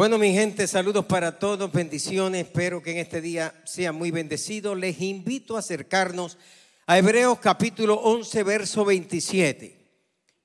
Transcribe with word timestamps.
Bueno, 0.00 0.16
mi 0.16 0.32
gente, 0.32 0.66
saludos 0.66 1.04
para 1.04 1.38
todos, 1.38 1.70
bendiciones. 1.70 2.46
Espero 2.46 2.82
que 2.82 2.92
en 2.92 2.96
este 2.96 3.20
día 3.20 3.52
sean 3.66 3.96
muy 3.96 4.10
bendecidos. 4.10 4.78
Les 4.78 4.98
invito 5.02 5.56
a 5.56 5.58
acercarnos 5.58 6.38
a 6.86 6.96
Hebreos 6.96 7.38
capítulo 7.38 7.96
11, 7.96 8.42
verso 8.42 8.86
27. 8.86 9.76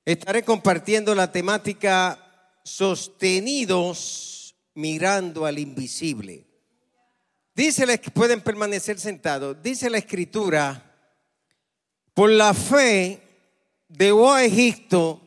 Estaré 0.04 0.44
compartiendo 0.44 1.16
la 1.16 1.32
temática 1.32 2.52
sostenidos 2.66 4.58
mirando 4.74 5.46
al 5.46 5.58
invisible. 5.58 6.46
Dice, 7.56 7.86
la- 7.86 7.96
pueden 7.98 8.42
permanecer 8.42 9.00
sentados. 9.00 9.56
Dice 9.64 9.90
la 9.90 10.00
escritura, 10.00 10.84
por 12.14 12.30
la 12.30 12.54
fe 12.54 13.22
dejó 13.88 14.34
a 14.34 14.44
Egipto, 14.44 15.22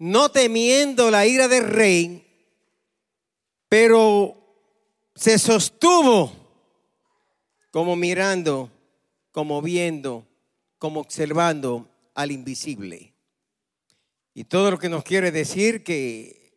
no 0.00 0.32
temiendo 0.32 1.12
la 1.12 1.28
ira 1.28 1.46
del 1.46 1.62
rey, 1.62 2.24
pero 3.68 4.36
se 5.14 5.38
sostuvo 5.38 6.32
como 7.70 7.96
mirando, 7.96 8.70
como 9.30 9.60
viendo, 9.60 10.26
como 10.78 11.00
observando 11.00 11.88
al 12.14 12.30
invisible. 12.30 13.12
Y 14.34 14.44
todo 14.44 14.70
lo 14.70 14.78
que 14.78 14.88
nos 14.88 15.04
quiere 15.04 15.30
decir 15.30 15.82
que 15.82 16.56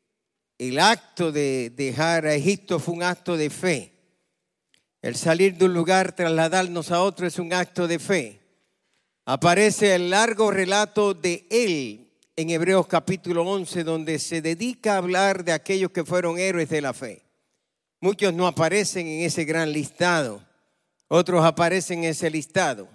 el 0.57 0.79
acto 0.79 1.31
de 1.31 1.71
dejar 1.71 2.27
a 2.27 2.35
Egipto 2.35 2.79
fue 2.79 2.93
un 2.93 3.03
acto 3.03 3.35
de 3.35 3.49
fe. 3.49 3.93
El 5.01 5.15
salir 5.15 5.57
de 5.57 5.65
un 5.65 5.73
lugar, 5.73 6.15
trasladarnos 6.15 6.91
a 6.91 7.01
otro 7.01 7.25
es 7.25 7.39
un 7.39 7.51
acto 7.53 7.87
de 7.87 7.97
fe. 7.97 8.39
Aparece 9.25 9.95
el 9.95 10.11
largo 10.11 10.51
relato 10.51 11.13
de 11.15 11.47
él 11.49 12.00
en 12.35 12.49
Hebreos 12.49 12.87
capítulo 12.87 13.43
11, 13.43 13.83
donde 13.83 14.17
se 14.19 14.41
dedica 14.41 14.93
a 14.93 14.97
hablar 14.97 15.43
de 15.43 15.51
aquellos 15.51 15.91
que 15.91 16.05
fueron 16.05 16.39
héroes 16.39 16.69
de 16.69 16.81
la 16.81 16.93
fe. 16.93 17.25
Muchos 17.99 18.33
no 18.33 18.47
aparecen 18.47 19.07
en 19.07 19.21
ese 19.25 19.43
gran 19.43 19.71
listado, 19.71 20.41
otros 21.07 21.43
aparecen 21.43 21.99
en 21.99 22.11
ese 22.11 22.29
listado. 22.29 22.87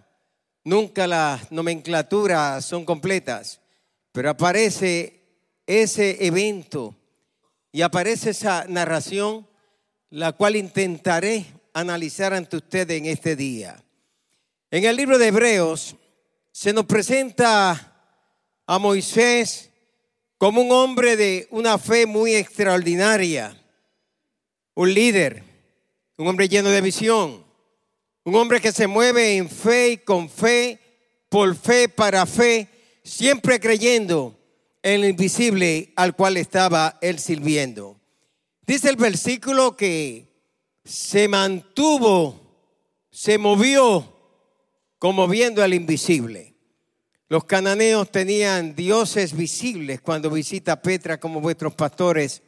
Nunca 0.65 1.07
las 1.07 1.53
nomenclaturas 1.53 2.65
son 2.65 2.85
completas, 2.85 3.61
pero 4.11 4.31
aparece 4.31 5.23
ese 5.67 6.27
evento 6.27 6.97
y 7.71 7.83
aparece 7.83 8.31
esa 8.31 8.65
narración, 8.69 9.47
la 10.11 10.33
cual 10.33 10.57
intentaré 10.57 11.47
analizar 11.73 12.33
ante 12.33 12.57
ustedes 12.57 12.99
en 12.99 13.07
este 13.07 13.37
día. 13.37 13.85
En 14.71 14.85
el 14.85 14.97
libro 14.97 15.19
de 15.19 15.29
Hebreos 15.29 15.95
se 16.51 16.73
nos 16.73 16.87
presenta 16.87 17.96
a 18.67 18.79
Moisés 18.79 19.71
como 20.39 20.61
un 20.61 20.73
hombre 20.73 21.17
de 21.17 21.47
una 21.51 21.79
fe 21.79 22.05
muy 22.05 22.35
extraordinaria, 22.35 23.57
un 24.75 24.93
líder, 24.93 25.43
un 26.19 26.29
hombre 26.29 26.49
lleno 26.49 26.69
de 26.69 26.81
visión, 26.81 27.45
un 28.25 28.35
hombre 28.35 28.61
que 28.61 28.73
se 28.73 28.87
mueve 28.87 29.37
en 29.37 29.49
fe 29.49 29.91
y 29.91 29.97
con 29.99 30.29
fe, 30.29 30.81
por 31.29 31.57
fe, 31.57 31.89
para 31.89 32.27
fe, 32.27 32.69
siempre 33.03 33.61
creyendo 33.61 34.39
en 34.83 35.05
el 35.05 35.11
invisible 35.11 35.93
al 35.97 36.15
cual 36.15 36.37
estaba 36.37 36.99
él 37.01 37.19
sirviendo. 37.19 38.01
Dice 38.67 38.91
el 38.91 38.97
versículo 38.97 39.77
que 39.77 40.27
se 40.85 41.29
mantuvo, 41.29 42.41
se 43.11 43.39
movió 43.39 44.13
como 44.99 45.29
viendo 45.29 45.63
al 45.63 45.73
invisible. 45.73 46.56
Los 47.29 47.45
cananeos 47.45 48.13
tenían 48.13 48.77
dioses 48.77 49.37
visibles 49.37 50.01
cuando 50.01 50.31
visita 50.31 50.81
Petra 50.81 51.19
como 51.19 51.41
vuestros 51.41 51.75
pastores. 51.75 52.43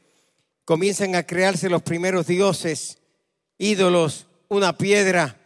Comienzan 0.64 1.16
a 1.16 1.24
crearse 1.24 1.68
los 1.68 1.82
primeros 1.82 2.28
dioses, 2.28 2.98
ídolos, 3.58 4.28
una 4.48 4.78
piedra. 4.78 5.36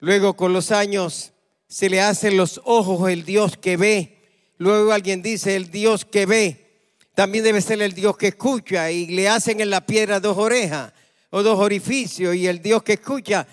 Luego 0.00 0.34
con 0.34 0.52
los 0.52 0.72
años 0.72 1.32
se 1.68 1.88
le 1.88 2.00
hacen 2.00 2.36
los 2.36 2.60
ojos 2.64 3.08
el 3.08 3.24
Dios 3.24 3.56
que 3.56 3.76
ve. 3.76 4.18
Luego 4.58 4.92
alguien 4.92 5.22
dice 5.22 5.54
el 5.54 5.70
Dios 5.70 6.04
que 6.04 6.26
ve. 6.26 6.66
También 7.14 7.44
debe 7.44 7.60
ser 7.60 7.80
el 7.80 7.92
Dios 7.92 8.16
que 8.16 8.28
escucha 8.28 8.90
y 8.90 9.06
le 9.06 9.28
hacen 9.28 9.60
en 9.60 9.70
la 9.70 9.86
piedra 9.86 10.18
dos 10.18 10.36
orejas 10.38 10.92
o 11.30 11.44
dos 11.44 11.60
orificios 11.60 12.34
y 12.34 12.48
el 12.48 12.60
Dios 12.60 12.82
que 12.82 12.94
escucha 12.94 13.46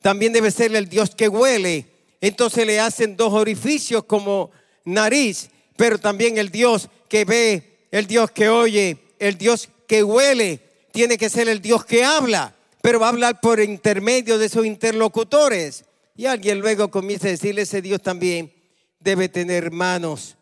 también 0.00 0.32
debe 0.32 0.50
ser 0.50 0.74
el 0.74 0.88
Dios 0.88 1.14
que 1.14 1.28
huele. 1.28 1.86
Entonces 2.20 2.66
le 2.66 2.80
hacen 2.80 3.16
dos 3.16 3.32
orificios 3.32 4.04
como 4.04 4.50
nariz, 4.84 5.50
pero 5.76 5.98
también 5.98 6.38
el 6.38 6.50
Dios 6.50 6.88
que 7.08 7.24
ve, 7.24 7.86
el 7.90 8.06
Dios 8.06 8.30
que 8.30 8.48
oye, 8.48 8.98
el 9.18 9.36
Dios 9.36 9.68
que 9.86 10.02
huele, 10.02 10.60
tiene 10.92 11.18
que 11.18 11.30
ser 11.30 11.48
el 11.48 11.60
Dios 11.60 11.84
que 11.84 12.04
habla, 12.04 12.54
pero 12.82 13.00
va 13.00 13.06
a 13.06 13.10
hablar 13.10 13.40
por 13.40 13.60
intermedio 13.60 14.38
de 14.38 14.48
sus 14.48 14.66
interlocutores. 14.66 15.84
Y 16.16 16.26
alguien 16.26 16.60
luego 16.60 16.90
comienza 16.90 17.28
a 17.28 17.30
decirle, 17.30 17.62
ese 17.62 17.82
Dios 17.82 18.02
también 18.02 18.52
debe 18.98 19.28
tener 19.28 19.70
manos 19.70 20.36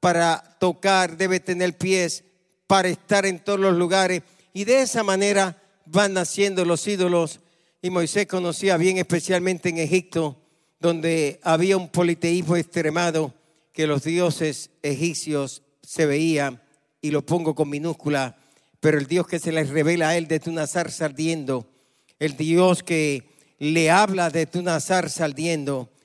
para 0.00 0.56
tocar, 0.58 1.16
debe 1.16 1.40
tener 1.40 1.76
pies 1.76 2.24
para 2.66 2.88
estar 2.88 3.24
en 3.26 3.38
todos 3.38 3.60
los 3.60 3.76
lugares. 3.76 4.22
Y 4.52 4.64
de 4.64 4.82
esa 4.82 5.02
manera 5.02 5.62
van 5.86 6.14
naciendo 6.14 6.64
los 6.64 6.86
ídolos. 6.86 7.40
Y 7.80 7.90
Moisés 7.90 8.26
conocía 8.26 8.76
bien, 8.76 8.98
especialmente 8.98 9.68
en 9.68 9.78
Egipto, 9.78 10.36
donde 10.80 11.40
había 11.42 11.76
un 11.76 11.88
politeísmo 11.88 12.56
extremado 12.56 13.32
que 13.72 13.86
los 13.86 14.02
dioses 14.04 14.70
egipcios 14.82 15.62
se 15.82 16.06
veían, 16.06 16.62
y 17.00 17.10
lo 17.10 17.26
pongo 17.26 17.54
con 17.54 17.68
minúscula, 17.68 18.36
pero 18.80 18.98
el 18.98 19.06
Dios 19.06 19.26
que 19.26 19.38
se 19.38 19.52
les 19.52 19.70
revela 19.70 20.10
a 20.10 20.16
él 20.16 20.28
desde 20.28 20.50
una 20.50 20.66
zarza 20.66 21.06
el 21.06 22.36
Dios 22.36 22.82
que 22.84 23.24
le 23.58 23.90
habla 23.90 24.30
desde 24.30 24.60
una 24.60 24.80
zarza 24.80 25.28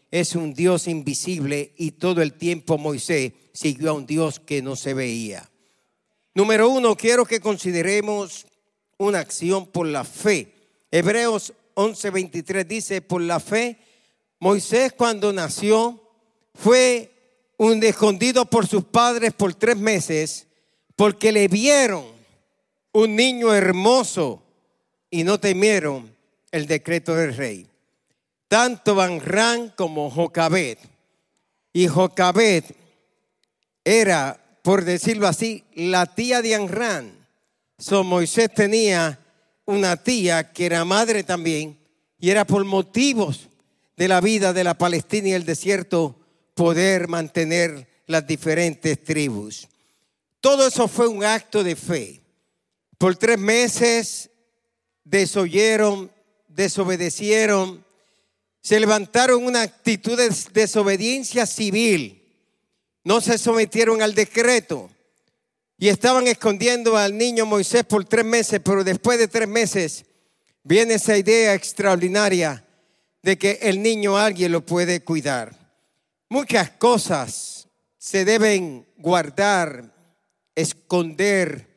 es 0.10 0.36
un 0.36 0.54
Dios 0.54 0.88
invisible 0.88 1.74
y 1.78 1.92
todo 1.92 2.22
el 2.22 2.34
tiempo 2.34 2.78
Moisés 2.78 3.34
siguió 3.54 3.92
a 3.92 3.94
un 3.94 4.06
Dios 4.06 4.40
que 4.40 4.62
no 4.62 4.76
se 4.76 4.94
veía. 4.94 5.50
Número 6.34 6.70
uno, 6.70 6.96
quiero 6.96 7.26
que 7.26 7.40
consideremos 7.40 8.48
una 8.98 9.20
acción 9.20 9.68
por 9.68 9.88
la 9.88 10.04
fe. 10.04 10.54
Hebreos 10.92 11.54
11:23 11.76 12.66
dice, 12.66 13.02
por 13.02 13.22
la 13.22 13.40
fe, 13.40 13.78
Moisés 14.40 14.94
cuando 14.94 15.34
nació 15.34 16.02
fue 16.54 17.17
un 17.58 17.84
escondido 17.84 18.46
por 18.46 18.68
sus 18.68 18.84
padres 18.86 19.34
por 19.34 19.54
tres 19.54 19.78
meses 19.78 20.48
porque 20.96 21.32
le 21.32 21.48
vieron 21.48 22.06
un 22.92 23.16
niño 23.16 23.54
hermoso 23.54 24.44
y 25.10 25.24
no 25.24 25.40
temieron 25.40 26.16
el 26.52 26.68
decreto 26.68 27.16
del 27.16 27.36
rey. 27.36 27.68
Tanto 28.48 28.96
Banrán 28.96 29.74
como 29.76 30.10
Jocabet. 30.10 30.80
Y 31.74 31.88
Jocabet 31.88 32.76
era, 33.84 34.40
por 34.64 34.84
decirlo 34.84 35.28
así, 35.28 35.64
la 35.74 36.06
tía 36.08 36.42
de 36.42 36.56
Anrán. 36.56 37.28
So 37.78 38.04
Moisés 38.04 38.54
tenía 38.54 39.20
una 39.66 39.98
tía 39.98 40.52
que 40.52 40.66
era 40.66 40.86
madre 40.86 41.24
también 41.24 41.78
y 42.20 42.32
era 42.32 42.46
por 42.46 42.66
motivos 42.66 43.50
de 43.96 44.08
la 44.08 44.22
vida 44.22 44.54
de 44.54 44.64
la 44.64 44.78
Palestina 44.78 45.30
y 45.30 45.34
el 45.34 45.46
desierto 45.46 46.17
poder 46.58 47.08
mantener 47.08 47.88
las 48.08 48.26
diferentes 48.28 49.02
tribus. 49.02 49.70
Todo 50.42 50.68
eso 50.68 50.88
fue 50.88 51.08
un 51.08 51.24
acto 51.24 51.64
de 51.64 51.76
fe. 51.76 52.22
Por 52.98 53.16
tres 53.16 53.38
meses 53.38 54.30
desoyeron, 55.04 56.12
desobedecieron, 56.48 57.86
se 58.62 58.80
levantaron 58.80 59.46
una 59.46 59.62
actitud 59.62 60.18
de 60.18 60.34
desobediencia 60.52 61.46
civil, 61.46 62.24
no 63.04 63.22
se 63.22 63.38
sometieron 63.38 64.02
al 64.02 64.16
decreto 64.16 64.90
y 65.78 65.90
estaban 65.90 66.28
escondiendo 66.28 66.98
al 66.98 67.16
niño 67.18 67.46
Moisés 67.46 67.84
por 67.84 68.04
tres 68.04 68.26
meses, 68.26 68.60
pero 68.66 68.84
después 68.84 69.20
de 69.20 69.28
tres 69.28 69.48
meses 69.48 70.06
viene 70.64 70.96
esa 70.96 71.18
idea 71.18 71.54
extraordinaria 71.54 72.66
de 73.22 73.38
que 73.38 73.60
el 73.62 73.82
niño 73.84 74.18
alguien 74.18 74.52
lo 74.52 74.66
puede 74.66 75.04
cuidar. 75.04 75.67
Muchas 76.30 76.72
cosas 76.72 77.70
se 77.98 78.26
deben 78.26 78.86
guardar, 78.98 79.94
esconder, 80.56 81.68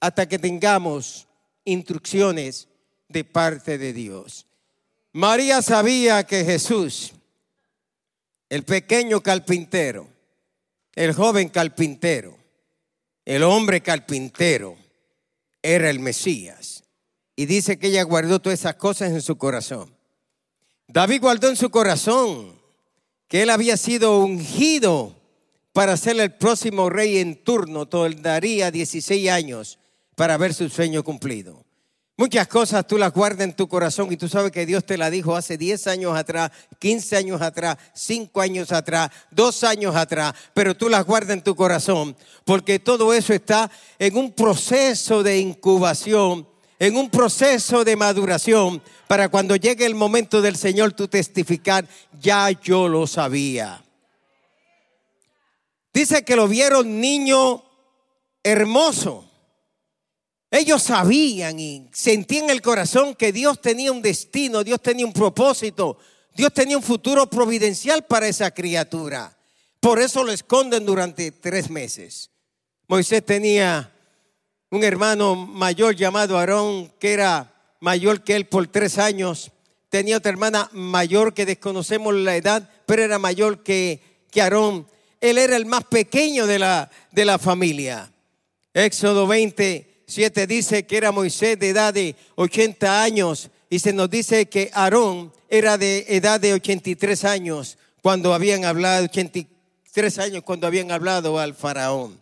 hasta 0.00 0.28
que 0.28 0.38
tengamos 0.38 1.26
instrucciones 1.64 2.68
de 3.08 3.24
parte 3.24 3.78
de 3.78 3.92
Dios. 3.92 4.46
María 5.12 5.62
sabía 5.62 6.24
que 6.24 6.44
Jesús, 6.44 7.12
el 8.48 8.62
pequeño 8.62 9.20
carpintero, 9.20 10.08
el 10.94 11.12
joven 11.12 11.48
carpintero, 11.48 12.38
el 13.24 13.42
hombre 13.42 13.80
carpintero, 13.80 14.76
era 15.60 15.90
el 15.90 15.98
Mesías. 15.98 16.84
Y 17.34 17.46
dice 17.46 17.78
que 17.78 17.88
ella 17.88 18.02
guardó 18.02 18.40
todas 18.40 18.60
esas 18.60 18.76
cosas 18.76 19.10
en 19.10 19.22
su 19.22 19.36
corazón. 19.36 19.94
David 20.86 21.20
guardó 21.20 21.48
en 21.48 21.56
su 21.56 21.70
corazón 21.70 22.57
que 23.28 23.42
él 23.42 23.50
había 23.50 23.76
sido 23.76 24.18
ungido 24.20 25.14
para 25.72 25.96
ser 25.96 26.18
el 26.18 26.32
próximo 26.32 26.90
rey 26.90 27.18
en 27.18 27.36
turno, 27.44 27.84
daría 27.84 28.70
16 28.70 29.30
años, 29.30 29.78
para 30.16 30.36
ver 30.36 30.54
su 30.54 30.68
sueño 30.68 31.04
cumplido. 31.04 31.64
Muchas 32.16 32.48
cosas 32.48 32.84
tú 32.84 32.98
las 32.98 33.12
guardas 33.12 33.44
en 33.44 33.54
tu 33.54 33.68
corazón 33.68 34.12
y 34.12 34.16
tú 34.16 34.28
sabes 34.28 34.50
que 34.50 34.66
Dios 34.66 34.84
te 34.84 34.98
la 34.98 35.08
dijo 35.08 35.36
hace 35.36 35.56
10 35.56 35.86
años 35.86 36.16
atrás, 36.16 36.50
15 36.80 37.16
años 37.16 37.40
atrás, 37.40 37.76
5 37.94 38.40
años 38.40 38.72
atrás, 38.72 39.10
2 39.30 39.62
años 39.62 39.94
atrás, 39.94 40.34
pero 40.52 40.76
tú 40.76 40.88
las 40.88 41.06
guardas 41.06 41.36
en 41.36 41.44
tu 41.44 41.54
corazón 41.54 42.16
porque 42.44 42.80
todo 42.80 43.14
eso 43.14 43.32
está 43.32 43.70
en 44.00 44.16
un 44.16 44.32
proceso 44.32 45.22
de 45.22 45.38
incubación, 45.38 46.47
en 46.78 46.96
un 46.96 47.10
proceso 47.10 47.84
de 47.84 47.96
maduración 47.96 48.82
para 49.06 49.28
cuando 49.28 49.56
llegue 49.56 49.86
el 49.86 49.94
momento 49.94 50.40
del 50.40 50.56
Señor 50.56 50.92
tú 50.92 51.08
testificar, 51.08 51.86
ya 52.20 52.50
yo 52.50 52.88
lo 52.88 53.06
sabía. 53.06 53.84
Dice 55.92 56.24
que 56.24 56.36
lo 56.36 56.46
vieron 56.46 57.00
niño 57.00 57.64
hermoso 58.42 59.28
ellos 60.50 60.82
sabían 60.82 61.60
y 61.60 61.88
sentían 61.92 62.44
en 62.44 62.50
el 62.50 62.62
corazón 62.62 63.14
que 63.14 63.32
Dios 63.32 63.60
tenía 63.60 63.92
un 63.92 64.00
destino, 64.00 64.64
Dios 64.64 64.80
tenía 64.80 65.04
un 65.04 65.12
propósito, 65.12 65.98
Dios 66.34 66.52
tenía 66.54 66.76
un 66.76 66.82
futuro 66.82 67.28
providencial 67.28 68.04
para 68.06 68.28
esa 68.28 68.50
criatura. 68.50 69.36
Por 69.80 69.98
eso 69.98 70.24
lo 70.24 70.32
esconden 70.32 70.86
durante 70.86 71.32
tres 71.32 71.68
meses. 71.68 72.30
Moisés 72.86 73.24
tenía 73.24 73.92
un 74.70 74.84
hermano 74.84 75.34
mayor 75.34 75.96
llamado 75.96 76.38
Aarón, 76.38 76.92
que 76.98 77.12
era 77.12 77.54
mayor 77.80 78.22
que 78.22 78.36
él 78.36 78.46
por 78.46 78.66
tres 78.66 78.98
años. 78.98 79.50
Tenía 79.88 80.18
otra 80.18 80.30
hermana 80.30 80.68
mayor 80.72 81.34
que 81.34 81.46
desconocemos 81.46 82.14
la 82.14 82.36
edad, 82.36 82.70
pero 82.86 83.02
era 83.02 83.18
mayor 83.18 83.62
que, 83.62 84.00
que 84.30 84.42
Aarón. 84.42 84.86
Él 85.20 85.38
era 85.38 85.56
el 85.56 85.66
más 85.66 85.84
pequeño 85.84 86.46
de 86.46 86.58
la, 86.58 86.90
de 87.12 87.24
la 87.24 87.38
familia. 87.38 88.12
Éxodo 88.74 89.26
20 89.26 89.88
7 90.08 90.46
dice 90.46 90.86
que 90.86 90.96
era 90.96 91.12
Moisés 91.12 91.58
de 91.58 91.68
edad 91.68 91.92
de 91.92 92.16
80 92.36 93.02
años 93.02 93.50
y 93.68 93.78
se 93.78 93.92
nos 93.92 94.08
dice 94.08 94.46
que 94.46 94.70
Aarón 94.72 95.34
era 95.50 95.76
de 95.76 96.06
edad 96.08 96.40
de 96.40 96.54
83 96.54 97.24
años 97.26 97.76
cuando 98.00 98.32
habían 98.32 98.64
hablado, 98.64 99.04
83 99.04 100.18
años 100.18 100.42
cuando 100.44 100.66
habían 100.66 100.90
hablado 100.90 101.38
al 101.38 101.54
faraón. 101.54 102.18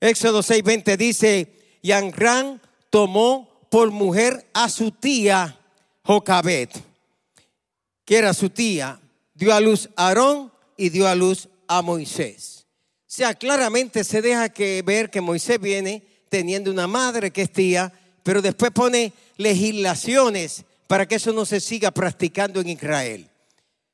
Éxodo 0.00 0.42
6:20 0.42 0.96
dice, 0.96 1.52
y 1.84 1.92
Anrán 1.92 2.62
tomó 2.88 3.46
por 3.68 3.90
mujer 3.90 4.46
a 4.54 4.70
su 4.70 4.90
tía 4.90 5.60
Jocabet, 6.02 6.70
que 8.06 8.16
era 8.16 8.32
su 8.32 8.48
tía, 8.48 8.98
dio 9.34 9.52
a 9.52 9.60
luz 9.60 9.90
a 9.94 10.08
Aarón 10.08 10.50
y 10.78 10.88
dio 10.88 11.06
a 11.06 11.14
luz 11.14 11.46
a 11.68 11.82
Moisés. 11.82 12.64
O 13.00 13.04
sea, 13.06 13.34
claramente 13.34 14.02
se 14.02 14.22
deja 14.22 14.48
que 14.48 14.80
ver 14.80 15.10
que 15.10 15.20
Moisés 15.20 15.60
viene 15.60 16.02
teniendo 16.30 16.70
una 16.70 16.86
madre 16.86 17.30
que 17.30 17.42
es 17.42 17.52
tía, 17.52 17.92
pero 18.22 18.40
después 18.40 18.70
pone 18.70 19.12
legislaciones 19.36 20.64
para 20.86 21.06
que 21.06 21.16
eso 21.16 21.34
no 21.34 21.44
se 21.44 21.60
siga 21.60 21.90
practicando 21.90 22.62
en 22.62 22.70
Israel. 22.70 23.28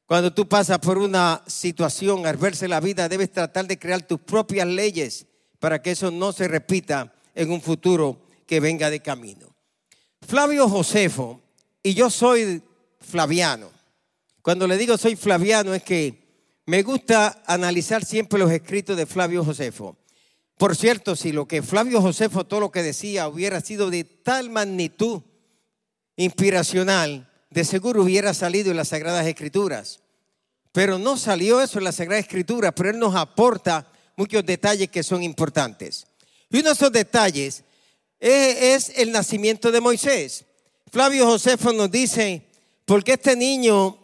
Cuando 0.06 0.32
tú 0.32 0.46
pasas 0.46 0.78
por 0.78 0.96
una 0.96 1.42
situación, 1.48 2.24
al 2.24 2.36
verse 2.36 2.68
la 2.68 2.78
vida, 2.78 3.08
debes 3.08 3.32
tratar 3.32 3.66
de 3.66 3.80
crear 3.80 4.02
tus 4.02 4.20
propias 4.20 4.68
leyes 4.68 5.26
para 5.58 5.82
que 5.82 5.90
eso 5.90 6.12
no 6.12 6.32
se 6.32 6.46
repita 6.46 7.12
en 7.40 7.50
un 7.50 7.62
futuro 7.62 8.20
que 8.46 8.60
venga 8.60 8.90
de 8.90 9.00
camino. 9.00 9.56
Flavio 10.20 10.68
Josefo, 10.68 11.40
y 11.82 11.94
yo 11.94 12.10
soy 12.10 12.62
flaviano. 13.00 13.70
Cuando 14.42 14.66
le 14.66 14.76
digo 14.76 14.98
soy 14.98 15.16
flaviano 15.16 15.72
es 15.72 15.82
que 15.82 16.20
me 16.66 16.82
gusta 16.82 17.42
analizar 17.46 18.04
siempre 18.04 18.38
los 18.38 18.50
escritos 18.50 18.94
de 18.94 19.06
Flavio 19.06 19.42
Josefo. 19.42 19.96
Por 20.58 20.76
cierto, 20.76 21.16
si 21.16 21.32
lo 21.32 21.48
que 21.48 21.62
Flavio 21.62 22.02
Josefo, 22.02 22.44
todo 22.44 22.60
lo 22.60 22.70
que 22.70 22.82
decía, 22.82 23.26
hubiera 23.26 23.62
sido 23.62 23.88
de 23.88 24.04
tal 24.04 24.50
magnitud 24.50 25.22
inspiracional, 26.16 27.32
de 27.48 27.64
seguro 27.64 28.02
hubiera 28.02 28.34
salido 28.34 28.70
en 28.70 28.76
las 28.76 28.88
Sagradas 28.88 29.26
Escrituras. 29.26 30.00
Pero 30.72 30.98
no 30.98 31.16
salió 31.16 31.62
eso 31.62 31.78
en 31.78 31.84
las 31.84 31.96
Sagradas 31.96 32.26
Escrituras, 32.26 32.74
pero 32.76 32.90
él 32.90 32.98
nos 32.98 33.14
aporta 33.14 33.90
muchos 34.16 34.44
detalles 34.44 34.90
que 34.90 35.02
son 35.02 35.22
importantes. 35.22 36.06
Y 36.50 36.58
uno 36.58 36.70
de 36.70 36.74
esos 36.74 36.92
detalles 36.92 37.62
es, 38.18 38.92
el 38.96 39.12
nacimiento 39.12 39.70
de 39.70 39.80
Moisés. 39.80 40.44
Flavio 40.90 41.26
Josefo 41.26 41.72
nos 41.72 41.90
dice, 41.90 42.42
porque 42.84 43.12
este 43.12 43.36
niño 43.36 43.96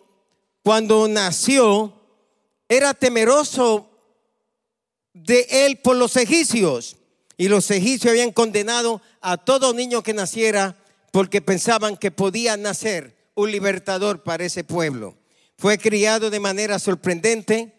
cuando 0.62 1.06
nació 1.08 1.92
era 2.68 2.94
temeroso 2.94 3.90
de 5.12 5.46
él 5.50 5.78
por 5.78 5.96
los 5.96 6.16
egipcios. 6.16 6.96
Y 7.36 7.48
los 7.48 7.70
egipcios 7.70 8.12
habían 8.12 8.32
condenado 8.32 9.02
a 9.20 9.36
todo 9.36 9.74
niño 9.74 10.02
que 10.02 10.14
naciera 10.14 10.76
porque 11.10 11.42
pensaban 11.42 11.96
que 11.96 12.10
podía 12.10 12.56
nacer 12.56 13.16
un 13.34 13.50
libertador 13.50 14.22
para 14.22 14.44
ese 14.44 14.64
pueblo. 14.64 15.16
Fue 15.58 15.78
criado 15.78 16.30
de 16.30 16.40
manera 16.40 16.78
sorprendente. 16.78 17.72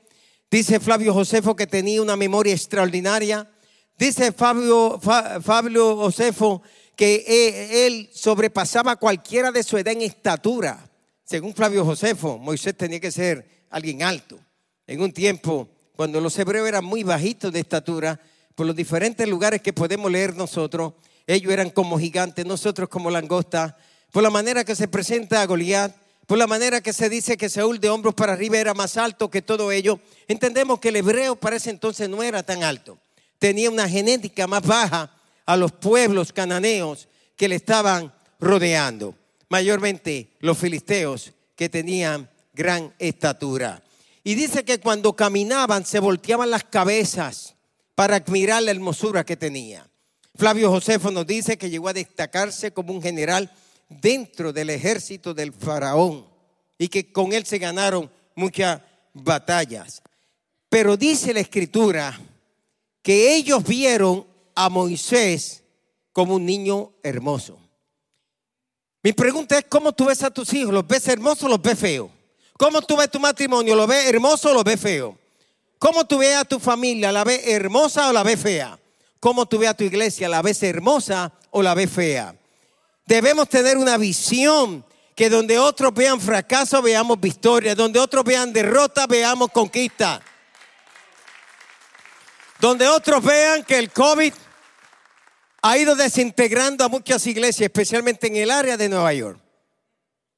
Dice 0.50 0.80
Flavio 0.80 1.14
Josefo 1.14 1.56
que 1.56 1.68
tenía 1.68 2.02
una 2.02 2.16
memoria 2.16 2.54
extraordinaria. 2.54 3.50
Dice 3.98 4.32
Fabio, 4.32 5.00
Fabio 5.00 5.96
Josefo 5.98 6.62
que 6.96 7.24
e, 7.28 7.88
él 7.88 8.10
sobrepasaba 8.14 8.96
cualquiera 8.96 9.52
de 9.52 9.64
su 9.64 9.78
edad 9.78 9.94
en 9.94 10.02
estatura. 10.02 10.90
Según 11.24 11.54
Flavio 11.54 11.86
Josefo, 11.86 12.38
Moisés 12.38 12.76
tenía 12.76 13.00
que 13.00 13.12
ser 13.12 13.66
alguien 13.70 14.04
alto. 14.04 14.40
En 14.86 15.02
un 15.02 15.12
tiempo 15.12 15.70
cuando 15.98 16.22
los 16.22 16.38
hebreos 16.38 16.68
eran 16.68 16.86
muy 16.86 17.04
bajitos 17.04 17.52
de 17.52 17.60
estatura, 17.60 18.20
por 18.54 18.68
los 18.68 18.76
diferentes 18.76 19.28
lugares 19.28 19.62
que 19.64 19.74
podemos 19.74 20.12
leer 20.12 20.36
nosotros, 20.36 20.94
ellos 21.26 21.52
eran 21.52 21.72
como 21.72 22.00
gigantes, 22.00 22.46
nosotros 22.46 22.88
como 22.88 23.10
langosta, 23.10 23.78
por 24.12 24.22
la 24.22 24.30
manera 24.30 24.64
que 24.64 24.76
se 24.76 24.88
presenta 24.88 25.42
a 25.42 25.46
Goliat, 25.48 25.96
por 26.28 26.38
la 26.38 26.46
manera 26.46 26.82
que 26.82 26.94
se 26.94 27.10
dice 27.10 27.36
que 27.36 27.50
Saúl 27.50 27.80
de 27.80 27.90
hombros 27.90 28.14
para 28.14 28.34
arriba 28.34 28.58
era 28.58 28.76
más 28.76 28.96
alto 28.98 29.30
que 29.30 29.42
todo 29.42 29.72
ello, 29.72 30.00
entendemos 30.28 30.80
que 30.80 30.90
el 30.90 30.98
hebreo 30.98 31.36
para 31.36 31.56
ese 31.56 31.72
entonces 31.72 32.08
no 32.10 32.22
era 32.22 32.44
tan 32.44 32.64
alto. 32.64 33.00
Tenía 33.40 33.70
una 33.70 33.88
genética 33.88 34.48
más 34.48 34.64
baja 34.64 35.12
a 35.46 35.56
los 35.56 35.72
pueblos 35.72 36.34
cananeos 36.34 37.08
que 37.36 37.48
le 37.48 37.56
estaban 37.56 38.14
rodeando, 38.40 39.16
mayormente 39.50 40.32
los 40.40 40.58
filisteos 40.58 41.34
que 41.56 41.70
tenían 41.70 42.30
gran 42.54 42.94
estatura. 43.00 43.84
Y 44.24 44.36
dice 44.36 44.66
que 44.66 44.80
cuando 44.80 45.16
caminaban 45.16 45.86
se 45.86 46.00
volteaban 46.00 46.50
las 46.50 46.64
cabezas 46.64 47.56
para 47.96 48.18
admirar 48.18 48.62
la 48.64 48.72
hermosura 48.72 49.26
que 49.26 49.38
tenía. 49.38 49.88
Flavio 50.36 50.70
Josefo 50.70 51.12
nos 51.12 51.26
dice 51.26 51.58
que 51.58 51.70
llegó 51.70 51.88
a 51.88 51.94
destacarse 51.94 52.72
como 52.72 52.94
un 52.94 53.02
general 53.02 53.52
dentro 53.90 54.54
del 54.54 54.70
ejército 54.70 55.34
del 55.34 55.54
faraón 55.54 56.28
y 56.78 56.90
que 56.90 57.12
con 57.12 57.34
él 57.34 57.46
se 57.46 57.58
ganaron 57.58 58.12
muchas 58.36 58.82
batallas. 59.14 60.02
Pero 60.70 60.98
dice 60.98 61.34
la 61.34 61.40
escritura 61.40 62.20
que 63.08 63.36
ellos 63.36 63.64
vieron 63.64 64.28
a 64.54 64.68
Moisés 64.68 65.64
como 66.12 66.36
un 66.36 66.46
niño 66.46 66.92
hermoso. 67.02 67.58
Mi 69.02 69.14
pregunta 69.14 69.58
es, 69.58 69.64
¿cómo 69.70 69.94
tú 69.94 70.08
ves 70.08 70.24
a 70.24 70.30
tus 70.30 70.54
hijos? 70.54 70.74
¿Los 70.74 70.86
ves 70.86 71.08
hermosos 71.08 71.46
o 71.46 71.48
los 71.48 71.62
ves 71.62 71.80
feos? 71.80 72.12
¿Cómo 72.58 72.82
tú 72.82 72.98
ves 72.98 73.10
tu 73.10 73.18
matrimonio? 73.18 73.78
¿Lo 73.78 73.88
ves 73.88 74.08
hermoso 74.08 74.52
o 74.52 74.54
lo 74.54 74.62
ves 74.62 74.82
feo? 74.82 75.18
¿Cómo 75.80 76.06
tú 76.06 76.18
ves 76.18 76.36
a 76.36 76.44
tu 76.44 76.60
familia? 76.60 77.14
¿La 77.14 77.24
ves 77.24 77.48
hermosa 77.48 78.10
o 78.10 78.12
la 78.12 78.24
ves 78.24 78.42
fea? 78.42 78.78
¿Cómo 79.22 79.46
tú 79.46 79.60
ves 79.60 79.70
a 79.70 79.74
tu 79.74 79.86
iglesia? 79.86 80.28
¿La 80.28 80.42
ves 80.42 80.62
hermosa 80.64 81.32
o 81.52 81.64
la 81.64 81.74
ves 81.76 81.90
fea? 81.90 82.36
Debemos 83.06 83.48
tener 83.48 83.78
una 83.78 83.98
visión 83.98 84.84
que 85.16 85.30
donde 85.30 85.58
otros 85.58 85.94
vean 85.94 86.20
fracaso 86.20 86.82
veamos 86.82 87.22
victoria, 87.22 87.74
donde 87.74 88.02
otros 88.02 88.26
vean 88.26 88.52
derrota 88.52 89.08
veamos 89.08 89.50
conquista. 89.54 90.22
Donde 92.60 92.88
otros 92.88 93.24
vean 93.24 93.64
que 93.64 93.78
el 93.78 93.92
COVID 93.92 94.34
ha 95.62 95.78
ido 95.78 95.96
desintegrando 95.96 96.84
a 96.84 96.90
muchas 96.90 97.26
iglesias, 97.28 97.68
especialmente 97.68 98.28
en 98.28 98.36
el 98.38 98.52
área 98.52 98.78
de 98.78 98.90
Nueva 98.90 99.14
York. 99.14 99.40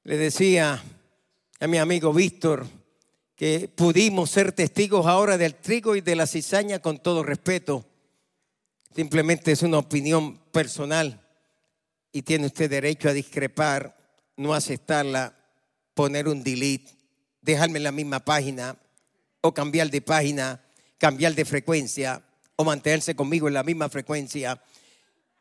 Le 0.04 0.16
decía 0.16 0.82
a 1.60 1.66
mi 1.66 1.78
amigo 1.78 2.12
Víctor, 2.12 2.66
que 3.40 3.70
pudimos 3.74 4.30
ser 4.30 4.52
testigos 4.52 5.06
ahora 5.06 5.38
del 5.38 5.54
trigo 5.54 5.96
y 5.96 6.02
de 6.02 6.14
la 6.14 6.26
cizaña 6.26 6.80
con 6.80 6.98
todo 6.98 7.22
respeto. 7.22 7.86
Simplemente 8.94 9.52
es 9.52 9.62
una 9.62 9.78
opinión 9.78 10.36
personal 10.52 11.26
y 12.12 12.20
tiene 12.20 12.46
usted 12.46 12.68
derecho 12.68 13.08
a 13.08 13.14
discrepar, 13.14 13.96
no 14.36 14.52
aceptarla, 14.52 15.34
poner 15.94 16.28
un 16.28 16.42
delete, 16.42 16.92
dejarme 17.40 17.78
en 17.78 17.84
la 17.84 17.92
misma 17.92 18.20
página 18.20 18.76
o 19.40 19.54
cambiar 19.54 19.90
de 19.90 20.02
página, 20.02 20.62
cambiar 21.00 21.34
de 21.34 21.46
frecuencia 21.46 22.22
o 22.56 22.64
mantenerse 22.64 23.16
conmigo 23.16 23.48
en 23.48 23.54
la 23.54 23.62
misma 23.62 23.88
frecuencia. 23.88 24.62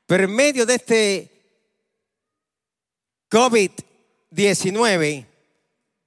Pero 0.08 0.24
en 0.24 0.34
medio 0.34 0.66
de 0.66 0.76
este 0.76 1.32
COVID-19, 3.30 5.26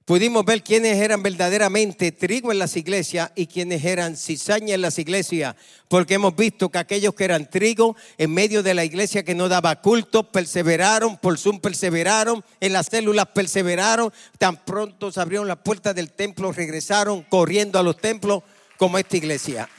pudimos 0.05 0.43
ver 0.43 0.63
quiénes 0.63 0.97
eran 0.97 1.21
verdaderamente 1.21 2.11
trigo 2.11 2.51
en 2.51 2.57
las 2.57 2.75
iglesias 2.75 3.31
y 3.35 3.45
quiénes 3.45 3.85
eran 3.85 4.17
cizaña 4.17 4.73
en 4.73 4.81
las 4.81 4.97
iglesias, 4.97 5.55
porque 5.87 6.15
hemos 6.15 6.35
visto 6.35 6.69
que 6.69 6.79
aquellos 6.79 7.13
que 7.13 7.25
eran 7.25 7.47
trigo 7.47 7.95
en 8.17 8.33
medio 8.33 8.63
de 8.63 8.73
la 8.73 8.83
iglesia 8.83 9.23
que 9.23 9.35
no 9.35 9.49
daba 9.49 9.81
culto, 9.81 10.31
perseveraron, 10.31 11.17
por 11.17 11.37
Zoom 11.37 11.59
perseveraron, 11.59 12.43
en 12.59 12.73
las 12.73 12.87
células 12.87 13.27
perseveraron, 13.27 14.11
tan 14.39 14.65
pronto 14.65 15.11
se 15.11 15.21
abrieron 15.21 15.47
las 15.47 15.57
puertas 15.57 15.93
del 15.93 16.11
templo, 16.11 16.51
regresaron 16.51 17.21
corriendo 17.21 17.77
a 17.77 17.83
los 17.83 17.97
templos 17.97 18.41
como 18.77 18.97
esta 18.97 19.17
iglesia. 19.17 19.69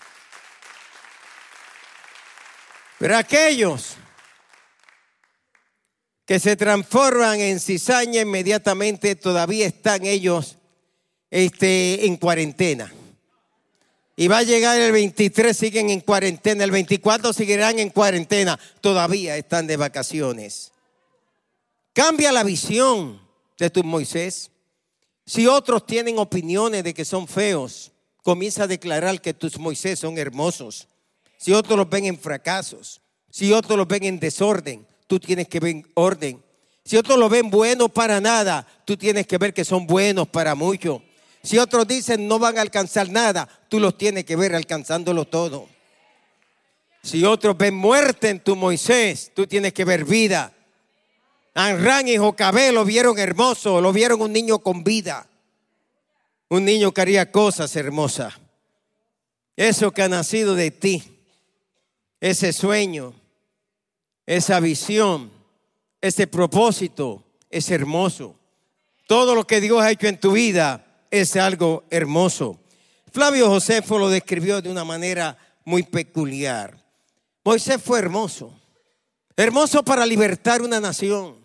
Pero 2.99 3.17
aquellos 3.17 3.97
que 6.27 6.41
se 6.41 6.57
transforman 6.57 7.41
en 7.41 7.61
cizaña 7.61 8.23
inmediatamente, 8.23 9.15
todavía 9.15 9.67
están 9.67 10.07
ellos 10.07 10.57
este, 11.31 12.07
en 12.07 12.17
cuarentena. 12.17 12.93
Y 14.17 14.29
va 14.29 14.39
a 14.39 14.43
llegar 14.43 14.79
el 14.79 14.93
23, 14.93 15.57
siguen 15.57 15.91
en 15.91 16.01
cuarentena. 16.01 16.65
El 16.65 16.71
24 16.71 17.33
seguirán 17.33 17.79
en 17.79 17.91
cuarentena. 17.91 18.59
Todavía 18.81 19.37
están 19.37 19.67
de 19.67 19.77
vacaciones. 19.77 20.73
Cambia 21.93 22.31
la 22.31 22.45
visión 22.45 23.21
de 23.59 23.71
tu 23.71 23.83
Moisés. 23.83 24.51
Si 25.27 25.47
otros 25.47 25.85
tienen 25.85 26.19
opiniones 26.19 26.85
de 26.85 26.95
que 26.95 27.05
son 27.05 27.27
feos, 27.27 27.91
comienza 28.25 28.65
a 28.65 28.67
declarar 28.67 29.21
que 29.21 29.35
tus 29.35 29.59
Moisés 29.59 30.01
son 30.01 30.17
hermosos. 30.19 30.89
Si 31.37 31.53
otros 31.53 31.77
los 31.77 31.89
ven 31.89 32.07
en 32.07 32.19
fracasos, 32.19 33.03
si 33.31 33.53
otros 33.53 33.77
los 33.77 33.87
ven 33.87 34.05
en 34.05 34.19
desorden, 34.19 34.87
tú 35.07 35.21
tienes 35.21 35.47
que 35.47 35.61
ver 35.61 35.83
orden. 35.93 36.43
Si 36.85 36.97
otros 36.97 37.19
lo 37.19 37.29
ven 37.29 37.51
bueno 37.51 37.89
para 37.91 38.23
nada, 38.23 38.67
tú 38.87 38.97
tienes 38.97 39.27
que 39.27 39.37
ver 39.37 39.53
que 39.53 39.65
son 39.65 39.87
buenos 39.87 40.27
para 40.27 40.55
mucho. 40.55 41.03
Si 41.43 41.59
otros 41.59 41.87
dicen 41.87 42.27
no 42.27 42.39
van 42.39 42.57
a 42.57 42.63
alcanzar 42.63 43.11
nada, 43.11 43.47
tú 43.69 43.79
los 43.79 43.99
tienes 43.99 44.25
que 44.25 44.37
ver 44.37 44.55
alcanzándolo 44.55 45.27
todo. 45.27 45.69
Si 47.03 47.25
otros 47.25 47.59
ven 47.59 47.75
muerte 47.75 48.31
en 48.31 48.41
tu 48.41 48.57
Moisés, 48.57 49.33
tú 49.35 49.47
tienes 49.47 49.75
que 49.75 49.85
ver 49.85 50.07
vida. 50.07 50.51
Anran 51.53 52.09
y 52.09 52.17
Jocabé 52.17 52.73
lo 52.73 52.87
vieron 52.87 53.19
hermoso, 53.19 53.83
lo 53.83 53.93
vieron 53.93 54.23
un 54.23 54.33
niño 54.33 54.61
con 54.61 54.83
vida. 54.83 55.29
Un 56.49 56.65
niño 56.65 56.93
que 56.93 57.01
haría 57.01 57.31
cosas 57.31 57.75
hermosas. 57.77 58.35
Eso 59.57 59.93
que 59.93 60.03
ha 60.03 60.09
nacido 60.09 60.55
de 60.55 60.71
ti, 60.71 61.03
ese 62.21 62.53
sueño, 62.53 63.15
esa 64.27 64.61
visión, 64.61 65.31
ese 66.01 66.27
propósito 66.27 67.25
es 67.51 67.71
hermoso. 67.71 68.39
Todo 69.07 69.35
lo 69.35 69.47
que 69.47 69.61
Dios 69.61 69.81
ha 69.83 69.91
hecho 69.91 70.07
en 70.07 70.19
tu 70.19 70.33
vida 70.33 71.07
es 71.11 71.37
algo 71.37 71.85
hermoso. 71.91 72.59
Flavio 73.13 73.49
Josefo 73.49 73.99
lo 73.99 74.09
describió 74.09 74.61
de 74.61 74.71
una 74.71 74.85
manera 74.85 75.39
muy 75.65 75.85
peculiar. 75.85 76.83
Moisés 77.45 77.81
fue 77.83 77.99
hermoso. 77.99 78.53
Hermoso 79.37 79.85
para 79.85 80.07
libertar 80.07 80.63
una 80.63 80.81
nación. 80.81 81.37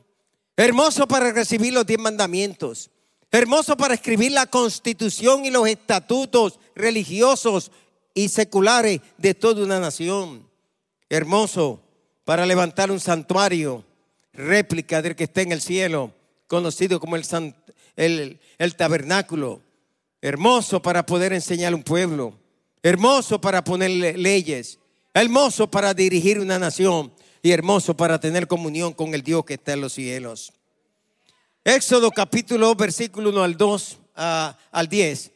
Hermoso 0.56 1.08
para 1.08 1.32
recibir 1.32 1.74
los 1.74 1.86
diez 1.86 2.00
mandamientos. 2.00 2.90
Hermoso 3.32 3.78
para 3.78 3.94
escribir 3.94 4.32
la 4.32 4.48
constitución 4.48 5.46
y 5.46 5.52
los 5.52 5.68
estatutos 5.68 6.60
religiosos 6.76 7.72
y 8.14 8.30
seculares 8.30 9.02
de 9.18 9.36
toda 9.36 9.64
una 9.64 9.80
nación. 9.80 10.48
Hermoso 11.10 11.82
para 12.26 12.46
levantar 12.46 12.92
un 12.92 13.00
santuario, 13.00 13.84
réplica 14.34 15.02
del 15.02 15.16
que 15.16 15.24
está 15.24 15.42
en 15.42 15.52
el 15.52 15.62
cielo, 15.62 16.14
conocido 16.48 17.00
como 17.00 17.16
el, 17.16 18.40
el, 18.58 18.76
tabernáculo. 18.76 19.62
Hermoso 20.22 20.82
para 20.82 21.06
poder 21.06 21.34
enseñar 21.34 21.74
a 21.74 21.76
un 21.76 21.84
pueblo, 21.84 22.34
hermoso 22.84 23.40
para 23.40 23.64
poner 23.64 23.90
leyes, 24.18 24.78
hermoso 25.14 25.72
para 25.72 25.94
dirigir 25.94 26.40
una 26.40 26.60
nación 26.60 27.12
y 27.42 27.52
hermoso 27.52 27.96
para 27.96 28.20
tener 28.20 28.48
comunión 28.48 28.94
con 28.94 29.14
el 29.14 29.24
Dios 29.24 29.46
que 29.46 29.54
está 29.56 29.74
en 29.74 29.82
los 29.82 29.94
cielos. 29.94 30.54
Éxodo 31.70 32.10
capítulo 32.10 32.74
versículo 32.74 33.30
1 33.30 33.44
al 33.44 33.56
2 33.56 33.98
al 34.16 34.90
10 34.90 35.32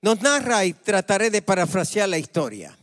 nos 0.00 0.20
narra 0.20 0.64
y 0.64 0.74
trataré 0.74 1.28
de 1.28 1.42
parafrasear 1.42 2.08
la 2.08 2.18
historia. 2.18 2.78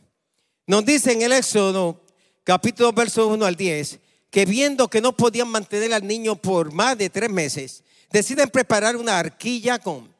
Nos 0.68 0.86
dice 0.86 1.14
en 1.14 1.22
el 1.22 1.32
Éxodo 1.32 2.02
capítulo 2.44 2.92
verso 2.92 3.28
1 3.28 3.46
al 3.46 3.56
10, 3.56 4.00
que 4.30 4.46
viendo 4.46 4.90
que 4.90 5.00
no 5.00 5.16
podían 5.16 5.48
mantener 5.48 5.94
al 5.94 6.06
niño 6.06 6.36
por 6.36 6.74
más 6.74 6.98
de 6.98 7.10
tres 7.10 7.30
meses, 7.30 7.84
deciden 8.12 8.50
preparar 8.50 8.98
una 8.98 9.18
arquilla 9.18 9.80
con 9.80 10.14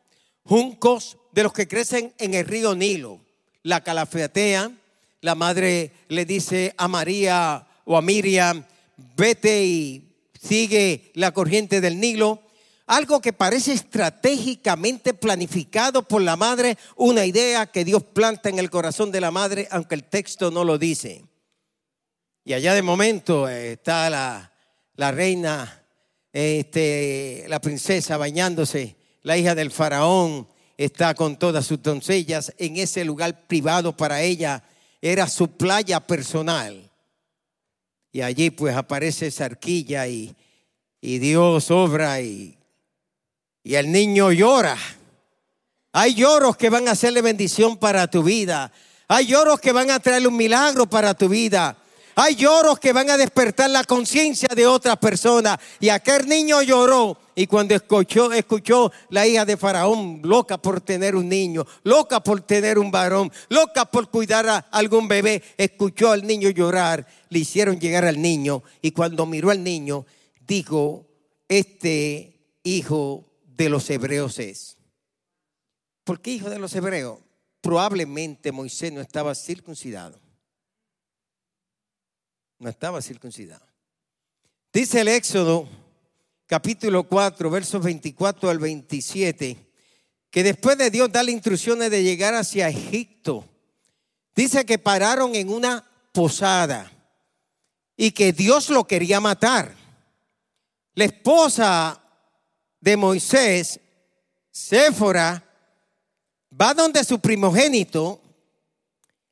juncos 0.44 1.18
de 1.34 1.44
los 1.44 1.52
que 1.52 1.68
crecen 1.68 2.14
en 2.18 2.34
el 2.34 2.46
río 2.46 2.76
Nilo. 2.76 3.20
La 3.64 3.84
calafetea, 3.84 4.72
la 5.20 5.36
madre 5.36 5.92
le 6.08 6.26
dice 6.26 6.74
a 6.78 6.88
María 6.88 7.68
o 7.84 7.98
a 7.98 8.02
Miriam, 8.02 8.66
vete 9.18 9.66
y 9.66 10.16
sigue 10.42 11.12
la 11.14 11.34
corriente 11.34 11.82
del 11.82 12.00
Nilo. 12.00 12.42
Algo 12.90 13.22
que 13.22 13.34
parece 13.34 13.74
estratégicamente 13.74 15.14
planificado 15.14 16.02
por 16.08 16.24
la 16.24 16.36
madre, 16.36 16.76
una 16.96 17.24
idea 17.24 17.68
que 17.68 17.86
Dios 17.86 18.02
planta 18.02 18.50
en 18.50 18.58
el 18.58 18.72
corazón 18.72 19.12
de 19.12 19.22
la 19.22 19.30
madre, 19.30 19.68
aunque 19.70 19.94
el 19.94 20.06
texto 20.06 20.50
no 20.50 20.64
lo 20.64 20.80
dice. 20.80 21.24
Y 22.44 22.54
allá 22.54 22.74
de 22.74 22.82
momento 22.82 23.48
eh, 23.48 23.74
está 23.74 24.10
la, 24.10 25.12
reina, 25.12 25.84
este, 26.34 27.46
la 27.48 27.62
princesa 27.62 28.18
bañándose, 28.18 28.96
la 29.22 29.38
hija 29.38 29.54
del 29.54 29.70
faraón 29.70 30.48
está 30.76 31.14
con 31.14 31.38
todas 31.38 31.68
sus 31.68 31.84
doncellas 31.84 32.56
en 32.58 32.78
ese 32.78 33.06
lugar 33.06 33.46
privado 33.46 33.96
para 33.96 34.24
ella, 34.24 34.64
era 35.00 35.28
su 35.28 35.48
playa 35.48 36.00
personal. 36.00 36.90
Y 38.12 38.22
allí 38.22 38.50
pues 38.50 38.76
aparece 38.76 39.28
esa 39.28 39.46
arquilla 39.46 40.08
y, 40.08 40.36
y 41.00 41.20
Dios 41.20 41.70
obra 41.70 42.20
y, 42.22 42.59
y 43.70 43.76
el 43.76 43.92
niño 43.92 44.32
llora. 44.32 44.76
Hay 45.92 46.16
lloros 46.16 46.58
que 46.58 46.72
van 46.72 46.88
a 46.88 46.94
hacerle 46.94 47.22
bendición 47.22 47.78
para 47.78 48.08
tu 48.08 48.24
vida. 48.24 48.72
Hay 49.08 49.28
lloros 49.28 49.60
que 49.60 49.72
van 49.72 49.92
a 49.92 50.00
traerle 50.00 50.28
un 50.28 50.38
milagro 50.38 50.90
para 50.90 51.14
tu 51.14 51.30
vida. 51.30 51.78
Hay 52.16 52.34
lloros 52.34 52.80
que 52.80 52.94
van 52.94 53.12
a 53.12 53.18
despertar 53.18 53.70
la 53.70 53.84
conciencia 53.84 54.50
de 54.56 54.66
otras 54.66 54.98
personas. 54.98 55.60
Y 55.80 55.90
aquel 55.90 56.28
niño 56.28 56.64
lloró. 56.64 57.16
Y 57.36 57.46
cuando 57.46 57.76
escuchó, 57.76 58.34
escuchó 58.34 58.92
la 59.12 59.28
hija 59.28 59.46
de 59.46 59.56
Faraón, 59.56 60.22
loca 60.24 60.58
por 60.58 60.82
tener 60.82 61.16
un 61.16 61.30
niño, 61.30 61.64
loca 61.84 62.24
por 62.24 62.42
tener 62.42 62.80
un 62.80 62.90
varón, 62.90 63.32
loca 63.50 63.86
por 63.86 64.10
cuidar 64.10 64.50
a 64.50 64.58
algún 64.72 65.08
bebé, 65.08 65.44
escuchó 65.58 66.12
al 66.12 66.26
niño 66.26 66.50
llorar, 66.50 67.06
le 67.30 67.38
hicieron 67.38 67.80
llegar 67.80 68.06
al 68.06 68.20
niño. 68.20 68.64
Y 68.82 68.94
cuando 68.94 69.28
miró 69.28 69.52
al 69.52 69.64
niño, 69.64 70.08
dijo, 70.48 71.06
este 71.48 72.58
hijo 72.64 73.29
de 73.64 73.70
los 73.70 73.90
hebreos 73.90 74.40
es. 74.40 74.78
¿Por 76.04 76.22
qué 76.22 76.32
hijo 76.32 76.50
de 76.50 76.60
los 76.60 76.74
hebreos? 76.76 77.20
Probablemente 77.62 78.52
Moisés 78.52 78.92
no 78.92 79.02
estaba 79.02 79.36
circuncidado 79.36 80.20
no 82.60 82.70
estaba 82.70 83.02
circuncidado. 83.02 83.66
Dice 84.72 85.02
el 85.02 85.08
Éxodo 85.08 85.68
capítulo 86.46 87.08
4, 87.08 87.50
versos 87.50 87.84
24 87.84 88.50
al 88.50 88.60
27, 88.60 89.58
que 90.30 90.44
después 90.44 90.78
de 90.78 90.92
Dios 90.92 91.12
darle 91.12 91.32
instrucciones 91.32 91.90
de 91.90 92.04
llegar 92.04 92.36
hacia 92.36 92.70
Egipto, 92.70 93.48
dice 94.36 94.66
que 94.66 94.78
pararon 94.78 95.36
en 95.36 95.50
una 95.50 95.90
posada 96.12 96.92
y 97.96 98.12
que 98.12 98.34
Dios 98.34 98.70
lo 98.70 98.86
quería 98.86 99.20
matar. 99.20 99.74
La 100.96 101.06
esposa 101.06 101.99
de 102.82 102.98
Moisés, 102.98 103.80
Séfora, 104.52 105.44
va 106.60 106.74
donde 106.74 107.04
su 107.04 107.20
primogénito, 107.20 108.22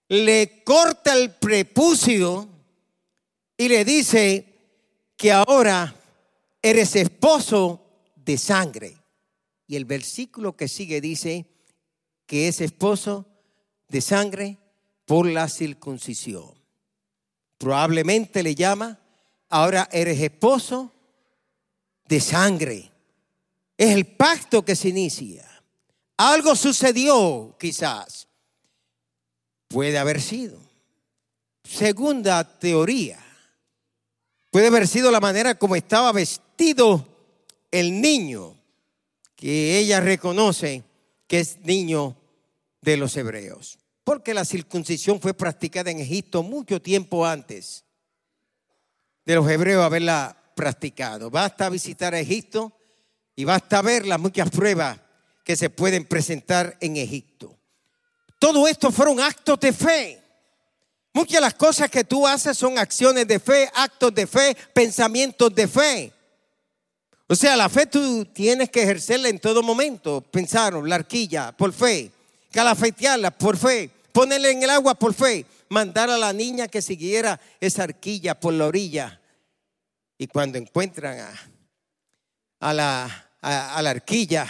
le 0.09 0.63
corta 0.63 1.13
el 1.13 1.33
prepucio 1.33 2.47
y 3.57 3.67
le 3.67 3.83
dice 3.83 4.45
que 5.17 5.31
ahora 5.31 5.95
eres 6.61 6.95
esposo 6.95 7.81
de 8.15 8.37
sangre. 8.37 8.97
Y 9.67 9.75
el 9.75 9.85
versículo 9.85 10.55
que 10.55 10.67
sigue 10.67 11.01
dice 11.01 11.45
que 12.25 12.47
es 12.47 12.61
esposo 12.61 13.25
de 13.89 14.01
sangre 14.01 14.57
por 15.05 15.27
la 15.27 15.49
circuncisión. 15.49 16.53
Probablemente 17.57 18.43
le 18.43 18.55
llama, 18.55 18.99
ahora 19.49 19.89
eres 19.91 20.21
esposo 20.21 20.93
de 22.05 22.19
sangre. 22.21 22.91
Es 23.77 23.91
el 23.91 24.05
pacto 24.07 24.65
que 24.65 24.75
se 24.75 24.89
inicia. 24.89 25.45
Algo 26.17 26.55
sucedió 26.55 27.55
quizás. 27.59 28.27
Puede 29.67 29.97
haber 29.97 30.21
sido. 30.21 30.59
Segunda 31.63 32.57
teoría 32.59 33.19
Puede 34.51 34.67
haber 34.67 34.87
sido 34.87 35.11
la 35.11 35.19
manera 35.19 35.55
como 35.55 35.75
estaba 35.75 36.11
vestido 36.11 37.07
el 37.71 38.01
niño. 38.01 38.55
que 39.35 39.77
ella 39.77 39.99
reconoce 39.99 40.83
que 41.27 41.39
es 41.39 41.59
niño 41.59 42.17
de 42.81 42.97
los 42.97 43.15
hebreos. 43.17 43.77
Porque 44.03 44.33
la 44.33 44.45
circuncisión 44.45 45.21
fue 45.21 45.35
practicada 45.35 45.91
en 45.91 45.99
Egipto 45.99 46.41
mucho 46.41 46.81
tiempo 46.81 47.23
antes 47.23 47.83
de 49.25 49.35
los 49.35 49.47
hebreos 49.47 49.83
haberla 49.83 50.35
practicado. 50.55 51.29
Basta 51.29 51.69
visitar 51.69 52.15
a 52.15 52.19
Egipto 52.19 52.73
y 53.37 53.45
basta 53.45 53.81
ver 53.81 54.05
las 54.05 54.19
muchas 54.19 54.49
pruebas 54.49 54.99
que 55.45 55.55
se 55.55 55.69
pueden 55.69 56.05
presentar 56.05 56.75
en 56.81 56.97
Egipto. 56.97 57.55
Todo 58.39 58.67
esto 58.67 58.91
fueron 58.91 59.21
actos 59.21 59.57
de 59.61 59.71
fe. 59.71 60.21
Muchas 61.13 61.35
de 61.35 61.41
las 61.41 61.53
cosas 61.53 61.89
que 61.89 62.03
tú 62.03 62.27
haces 62.27 62.57
son 62.57 62.77
acciones 62.77 63.27
de 63.27 63.39
fe, 63.39 63.71
actos 63.73 64.13
de 64.13 64.27
fe, 64.27 64.57
pensamientos 64.73 65.55
de 65.55 65.67
fe. 65.67 66.13
O 67.27 67.35
sea, 67.35 67.55
la 67.55 67.69
fe 67.69 67.85
tú 67.85 68.25
tienes 68.25 68.69
que 68.69 68.83
ejercerla 68.83 69.29
en 69.29 69.39
todo 69.39 69.61
momento. 69.61 70.21
Pensaron, 70.21 70.87
la 70.89 70.95
arquilla, 70.95 71.51
por 71.51 71.73
fe. 71.73 72.11
Calafetearla, 72.51 73.31
por 73.31 73.55
fe. 73.55 73.89
Ponerle 74.11 74.51
en 74.51 74.63
el 74.63 74.69
agua, 74.69 74.95
por 74.95 75.13
fe. 75.13 75.45
Mandar 75.69 76.09
a 76.09 76.17
la 76.17 76.33
niña 76.33 76.67
que 76.67 76.81
siguiera 76.81 77.39
esa 77.59 77.83
arquilla 77.83 78.39
por 78.39 78.53
la 78.53 78.65
orilla. 78.65 79.21
Y 80.17 80.27
cuando 80.27 80.57
encuentran 80.57 81.19
a, 82.59 82.73
la, 82.73 83.26
a 83.41 83.81
la 83.81 83.91
arquilla 83.91 84.47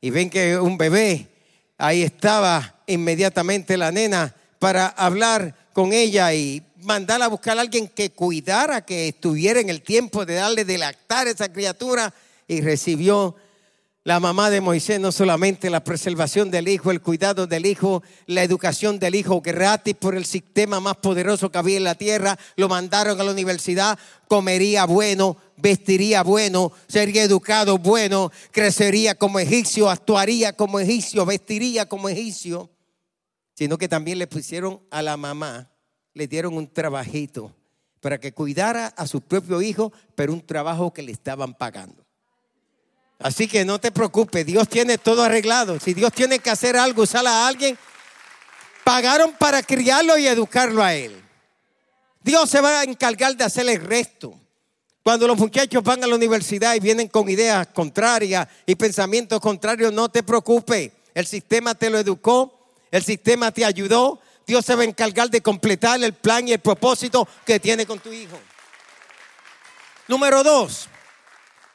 y 0.00 0.10
ven 0.10 0.30
que 0.30 0.58
un 0.58 0.78
bebé, 0.78 1.28
ahí 1.76 2.02
estaba 2.02 2.76
inmediatamente 2.86 3.76
la 3.76 3.90
nena 3.92 4.34
para 4.58 4.86
hablar 4.88 5.54
con 5.72 5.92
ella 5.92 6.32
y 6.34 6.62
mandar 6.82 7.22
a 7.22 7.28
buscar 7.28 7.58
a 7.58 7.60
alguien 7.60 7.88
que 7.88 8.10
cuidara, 8.10 8.84
que 8.84 9.08
estuviera 9.08 9.60
en 9.60 9.68
el 9.68 9.82
tiempo 9.82 10.24
de 10.24 10.34
darle 10.34 10.64
de 10.64 10.78
lactar 10.78 11.26
a 11.26 11.30
esa 11.30 11.52
criatura 11.52 12.12
y 12.46 12.60
recibió 12.60 13.36
la 14.08 14.20
mamá 14.20 14.48
de 14.48 14.62
Moisés 14.62 14.98
no 14.98 15.12
solamente 15.12 15.68
la 15.68 15.84
preservación 15.84 16.50
del 16.50 16.66
hijo, 16.68 16.90
el 16.90 17.02
cuidado 17.02 17.46
del 17.46 17.66
hijo, 17.66 18.02
la 18.24 18.42
educación 18.42 18.98
del 18.98 19.14
hijo 19.14 19.42
gratis 19.42 19.94
por 19.96 20.14
el 20.14 20.24
sistema 20.24 20.80
más 20.80 20.96
poderoso 20.96 21.52
que 21.52 21.58
había 21.58 21.76
en 21.76 21.84
la 21.84 21.94
tierra, 21.94 22.38
lo 22.56 22.70
mandaron 22.70 23.20
a 23.20 23.22
la 23.22 23.32
universidad, 23.32 23.98
comería 24.26 24.86
bueno, 24.86 25.36
vestiría 25.58 26.22
bueno, 26.22 26.72
sería 26.86 27.22
educado 27.22 27.76
bueno, 27.76 28.32
crecería 28.50 29.14
como 29.14 29.40
egipcio, 29.40 29.90
actuaría 29.90 30.54
como 30.54 30.80
egipcio, 30.80 31.26
vestiría 31.26 31.86
como 31.86 32.08
egipcio, 32.08 32.70
sino 33.56 33.76
que 33.76 33.88
también 33.88 34.18
le 34.18 34.26
pusieron 34.26 34.80
a 34.90 35.02
la 35.02 35.18
mamá 35.18 35.70
le 36.14 36.26
dieron 36.26 36.56
un 36.56 36.66
trabajito 36.66 37.54
para 38.00 38.18
que 38.18 38.32
cuidara 38.32 38.86
a 38.86 39.06
su 39.06 39.20
propio 39.20 39.60
hijo, 39.60 39.92
pero 40.14 40.32
un 40.32 40.40
trabajo 40.40 40.94
que 40.94 41.02
le 41.02 41.12
estaban 41.12 41.52
pagando. 41.52 42.07
Así 43.18 43.48
que 43.48 43.64
no 43.64 43.80
te 43.80 43.90
preocupes, 43.90 44.46
Dios 44.46 44.68
tiene 44.68 44.96
todo 44.96 45.24
arreglado. 45.24 45.80
Si 45.80 45.92
Dios 45.92 46.12
tiene 46.12 46.38
que 46.38 46.50
hacer 46.50 46.76
algo, 46.76 47.02
usar 47.02 47.26
a 47.26 47.48
alguien, 47.48 47.76
pagaron 48.84 49.32
para 49.32 49.62
criarlo 49.62 50.16
y 50.16 50.26
educarlo 50.26 50.82
a 50.82 50.94
él. 50.94 51.20
Dios 52.22 52.48
se 52.48 52.60
va 52.60 52.80
a 52.80 52.84
encargar 52.84 53.36
de 53.36 53.44
hacer 53.44 53.68
el 53.68 53.82
resto. 53.82 54.38
Cuando 55.02 55.26
los 55.26 55.38
muchachos 55.38 55.82
van 55.82 56.04
a 56.04 56.06
la 56.06 56.14
universidad 56.14 56.74
y 56.74 56.80
vienen 56.80 57.08
con 57.08 57.28
ideas 57.28 57.66
contrarias 57.68 58.46
y 58.66 58.74
pensamientos 58.74 59.40
contrarios, 59.40 59.92
no 59.92 60.08
te 60.08 60.22
preocupes. 60.22 60.92
El 61.14 61.26
sistema 61.26 61.74
te 61.74 61.90
lo 61.90 61.98
educó, 61.98 62.70
el 62.90 63.02
sistema 63.02 63.50
te 63.50 63.64
ayudó, 63.64 64.20
Dios 64.46 64.64
se 64.64 64.74
va 64.74 64.82
a 64.82 64.84
encargar 64.84 65.30
de 65.30 65.40
completar 65.40 66.02
el 66.02 66.12
plan 66.12 66.46
y 66.46 66.52
el 66.52 66.60
propósito 66.60 67.26
que 67.44 67.58
tiene 67.58 67.86
con 67.86 67.98
tu 67.98 68.12
hijo. 68.12 68.38
Número 70.06 70.42
dos, 70.42 70.88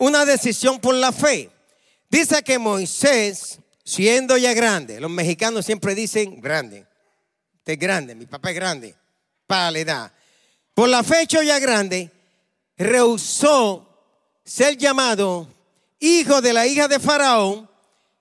una 0.04 0.26
decisión 0.26 0.80
por 0.80 0.96
la 0.96 1.14
fe. 1.14 1.50
Dice 2.10 2.44
que 2.44 2.60
Moisés, 2.60 3.60
siendo 3.86 4.36
ya 4.38 4.54
grande, 4.54 5.00
los 5.00 5.10
mexicanos 5.10 5.66
siempre 5.66 5.96
dicen 5.96 6.42
grande, 6.42 6.86
usted 7.56 7.74
es 7.74 7.80
grande, 7.80 8.14
mi 8.14 8.26
papá 8.26 8.50
es 8.50 8.56
grande, 8.56 8.96
para 9.48 9.72
la 9.72 9.80
edad. 9.80 10.12
Por 10.74 10.90
la 10.90 11.04
fe 11.04 11.22
hecho 11.22 11.42
ya 11.42 11.58
grande, 11.58 12.12
rehusó 12.78 13.88
ser 14.44 14.78
llamado 14.78 15.48
hijo 16.00 16.42
de 16.42 16.52
la 16.52 16.68
hija 16.68 16.90
de 16.90 17.00
Faraón, 17.00 17.70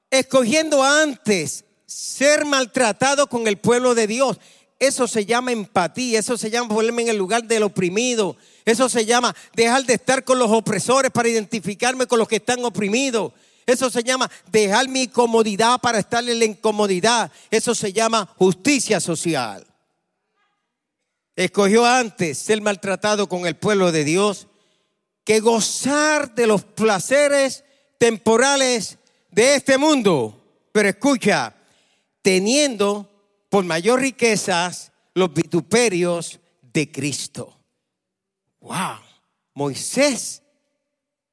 escogiendo 0.08 0.84
antes 0.84 1.64
ser 1.84 2.44
maltratado 2.44 3.26
con 3.26 3.48
el 3.48 3.56
pueblo 3.56 3.96
de 3.96 4.06
Dios. 4.06 4.38
Eso 4.78 5.08
se 5.08 5.26
llama 5.26 5.50
empatía, 5.50 6.20
eso 6.20 6.38
se 6.38 6.48
llama 6.48 6.74
ponerme 6.74 7.02
en 7.02 7.08
el 7.08 7.16
lugar 7.16 7.42
del 7.42 7.64
oprimido, 7.64 8.36
eso 8.64 8.88
se 8.88 9.04
llama 9.04 9.34
dejar 9.54 9.84
de 9.84 9.94
estar 9.94 10.24
con 10.24 10.38
los 10.38 10.50
opresores 10.50 11.10
para 11.10 11.28
identificarme 11.28 12.06
con 12.06 12.18
los 12.18 12.28
que 12.28 12.36
están 12.36 12.64
oprimidos. 12.64 13.32
Eso 13.66 13.90
se 13.90 14.02
llama 14.02 14.30
dejar 14.50 14.88
mi 14.88 15.08
comodidad 15.08 15.80
para 15.80 15.98
estar 15.98 16.26
en 16.28 16.38
la 16.38 16.44
incomodidad. 16.44 17.30
Eso 17.50 17.74
se 17.74 17.92
llama 17.92 18.28
justicia 18.36 19.00
social. 19.00 19.66
Escogió 21.34 21.86
antes 21.86 22.38
ser 22.38 22.60
maltratado 22.60 23.28
con 23.28 23.46
el 23.46 23.56
pueblo 23.56 23.90
de 23.90 24.04
Dios 24.04 24.48
que 25.24 25.40
gozar 25.40 26.34
de 26.34 26.46
los 26.46 26.64
placeres 26.64 27.64
temporales 27.98 28.98
de 29.30 29.54
este 29.54 29.78
mundo. 29.78 30.38
Pero 30.72 30.88
escucha, 30.88 31.54
teniendo 32.20 33.08
por 33.48 33.64
mayor 33.64 34.00
riquezas 34.00 34.92
los 35.14 35.32
vituperios 35.32 36.40
de 36.60 36.90
Cristo. 36.90 37.61
Wow, 38.62 38.98
Moisés 39.54 40.42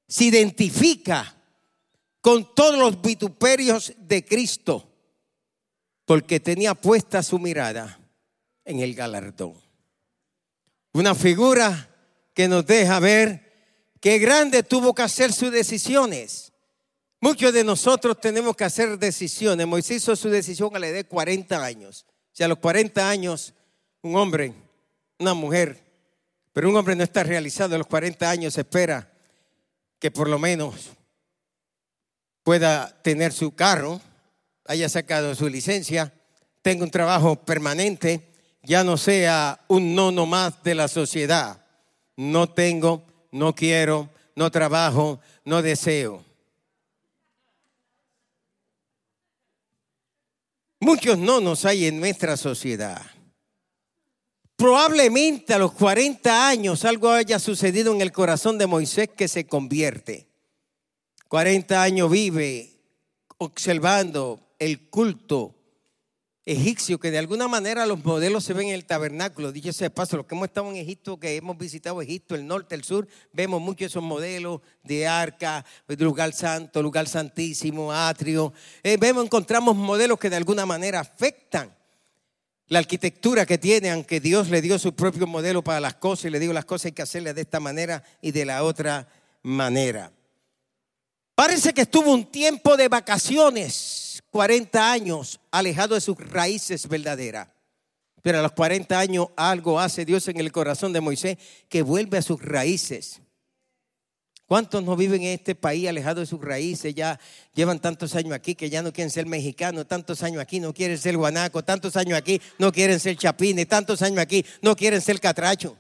se 0.08 0.26
identifica 0.26 1.36
con 2.22 2.54
todos 2.54 2.78
los 2.78 3.02
vituperios 3.02 3.94
de 3.98 4.26
Cristo 4.26 4.92
porque 6.06 6.39
tenía 6.39 6.76
puesta 6.76 7.24
su 7.24 7.39
mirada 7.39 8.00
en 8.65 8.82
el 8.82 8.94
galardón. 8.94 9.54
Una 10.92 11.15
figura 11.15 11.89
que 12.34 12.48
nos 12.48 12.65
deja 12.65 13.00
ver 13.00 13.94
qué 14.02 14.20
grande 14.20 14.63
tuvo 14.63 14.94
que 14.94 15.04
hacer 15.04 15.32
sus 15.32 15.52
decisiones 15.52 16.50
Muchos 17.22 17.52
de 17.52 17.65
nosotros 17.65 18.20
tenemos 18.22 18.56
que 18.56 18.63
hacer 18.63 18.98
decisiones. 18.98 19.68
Moisés 19.68 19.98
hizo 19.98 20.15
su 20.15 20.30
decisión 20.30 20.74
a 20.74 20.80
la 20.80 20.88
edad 20.88 20.96
de 20.96 21.04
40 21.04 21.63
años. 21.63 22.06
O 22.08 22.36
sea, 22.36 22.46
a 22.46 22.50
los 22.50 22.60
40 22.60 23.10
años, 23.10 23.54
un 24.02 24.15
hombre, 24.15 24.54
una 25.18 25.34
mujer, 25.34 25.84
pero 26.60 26.72
un 26.72 26.76
hombre 26.76 26.93
no 26.93 27.06
está 27.06 27.24
realizado 27.24 27.74
a 27.74 27.78
los 27.78 27.88
40 27.88 28.30
años, 28.30 28.58
espera 28.58 29.10
que 29.98 30.12
por 30.12 30.28
lo 30.28 30.38
menos 30.38 30.89
pueda 32.43 33.02
tener 33.02 33.32
su 33.32 33.56
carro, 33.56 34.02
haya 34.65 34.89
sacado 34.89 35.34
su 35.36 35.48
licencia, 35.48 36.13
tenga 36.62 36.84
un 36.84 36.91
trabajo 36.91 37.38
permanente, 37.38 38.34
ya 38.62 38.84
no 38.84 38.98
sea 38.98 39.62
un 39.69 39.95
no 39.95 40.12
más 40.26 40.62
de 40.62 40.76
la 40.76 40.89
sociedad. 40.89 41.65
No 42.17 42.50
tengo, 42.50 43.06
no 43.32 43.56
quiero, 43.56 44.10
no 44.36 44.52
trabajo, 44.52 45.22
no 45.45 45.62
deseo. 45.62 46.26
Muchos 50.82 51.17
no 51.17 51.39
nos 51.39 51.63
hay 51.63 51.86
en 51.86 52.02
nuestra 52.02 52.36
sociedad. 52.36 53.02
Probablemente 54.60 55.54
a 55.54 55.58
los 55.58 55.72
40 55.72 56.50
años 56.50 56.84
algo 56.84 57.12
haya 57.12 57.39
sucedido 57.39 57.93
en 57.93 58.02
el 58.02 58.12
corazón 58.12 58.58
de 58.58 58.67
Moisés 58.67 59.08
que 59.08 59.30
se 59.30 59.48
convierte. 59.48 60.28
40 61.30 61.82
años 61.82 62.12
vive 62.12 62.69
observando 63.38 64.41
el 64.60 64.89
culto 64.89 65.56
egipcio, 66.43 67.00
que 67.00 67.10
de 67.10 67.19
alguna 67.19 67.48
manera 67.48 67.86
los 67.86 68.04
modelos 68.04 68.43
se 68.43 68.52
ven 68.52 68.67
en 68.67 68.74
el 68.74 68.84
tabernáculo. 68.84 69.54
Dicho 69.54 69.72
sea 69.72 69.89
paso, 69.89 70.17
los 70.17 70.26
que 70.26 70.36
hemos 70.36 70.50
estado 70.50 70.69
en 70.69 70.76
Egipto, 70.76 71.17
que 71.17 71.38
hemos 71.38 71.58
visitado 71.58 72.02
Egipto, 72.02 72.36
el 72.36 72.45
norte, 72.45 72.76
el 72.76 72.84
sur, 72.84 73.08
vemos 73.32 73.62
muchos 73.62 73.86
esos 73.89 74.04
modelos 74.04 74.60
de 74.84 75.08
arca, 75.08 75.63
lugar 75.88 76.34
santo, 76.34 76.84
lugar 76.84 77.08
santísimo, 77.08 77.93
atrio. 77.93 78.52
Eh, 78.84 78.98
vemos, 79.00 79.24
encontramos 79.24 79.78
modelos 79.78 80.19
que 80.19 80.30
de 80.30 80.36
alguna 80.36 80.65
manera 80.65 81.00
afectan 81.00 81.79
la 82.70 82.80
arquitectura 82.80 83.46
que 83.46 83.58
tiene, 83.58 83.90
aunque 83.90 84.20
Dios 84.20 84.50
le 84.50 84.62
dio 84.62 84.80
su 84.80 84.94
propio 84.96 85.28
modelo 85.28 85.64
para 85.64 85.80
las 85.80 85.96
cosas 85.96 86.26
y 86.26 86.30
le 86.30 86.40
digo 86.40 86.54
las 86.54 86.66
cosas 86.66 86.88
hay 86.88 86.92
que 86.94 87.02
hacerlas 87.02 87.36
de 87.36 87.42
esta 87.42 87.60
manera 87.60 88.04
y 88.22 88.32
de 88.32 88.46
la 88.46 88.64
otra 88.64 89.08
manera. 89.42 90.12
Parece 91.34 91.74
que 91.74 91.82
estuvo 91.82 92.14
un 92.14 92.26
tiempo 92.26 92.78
de 92.78 92.88
vacaciones 92.88 94.22
40 94.30 94.92
años 94.92 95.40
alejado 95.52 95.96
de 95.96 96.02
sus 96.02 96.18
raíces 96.18 96.88
verdaderas. 96.88 97.50
Pero 98.22 98.40
a 98.40 98.42
los 98.42 98.52
40 98.52 99.00
años 99.00 99.28
algo 99.36 99.80
hace 99.80 100.06
Dios 100.06 100.28
en 100.28 100.38
el 100.40 100.52
corazón 100.52 100.94
de 100.94 101.02
Moisés 101.02 101.38
que 101.70 101.82
vuelve 101.82 102.18
a 102.18 102.22
sus 102.22 102.42
raíces. 102.42 103.22
¿Cuántos 104.50 104.84
no 104.84 104.96
viven 104.96 105.22
en 105.22 105.34
este 105.36 105.54
país 105.54 105.88
alejados 105.88 106.22
de 106.22 106.26
sus 106.26 106.42
raíces? 106.42 106.96
Ya 106.96 107.20
llevan 107.54 107.78
tantos 107.78 108.16
años 108.16 108.34
aquí 108.34 108.56
que 108.56 108.68
ya 108.68 108.82
no 108.82 108.92
quieren 108.92 109.12
ser 109.12 109.28
mexicanos, 109.28 109.88
tantos 109.88 110.24
años 110.24 110.42
aquí 110.42 110.60
no 110.60 110.74
quieren 110.74 110.98
ser 110.98 111.16
guanaco, 111.18 111.64
tantos 111.64 111.96
años 111.96 112.18
aquí 112.18 112.42
no 112.58 112.72
quieren 112.72 113.00
ser 113.00 113.16
chapines, 113.16 113.68
tantos 113.68 114.02
años 114.02 114.18
aquí 114.18 114.44
no 114.64 114.76
quieren 114.76 115.02
ser 115.02 115.20
catracho. 115.20 115.78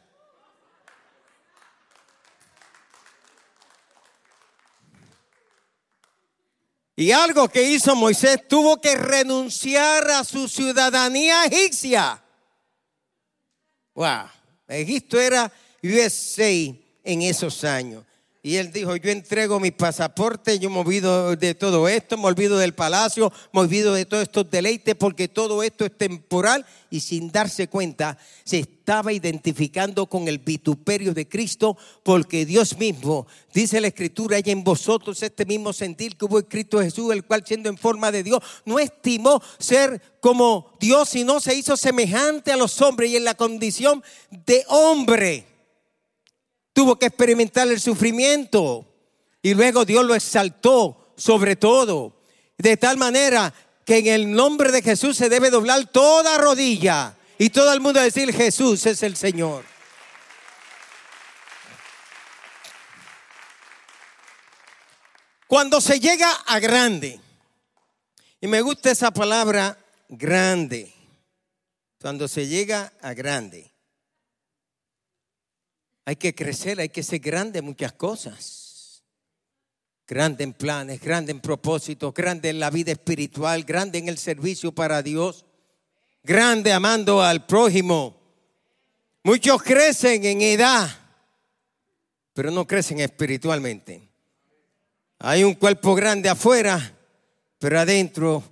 Y 6.95 7.11
algo 7.11 7.49
que 7.49 7.63
hizo 7.63 7.95
Moisés, 7.95 8.47
tuvo 8.47 8.79
que 8.79 8.95
renunciar 8.95 10.11
a 10.11 10.23
su 10.23 10.47
ciudadanía 10.47 11.43
egipcia. 11.45 12.23
Wow, 13.95 14.27
Egipto 14.67 15.19
era 15.19 15.51
USA 15.81 16.51
en 17.03 17.21
esos 17.23 17.63
años. 17.63 18.05
Y 18.41 18.55
él 18.55 18.71
dijo, 18.71 18.95
yo 18.95 19.11
entrego 19.11 19.59
mi 19.59 19.71
pasaporte, 19.71 20.59
yo 20.59 20.69
me 20.69 20.79
olvido 20.79 21.35
de 21.35 21.55
todo 21.55 21.89
esto, 21.89 22.17
me 22.17 22.27
olvido 22.27 22.57
del 22.57 22.73
palacio, 22.73 23.33
me 23.51 23.59
olvido 23.59 23.93
de 23.93 24.05
todos 24.05 24.23
estos 24.23 24.49
deleites, 24.49 24.95
porque 24.95 25.27
todo 25.27 25.61
esto 25.61 25.85
es 25.85 25.97
temporal. 25.97 26.65
Y 26.89 27.01
sin 27.01 27.33
darse 27.33 27.67
cuenta, 27.67 28.17
se 28.45 28.59
estaba 28.59 29.11
identificando 29.11 30.05
con 30.05 30.29
el 30.29 30.39
vituperio 30.39 31.13
de 31.13 31.27
Cristo, 31.27 31.77
porque 32.01 32.45
Dios 32.45 32.77
mismo, 32.77 33.27
dice 33.53 33.81
la 33.81 33.87
Escritura, 33.87 34.37
hay 34.37 34.43
en 34.45 34.63
vosotros 34.63 35.21
este 35.21 35.45
mismo 35.45 35.73
sentir 35.73 36.15
que 36.15 36.23
hubo 36.23 36.39
escrito 36.39 36.79
Jesús, 36.79 37.11
el 37.11 37.25
cual 37.25 37.43
siendo 37.45 37.67
en 37.67 37.77
forma 37.77 38.09
de 38.09 38.23
Dios, 38.23 38.39
no 38.63 38.79
estimó 38.79 39.43
ser 39.57 40.01
como 40.21 40.77
Dios, 40.79 41.09
sino 41.09 41.41
se 41.41 41.55
hizo 41.55 41.75
semejante 41.75 42.53
a 42.53 42.57
los 42.57 42.81
hombres 42.81 43.11
y 43.11 43.17
en 43.17 43.25
la 43.25 43.35
condición 43.35 44.01
de 44.31 44.63
hombre 44.69 45.48
tuvo 46.79 46.97
que 46.97 47.07
experimentar 47.07 47.67
el 47.67 47.81
sufrimiento 47.81 48.87
y 49.41 49.53
luego 49.53 49.83
Dios 49.83 50.05
lo 50.05 50.15
exaltó 50.15 51.11
sobre 51.17 51.57
todo. 51.57 52.21
De 52.57 52.77
tal 52.77 52.95
manera 52.95 53.53
que 53.83 53.97
en 53.97 54.07
el 54.07 54.31
nombre 54.31 54.71
de 54.71 54.81
Jesús 54.81 55.17
se 55.17 55.27
debe 55.27 55.49
doblar 55.49 55.87
toda 55.87 56.37
rodilla 56.37 57.17
y 57.37 57.49
todo 57.49 57.73
el 57.73 57.81
mundo 57.81 57.99
decir 57.99 58.33
Jesús 58.33 58.85
es 58.85 59.03
el 59.03 59.17
Señor. 59.17 59.65
Cuando 65.47 65.81
se 65.81 65.99
llega 65.99 66.31
a 66.31 66.59
grande, 66.59 67.19
y 68.39 68.47
me 68.47 68.61
gusta 68.61 68.89
esa 68.89 69.11
palabra 69.11 69.77
grande, 70.07 70.93
cuando 71.99 72.29
se 72.29 72.47
llega 72.47 72.93
a 73.01 73.13
grande, 73.13 73.69
hay 76.09 76.15
que 76.15 76.33
crecer, 76.33 76.79
hay 76.79 76.89
que 76.89 77.03
ser 77.03 77.19
grande 77.19 77.59
en 77.59 77.65
muchas 77.65 77.93
cosas. 77.93 79.03
Grande 80.07 80.43
en 80.43 80.53
planes, 80.53 80.99
grande 80.99 81.31
en 81.31 81.39
propósitos, 81.39 82.15
grande 82.15 82.49
en 82.49 82.59
la 82.59 82.71
vida 82.71 82.91
espiritual, 82.91 83.63
grande 83.63 83.99
en 83.99 84.09
el 84.09 84.17
servicio 84.17 84.71
para 84.71 85.03
Dios, 85.03 85.45
grande 86.23 86.73
amando 86.73 87.21
al 87.21 87.45
prójimo. 87.45 88.19
Muchos 89.21 89.61
crecen 89.61 90.25
en 90.25 90.41
edad, 90.41 90.89
pero 92.33 92.49
no 92.49 92.65
crecen 92.65 93.01
espiritualmente. 93.01 94.09
Hay 95.19 95.43
un 95.43 95.53
cuerpo 95.53 95.93
grande 95.93 96.27
afuera, 96.27 96.97
pero 97.59 97.79
adentro 97.79 98.43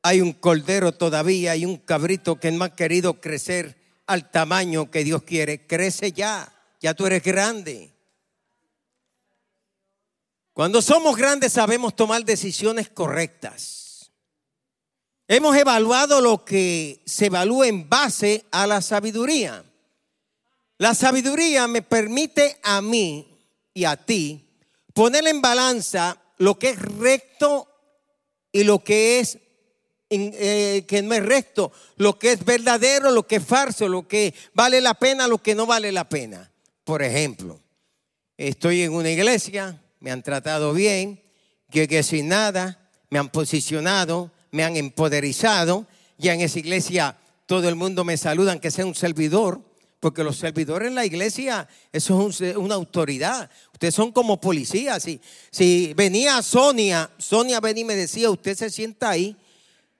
hay 0.00 0.22
un 0.22 0.32
cordero 0.32 0.92
todavía, 0.92 1.52
hay 1.52 1.66
un 1.66 1.76
cabrito 1.76 2.40
que 2.40 2.50
no 2.50 2.64
ha 2.64 2.74
querido 2.74 3.20
crecer 3.20 3.76
al 4.06 4.30
tamaño 4.30 4.90
que 4.90 5.04
Dios 5.04 5.22
quiere. 5.22 5.66
Crece 5.66 6.10
ya 6.12 6.50
ya 6.84 6.92
tú 6.92 7.06
eres 7.06 7.22
grande. 7.22 7.94
Cuando 10.52 10.82
somos 10.82 11.16
grandes 11.16 11.54
sabemos 11.54 11.96
tomar 11.96 12.22
decisiones 12.26 12.90
correctas. 12.90 14.12
Hemos 15.26 15.56
evaluado 15.56 16.20
lo 16.20 16.44
que 16.44 17.02
se 17.06 17.26
evalúa 17.26 17.68
en 17.68 17.88
base 17.88 18.44
a 18.50 18.66
la 18.66 18.82
sabiduría. 18.82 19.64
La 20.76 20.94
sabiduría 20.94 21.66
me 21.68 21.80
permite 21.80 22.58
a 22.62 22.82
mí 22.82 23.34
y 23.72 23.86
a 23.86 23.96
ti 23.96 24.46
poner 24.92 25.26
en 25.26 25.40
balanza 25.40 26.18
lo 26.36 26.58
que 26.58 26.68
es 26.68 26.78
recto 26.82 27.66
y 28.52 28.62
lo 28.62 28.84
que 28.84 29.20
es 29.20 29.38
eh, 30.10 30.84
que 30.86 31.00
no 31.00 31.14
es 31.14 31.24
recto, 31.24 31.72
lo 31.96 32.18
que 32.18 32.32
es 32.32 32.44
verdadero, 32.44 33.10
lo 33.10 33.26
que 33.26 33.36
es 33.36 33.44
falso, 33.44 33.88
lo 33.88 34.06
que 34.06 34.34
vale 34.52 34.82
la 34.82 34.92
pena, 34.92 35.26
lo 35.26 35.38
que 35.38 35.54
no 35.54 35.64
vale 35.64 35.90
la 35.90 36.06
pena. 36.06 36.50
Por 36.84 37.02
ejemplo, 37.02 37.58
estoy 38.36 38.82
en 38.82 38.92
una 38.92 39.10
iglesia, 39.10 39.82
me 40.00 40.10
han 40.10 40.22
tratado 40.22 40.74
bien, 40.74 41.20
llegué 41.72 42.02
sin 42.02 42.28
nada, 42.28 42.90
me 43.08 43.18
han 43.18 43.30
posicionado, 43.30 44.30
me 44.50 44.64
han 44.64 44.76
empoderizado, 44.76 45.86
ya 46.18 46.34
en 46.34 46.42
esa 46.42 46.58
iglesia 46.58 47.16
todo 47.46 47.68
el 47.70 47.74
mundo 47.74 48.04
me 48.04 48.18
saluda, 48.18 48.60
que 48.60 48.70
sea 48.70 48.84
un 48.84 48.94
servidor, 48.94 49.62
porque 49.98 50.22
los 50.22 50.36
servidores 50.36 50.88
en 50.88 50.94
la 50.94 51.06
iglesia, 51.06 51.66
eso 51.90 52.28
es 52.28 52.56
una 52.56 52.74
autoridad. 52.74 53.50
Ustedes 53.72 53.94
son 53.94 54.12
como 54.12 54.38
policías. 54.38 55.02
Si, 55.02 55.18
si 55.50 55.94
venía 55.94 56.42
Sonia, 56.42 57.10
Sonia 57.16 57.60
venía 57.60 57.80
y 57.80 57.86
me 57.86 57.96
decía, 57.96 58.28
usted 58.28 58.54
se 58.54 58.68
sienta 58.68 59.08
ahí. 59.08 59.34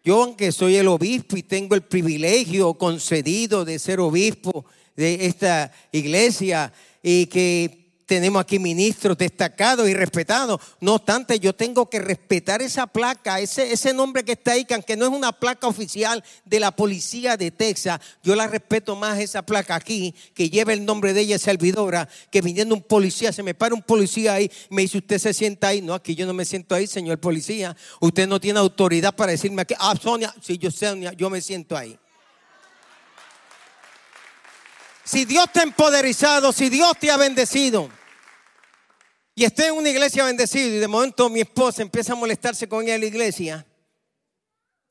Yo, 0.05 0.23
aunque 0.23 0.53
soy 0.53 0.77
el 0.77 0.89
obispo 0.89 1.39
y 1.39 1.43
tengo 1.43 1.75
el 1.75 1.83
privilegio 1.83 2.75
concedido 2.75 3.65
de 3.65 3.79
ser 3.79 4.01
obispo 4.01 4.67
de 4.97 5.27
esta 5.27 5.73
iglesia 5.93 6.73
y 7.03 7.27
que 7.27 7.85
tenemos 8.07 8.41
aquí 8.41 8.59
ministros 8.59 9.17
destacados 9.17 9.89
y 9.89 9.95
respetados. 9.95 10.61
No 10.81 10.95
obstante, 10.95 11.39
yo 11.41 11.55
tengo 11.55 11.89
que 11.89 11.99
respetar 11.99 12.63
esa 12.63 12.87
placa, 12.87 13.41
ese, 13.41 13.73
ese 13.73 13.95
nombre 13.95 14.25
que 14.25 14.33
está 14.33 14.53
ahí, 14.53 14.65
que 14.65 14.75
aunque 14.75 14.97
no 14.97 15.07
es 15.07 15.11
una 15.11 15.33
placa 15.33 15.67
oficial 15.67 16.23
de 16.45 16.61
la 16.61 16.71
policía 16.71 17.37
de 17.37 17.51
Texas, 17.51 18.01
yo 18.23 18.35
la 18.35 18.47
respeto 18.47 18.97
más 18.97 19.19
esa 19.19 19.43
placa 19.43 19.75
aquí, 19.75 20.15
que 20.35 20.51
lleva 20.51 20.73
el 20.73 20.85
nombre 20.85 21.13
de 21.13 21.23
ella, 21.23 21.39
servidora, 21.39 22.09
que 22.31 22.41
viniendo 22.41 22.75
un 22.75 22.83
policía, 22.83 23.33
se 23.33 23.43
me 23.43 23.55
para 23.55 23.75
un 23.75 23.83
policía 23.83 24.35
ahí, 24.35 24.51
me 24.71 24.83
dice, 24.83 24.99
usted 24.99 25.19
se 25.19 25.33
sienta 25.33 25.69
ahí. 25.69 25.81
No, 25.81 25.95
aquí 25.95 26.15
yo 26.15 26.27
no 26.27 26.35
me 26.35 26.45
siento 26.45 26.75
ahí, 26.75 26.87
señor 26.87 27.19
policía. 27.19 27.77
Usted 28.01 28.29
no 28.29 28.41
tiene 28.41 28.59
autoridad 28.59 29.15
para 29.15 29.33
decirme 29.33 29.63
aquí, 29.63 29.75
ah, 29.79 29.95
Sonia, 30.01 30.35
si 30.43 30.59
yo 30.59 30.71
sé, 30.71 30.95
yo 31.17 31.31
me 31.31 31.41
siento 31.41 31.77
ahí. 31.77 31.99
Si 35.05 35.25
Dios 35.25 35.47
te 35.53 35.61
ha 35.61 35.63
empoderizado, 35.63 36.53
si 36.53 36.69
Dios 36.69 36.99
te 36.99 37.11
ha 37.11 37.17
bendecido, 37.17 37.91
y 39.35 39.45
estoy 39.45 39.67
en 39.67 39.75
una 39.75 39.91
iglesia 39.91 40.25
bendecida 40.25 40.67
y 40.67 40.79
de 40.79 40.89
momento 40.89 41.29
mi 41.29 41.41
esposa 41.41 41.83
empieza 41.83 42.13
a 42.13 42.17
molestarse 42.17 42.69
con 42.69 42.85
ella 42.85 42.95
en 42.95 43.01
la 43.01 43.07
iglesia 43.07 43.67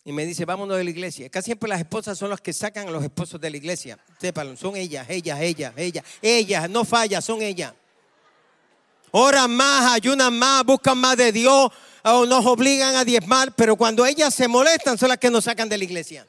y 0.05 0.11
me 0.11 0.25
dice, 0.25 0.43
vámonos 0.43 0.77
de 0.77 0.83
la 0.83 0.89
iglesia. 0.89 1.29
Casi 1.29 1.45
siempre 1.45 1.69
las 1.69 1.79
esposas 1.79 2.17
son 2.17 2.29
las 2.29 2.41
que 2.41 2.51
sacan 2.51 2.89
a 2.89 2.91
los 2.91 3.03
esposos 3.03 3.39
de 3.39 3.49
la 3.49 3.55
iglesia. 3.55 3.97
Sépanlo, 4.19 4.57
son 4.57 4.75
ellas, 4.75 5.09
ellas, 5.09 5.39
ellas, 5.39 5.73
ellas, 5.77 6.03
ellas, 6.21 6.69
no 6.69 6.83
falla, 6.83 7.21
son 7.21 7.41
ellas. 7.41 7.73
Oran 9.11 9.55
más, 9.55 9.93
ayunan 9.93 10.37
más, 10.37 10.65
buscan 10.65 10.97
más 10.97 11.15
de 11.15 11.31
Dios 11.31 11.71
o 12.03 12.25
nos 12.25 12.45
obligan 12.45 12.95
a 12.95 13.05
diezmar, 13.05 13.55
pero 13.55 13.77
cuando 13.77 14.05
ellas 14.05 14.33
se 14.33 14.49
molestan 14.49 14.97
son 14.97 15.07
las 15.07 15.19
que 15.19 15.29
nos 15.29 15.45
sacan 15.45 15.69
de 15.69 15.77
la 15.77 15.83
iglesia. 15.85 16.27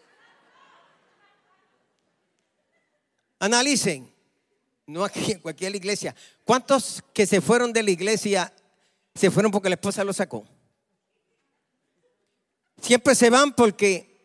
Analicen, 3.45 4.11
no 4.87 5.05
aquí 5.05 5.33
en 5.33 5.39
cualquier 5.39 5.77
iglesia. 5.77 6.15
¿Cuántos 6.45 7.05
que 7.13 7.27
se 7.27 7.43
fueron 7.43 7.75
de 7.75 7.83
la 7.83 7.91
iglesia 7.91 8.51
se 9.15 9.31
fueron 9.31 9.53
porque 9.53 9.69
la 9.69 9.75
esposa 9.75 10.03
lo 10.03 10.15
sacó? 10.15 10.47
Siempre 12.81 13.15
se 13.15 13.29
van 13.29 13.53
porque 13.53 14.19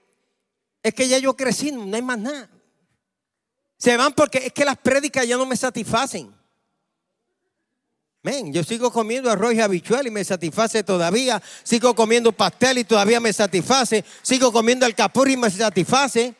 es 0.82 0.94
que 0.94 1.10
ya 1.10 1.18
yo 1.18 1.36
crecí, 1.36 1.70
no 1.70 1.94
hay 1.94 2.02
más 2.02 2.18
nada. 2.18 2.50
Se 3.78 3.98
van 3.98 4.14
porque 4.14 4.38
es 4.38 4.54
que 4.54 4.64
las 4.64 4.78
prédicas 4.78 5.28
ya 5.28 5.36
no 5.36 5.46
me 5.46 5.58
satisfacen. 5.58 6.34
Men, 8.24 8.54
yo 8.54 8.64
sigo 8.64 8.90
comiendo 8.90 9.30
arroz 9.30 9.54
y 9.54 9.60
habichuel 9.60 10.08
y 10.08 10.12
me 10.12 10.24
satisface 10.24 10.82
todavía. 10.82 11.44
Sigo 11.64 11.94
comiendo 11.94 12.32
pastel 12.32 12.78
y 12.78 12.86
todavía 12.86 13.20
me 13.20 13.34
satisface. 13.34 14.06
Sigo 14.22 14.54
comiendo 14.54 14.86
el 14.86 14.96
capur 14.96 15.30
y 15.30 15.36
me 15.36 15.50
satisface. 15.50 16.36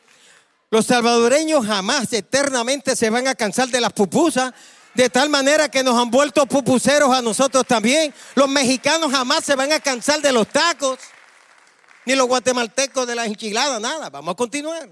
Los 0.72 0.86
salvadoreños 0.86 1.66
jamás 1.66 2.14
eternamente 2.14 2.96
se 2.96 3.10
van 3.10 3.28
a 3.28 3.36
cansar 3.36 3.70
de 3.70 3.82
las 3.82 3.92
pupusas, 3.92 4.54
de 4.94 5.10
tal 5.10 5.30
manera 5.30 5.70
que 5.70 5.84
nos 5.84 6.00
han 6.00 6.12
vuelto 6.12 6.46
pupuseros 6.46 7.12
a 7.12 7.22
nosotros 7.22 7.66
también. 7.66 8.14
Los 8.36 8.48
mexicanos 8.48 9.12
jamás 9.12 9.44
se 9.44 9.56
van 9.56 9.72
a 9.72 9.80
cansar 9.80 10.22
de 10.22 10.32
los 10.32 10.48
tacos, 10.48 11.00
ni 12.06 12.16
los 12.16 12.28
guatemaltecos 12.28 13.08
de 13.08 13.16
las 13.16 13.28
enchiladas, 13.28 13.82
nada. 13.82 14.10
Vamos 14.10 14.34
a 14.34 14.36
continuar. 14.36 14.90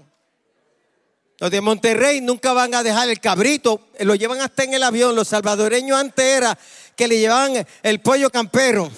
Los 1.40 1.50
de 1.52 1.60
Monterrey 1.60 2.20
nunca 2.20 2.52
van 2.52 2.74
a 2.74 2.82
dejar 2.82 3.08
el 3.08 3.20
cabrito, 3.20 3.80
lo 4.00 4.16
llevan 4.16 4.40
hasta 4.40 4.64
en 4.64 4.74
el 4.74 4.82
avión. 4.82 5.14
Los 5.14 5.28
salvadoreños 5.28 5.96
antes 5.96 6.24
era 6.24 6.58
que 6.96 7.06
le 7.06 7.20
llevaban 7.20 7.64
el 7.84 8.00
pollo 8.00 8.30
campero. 8.30 8.90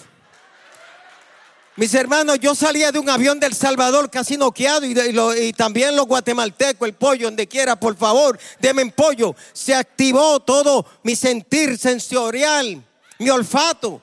Mis 1.80 1.94
hermanos, 1.94 2.38
yo 2.38 2.54
salía 2.54 2.92
de 2.92 2.98
un 2.98 3.08
avión 3.08 3.40
del 3.40 3.54
Salvador 3.54 4.10
casi 4.10 4.36
noqueado 4.36 4.84
y, 4.84 5.52
también 5.54 5.96
los 5.96 6.04
guatemaltecos, 6.06 6.86
el 6.86 6.92
pollo, 6.92 7.28
donde 7.28 7.46
quiera, 7.46 7.74
por 7.74 7.96
favor, 7.96 8.38
denme 8.58 8.84
pollo. 8.92 9.34
Se 9.54 9.74
activó 9.74 10.40
todo 10.40 10.84
mi 11.02 11.16
sentir 11.16 11.78
sensorial, 11.78 12.84
mi 13.18 13.30
olfato. 13.30 14.02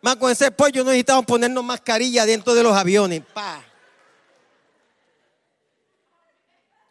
Más 0.00 0.16
con 0.16 0.32
ese 0.32 0.50
pollo 0.52 0.84
no 0.84 0.90
necesitamos 0.90 1.26
ponernos 1.26 1.62
mascarilla 1.62 2.24
dentro 2.24 2.54
de 2.54 2.62
los 2.62 2.74
aviones. 2.74 3.22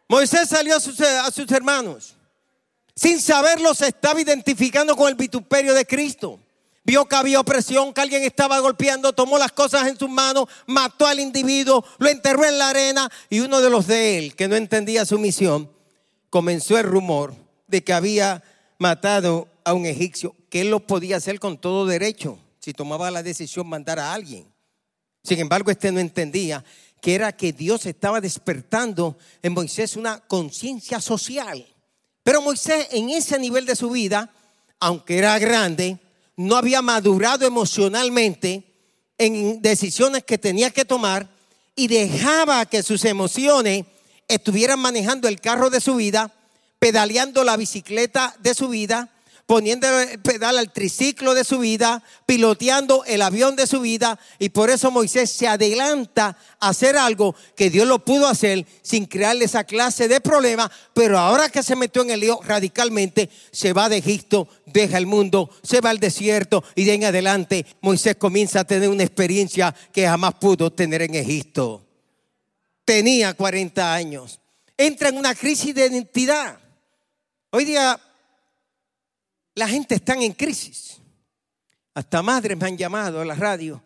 Moisés 0.06 0.48
salió 0.48 0.76
a 0.76 0.80
sus, 0.80 1.00
a 1.00 1.28
sus 1.32 1.50
hermanos. 1.50 2.14
Sin 2.94 3.20
saberlo 3.20 3.74
se 3.74 3.88
estaba 3.88 4.20
identificando 4.20 4.94
con 4.94 5.08
el 5.08 5.16
vituperio 5.16 5.74
de 5.74 5.84
Cristo. 5.84 6.38
Vio 6.84 7.06
que 7.06 7.16
había 7.16 7.40
opresión, 7.40 7.92
que 7.92 8.00
alguien 8.00 8.22
estaba 8.24 8.58
golpeando, 8.60 9.12
tomó 9.12 9.38
las 9.38 9.52
cosas 9.52 9.88
en 9.88 9.98
sus 9.98 10.08
manos, 10.08 10.46
mató 10.66 11.06
al 11.06 11.20
individuo, 11.20 11.84
lo 11.98 12.08
enterró 12.08 12.44
en 12.44 12.58
la 12.58 12.70
arena 12.70 13.10
y 13.30 13.40
uno 13.40 13.60
de 13.60 13.70
los 13.70 13.86
de 13.86 14.18
él, 14.18 14.34
que 14.34 14.48
no 14.48 14.56
entendía 14.56 15.04
su 15.04 15.18
misión, 15.18 15.70
comenzó 16.30 16.78
el 16.78 16.84
rumor 16.84 17.34
de 17.66 17.84
que 17.84 17.92
había 17.92 18.42
matado 18.78 19.48
a 19.64 19.74
un 19.74 19.86
egipcio, 19.86 20.34
que 20.50 20.62
él 20.62 20.70
lo 20.70 20.80
podía 20.80 21.16
hacer 21.16 21.38
con 21.38 21.58
todo 21.58 21.86
derecho 21.86 22.38
si 22.58 22.72
tomaba 22.72 23.10
la 23.10 23.22
decisión 23.22 23.68
mandar 23.68 23.98
a 23.98 24.12
alguien. 24.12 24.52
Sin 25.22 25.38
embargo, 25.38 25.70
este 25.70 25.92
no 25.92 26.00
entendía 26.00 26.64
que 27.00 27.14
era 27.14 27.32
que 27.32 27.52
Dios 27.52 27.86
estaba 27.86 28.20
despertando 28.20 29.18
en 29.42 29.52
Moisés 29.52 29.96
una 29.96 30.20
conciencia 30.20 31.00
social. 31.00 31.66
Pero 32.22 32.40
Moisés 32.40 32.88
en 32.92 33.10
ese 33.10 33.38
nivel 33.38 33.66
de 33.66 33.74
su 33.74 33.90
vida, 33.90 34.32
aunque 34.78 35.18
era 35.18 35.36
grande, 35.40 35.98
no 36.36 36.56
había 36.56 36.82
madurado 36.82 37.46
emocionalmente 37.46 38.64
en 39.18 39.62
decisiones 39.62 40.24
que 40.24 40.38
tenía 40.38 40.70
que 40.70 40.84
tomar 40.84 41.28
y 41.76 41.88
dejaba 41.88 42.66
que 42.66 42.82
sus 42.82 43.04
emociones 43.04 43.84
estuvieran 44.28 44.78
manejando 44.78 45.28
el 45.28 45.40
carro 45.40 45.70
de 45.70 45.80
su 45.80 45.96
vida, 45.96 46.32
pedaleando 46.78 47.44
la 47.44 47.56
bicicleta 47.56 48.34
de 48.40 48.54
su 48.54 48.68
vida, 48.68 49.11
poniendo 49.46 49.86
pedal 50.22 50.58
al 50.58 50.72
triciclo 50.72 51.34
de 51.34 51.44
su 51.44 51.58
vida, 51.58 52.02
piloteando 52.26 53.04
el 53.04 53.22
avión 53.22 53.56
de 53.56 53.66
su 53.66 53.80
vida. 53.80 54.18
Y 54.38 54.50
por 54.50 54.70
eso 54.70 54.90
Moisés 54.90 55.30
se 55.30 55.48
adelanta 55.48 56.36
a 56.60 56.68
hacer 56.68 56.96
algo 56.96 57.34
que 57.56 57.70
Dios 57.70 57.86
lo 57.86 58.04
pudo 58.04 58.28
hacer 58.28 58.66
sin 58.82 59.06
crearle 59.06 59.44
esa 59.44 59.64
clase 59.64 60.08
de 60.08 60.20
problema. 60.20 60.70
Pero 60.94 61.18
ahora 61.18 61.48
que 61.48 61.62
se 61.62 61.76
metió 61.76 62.02
en 62.02 62.10
el 62.10 62.20
lío 62.20 62.40
radicalmente, 62.42 63.28
se 63.50 63.72
va 63.72 63.88
de 63.88 63.98
Egipto, 63.98 64.48
deja 64.66 64.98
el 64.98 65.06
mundo, 65.06 65.50
se 65.62 65.80
va 65.80 65.90
al 65.90 65.98
desierto 65.98 66.64
y 66.74 66.84
de 66.84 66.92
en 66.94 67.04
adelante 67.04 67.66
Moisés 67.80 68.16
comienza 68.16 68.60
a 68.60 68.64
tener 68.64 68.88
una 68.88 69.02
experiencia 69.02 69.74
que 69.92 70.06
jamás 70.06 70.34
pudo 70.34 70.72
tener 70.72 71.02
en 71.02 71.14
Egipto. 71.14 71.86
Tenía 72.84 73.34
40 73.34 73.94
años. 73.94 74.40
Entra 74.76 75.08
en 75.08 75.16
una 75.16 75.34
crisis 75.34 75.74
de 75.74 75.86
identidad. 75.86 76.58
Hoy 77.50 77.64
día 77.64 78.00
la 79.54 79.68
gente 79.68 79.94
está 79.94 80.14
en 80.14 80.32
crisis. 80.32 80.98
Hasta 81.94 82.22
madres 82.22 82.56
me 82.56 82.66
han 82.66 82.76
llamado 82.76 83.20
a 83.20 83.24
la 83.24 83.34
radio. 83.34 83.82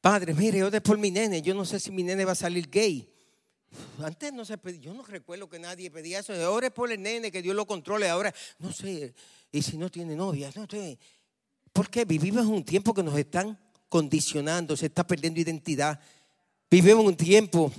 Padre, 0.00 0.32
mire, 0.32 0.62
ore 0.62 0.80
por 0.80 0.96
mi 0.96 1.10
nene. 1.10 1.42
Yo 1.42 1.54
no 1.54 1.64
sé 1.64 1.80
si 1.80 1.90
mi 1.90 2.02
nene 2.02 2.24
va 2.24 2.32
a 2.32 2.36
salir 2.36 2.70
gay. 2.70 3.08
Antes 4.02 4.32
no 4.32 4.44
se 4.44 4.58
pedía, 4.58 4.80
yo 4.80 4.94
no 4.94 5.04
recuerdo 5.04 5.48
que 5.48 5.58
nadie 5.58 5.90
pedía 5.90 6.20
eso. 6.20 6.32
Ore 6.52 6.70
por 6.70 6.90
el 6.90 7.02
nene, 7.02 7.30
que 7.30 7.42
Dios 7.42 7.54
lo 7.54 7.66
controle. 7.66 8.08
Ahora, 8.08 8.34
no 8.58 8.72
sé, 8.72 9.14
y 9.52 9.62
si 9.62 9.76
no 9.76 9.90
tiene 9.90 10.16
novia, 10.16 10.50
no 10.54 10.66
sé. 10.68 10.98
Porque 11.72 12.04
vivimos 12.04 12.46
un 12.46 12.64
tiempo 12.64 12.94
que 12.94 13.02
nos 13.02 13.16
están 13.16 13.58
condicionando, 13.88 14.76
se 14.76 14.86
está 14.86 15.06
perdiendo 15.06 15.40
identidad. 15.40 16.00
Vivimos 16.70 17.04
un 17.04 17.16
tiempo, 17.16 17.72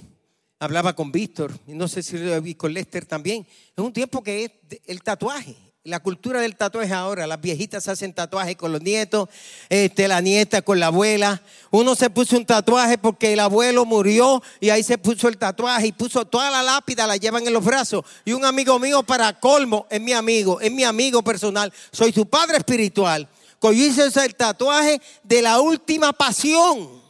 hablaba 0.59 0.95
con 0.95 1.11
Víctor, 1.11 1.57
y 1.67 1.73
no 1.73 1.87
sé 1.87 2.03
si 2.03 2.17
lo 2.17 2.41
vi 2.41 2.55
con 2.55 2.73
Lester 2.73 3.05
también, 3.05 3.47
es 3.75 3.83
un 3.83 3.93
tiempo 3.93 4.21
que 4.21 4.43
es 4.43 4.51
el 4.85 5.01
tatuaje. 5.01 5.55
La 5.83 5.99
cultura 5.99 6.41
del 6.41 6.55
tatuaje 6.55 6.93
ahora, 6.93 7.25
las 7.25 7.41
viejitas 7.41 7.87
hacen 7.87 8.13
tatuajes 8.13 8.55
con 8.55 8.71
los 8.71 8.83
nietos, 8.83 9.27
este, 9.67 10.07
la 10.07 10.21
nieta 10.21 10.61
con 10.61 10.79
la 10.79 10.87
abuela. 10.87 11.41
Uno 11.71 11.95
se 11.95 12.11
puso 12.11 12.37
un 12.37 12.45
tatuaje 12.45 12.99
porque 12.99 13.33
el 13.33 13.39
abuelo 13.39 13.83
murió 13.83 14.43
y 14.59 14.69
ahí 14.69 14.83
se 14.83 14.99
puso 14.99 15.27
el 15.27 15.39
tatuaje 15.39 15.87
y 15.87 15.91
puso 15.91 16.23
toda 16.23 16.51
la 16.51 16.61
lápida, 16.61 17.07
la 17.07 17.17
llevan 17.17 17.47
en 17.47 17.53
los 17.53 17.65
brazos. 17.65 18.05
Y 18.25 18.33
un 18.33 18.45
amigo 18.45 18.77
mío 18.77 19.01
para 19.01 19.39
colmo, 19.39 19.87
es 19.89 19.99
mi 19.99 20.13
amigo, 20.13 20.61
es 20.61 20.71
mi 20.71 20.83
amigo 20.83 21.23
personal, 21.23 21.73
soy 21.91 22.13
su 22.13 22.27
padre 22.27 22.57
espiritual. 22.57 23.27
Hizo 23.73 24.21
el 24.21 24.35
tatuaje 24.35 25.01
de 25.23 25.41
la 25.41 25.61
última 25.61 26.13
pasión. 26.13 27.01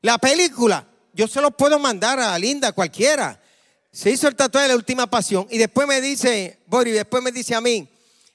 La 0.00 0.18
película, 0.18 0.88
yo 1.12 1.28
se 1.28 1.40
lo 1.40 1.52
puedo 1.52 1.78
mandar 1.78 2.18
a 2.18 2.36
Linda, 2.36 2.72
cualquiera 2.72 3.41
se 3.92 4.10
hizo 4.10 4.26
el 4.26 4.34
tatuaje 4.34 4.68
de 4.68 4.72
la 4.72 4.76
última 4.76 5.06
pasión 5.06 5.46
y 5.50 5.58
después 5.58 5.86
me 5.86 6.00
dice, 6.00 6.60
Boris, 6.66 6.94
después 6.94 7.22
me 7.22 7.30
dice 7.30 7.54
a 7.54 7.60
mí, 7.60 7.86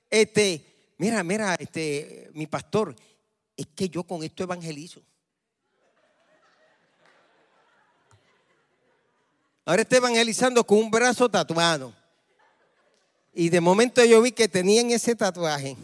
este, 0.08 0.94
mira, 1.00 1.24
mira, 1.24 1.56
este, 1.56 2.30
mi 2.34 2.46
pastor, 2.46 2.96
es 3.56 3.66
que 3.76 3.90
yo 3.90 4.04
con 4.04 4.24
esto 4.24 4.44
evangelizo. 4.44 5.02
Ahora 9.66 9.82
estoy 9.82 9.98
evangelizando 9.98 10.64
con 10.64 10.78
un 10.78 10.92
brazo 10.92 11.28
tatuado. 11.28 11.94
Y 13.34 13.50
de 13.50 13.60
momento 13.60 14.06
yo 14.06 14.22
vi 14.22 14.32
que 14.32 14.48
tenían 14.48 14.92
ese 14.92 15.16
tatuaje. 15.16 15.76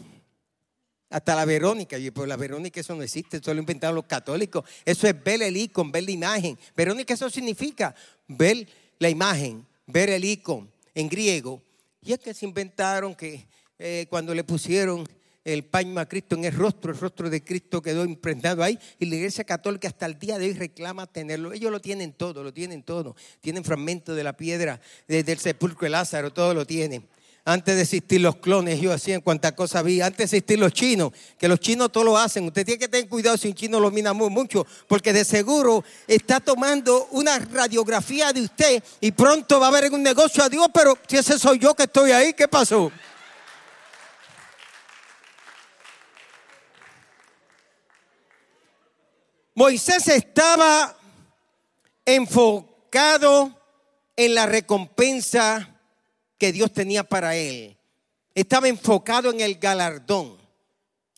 Hasta 1.10 1.34
la 1.34 1.44
Verónica. 1.44 1.98
Y 1.98 2.10
pues 2.10 2.28
la 2.28 2.36
Verónica 2.36 2.80
eso 2.80 2.94
no 2.94 3.02
existe, 3.02 3.36
eso 3.36 3.52
lo 3.52 3.60
inventaron 3.60 3.96
los 3.96 4.06
católicos. 4.06 4.64
Eso 4.84 5.06
es 5.06 5.22
ver 5.22 5.42
el 5.42 5.56
icono, 5.56 5.90
ver 5.90 6.04
la 6.04 6.12
imagen. 6.12 6.58
Verónica 6.74 7.12
eso 7.12 7.28
significa 7.28 7.94
ver 8.26 8.66
la 8.98 9.08
imagen, 9.08 9.66
ver 9.86 10.10
el 10.10 10.24
icono 10.24 10.68
en 10.94 11.08
griego. 11.08 11.62
Y 12.02 12.12
es 12.12 12.18
que 12.18 12.34
se 12.34 12.46
inventaron 12.46 13.14
que 13.14 13.46
eh, 13.78 14.06
cuando 14.08 14.34
le 14.34 14.44
pusieron 14.44 15.06
el 15.44 15.64
paño 15.64 16.00
a 16.00 16.06
Cristo 16.06 16.36
en 16.36 16.44
el 16.44 16.54
rostro, 16.54 16.90
el 16.92 16.98
rostro 16.98 17.28
de 17.28 17.44
Cristo 17.44 17.82
quedó 17.82 18.04
impregnado 18.04 18.62
ahí. 18.62 18.78
Y 18.98 19.06
la 19.06 19.16
iglesia 19.16 19.44
católica 19.44 19.88
hasta 19.88 20.06
el 20.06 20.18
día 20.18 20.38
de 20.38 20.46
hoy 20.46 20.54
reclama 20.54 21.06
tenerlo. 21.06 21.52
Ellos 21.52 21.70
lo 21.70 21.80
tienen 21.80 22.12
todo, 22.12 22.42
lo 22.42 22.52
tienen 22.52 22.82
todo. 22.82 23.14
Tienen 23.40 23.64
fragmentos 23.64 24.16
de 24.16 24.24
la 24.24 24.36
piedra 24.36 24.80
del 25.06 25.38
sepulcro 25.38 25.86
de 25.86 25.90
Lázaro, 25.90 26.32
todo 26.32 26.54
lo 26.54 26.66
tienen. 26.66 27.06
Antes 27.46 27.76
de 27.76 27.82
existir 27.82 28.22
los 28.22 28.36
clones, 28.36 28.80
yo 28.80 28.90
hacía 28.90 29.20
cuantas 29.20 29.52
cosas 29.52 29.80
había. 29.80 30.06
Antes 30.06 30.30
de 30.30 30.38
existir 30.38 30.58
los 30.58 30.72
chinos, 30.72 31.12
que 31.38 31.46
los 31.46 31.60
chinos 31.60 31.92
todo 31.92 32.04
lo 32.04 32.16
hacen. 32.16 32.46
Usted 32.46 32.64
tiene 32.64 32.78
que 32.78 32.88
tener 32.88 33.06
cuidado 33.06 33.36
si 33.36 33.48
un 33.48 33.54
chino 33.54 33.78
lo 33.78 33.90
mina 33.90 34.14
mucho, 34.14 34.66
porque 34.88 35.12
de 35.12 35.26
seguro 35.26 35.84
está 36.06 36.40
tomando 36.40 37.06
una 37.10 37.38
radiografía 37.38 38.32
de 38.32 38.42
usted 38.42 38.82
y 39.00 39.12
pronto 39.12 39.60
va 39.60 39.66
a 39.66 39.68
haber 39.68 39.92
un 39.92 40.02
negocio 40.02 40.42
a 40.42 40.48
Dios, 40.48 40.68
pero 40.72 40.96
si 41.06 41.18
ese 41.18 41.38
soy 41.38 41.58
yo 41.58 41.74
que 41.74 41.82
estoy 41.82 42.12
ahí, 42.12 42.32
¿qué 42.32 42.48
pasó? 42.48 42.90
Moisés 49.54 50.08
estaba 50.08 50.96
enfocado 52.06 53.60
en 54.16 54.34
la 54.34 54.46
recompensa 54.46 55.73
que 56.38 56.52
Dios 56.52 56.72
tenía 56.72 57.04
para 57.04 57.36
él. 57.36 57.76
Estaba 58.34 58.68
enfocado 58.68 59.30
en 59.30 59.40
el 59.40 59.56
galardón. 59.56 60.38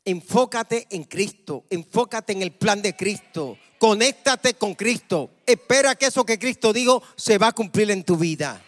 Enfócate 0.04 0.86
en 0.90 1.02
Cristo, 1.02 1.64
enfócate 1.68 2.32
en 2.32 2.42
el 2.42 2.52
plan 2.52 2.80
de 2.80 2.94
Cristo, 2.94 3.58
conéctate 3.76 4.54
con 4.54 4.76
Cristo. 4.76 5.30
Espera 5.44 5.96
que 5.96 6.06
eso 6.06 6.24
que 6.24 6.38
Cristo 6.38 6.72
dijo 6.72 7.02
se 7.16 7.38
va 7.38 7.48
a 7.48 7.52
cumplir 7.52 7.90
en 7.90 8.04
tu 8.04 8.16
vida. 8.16 8.62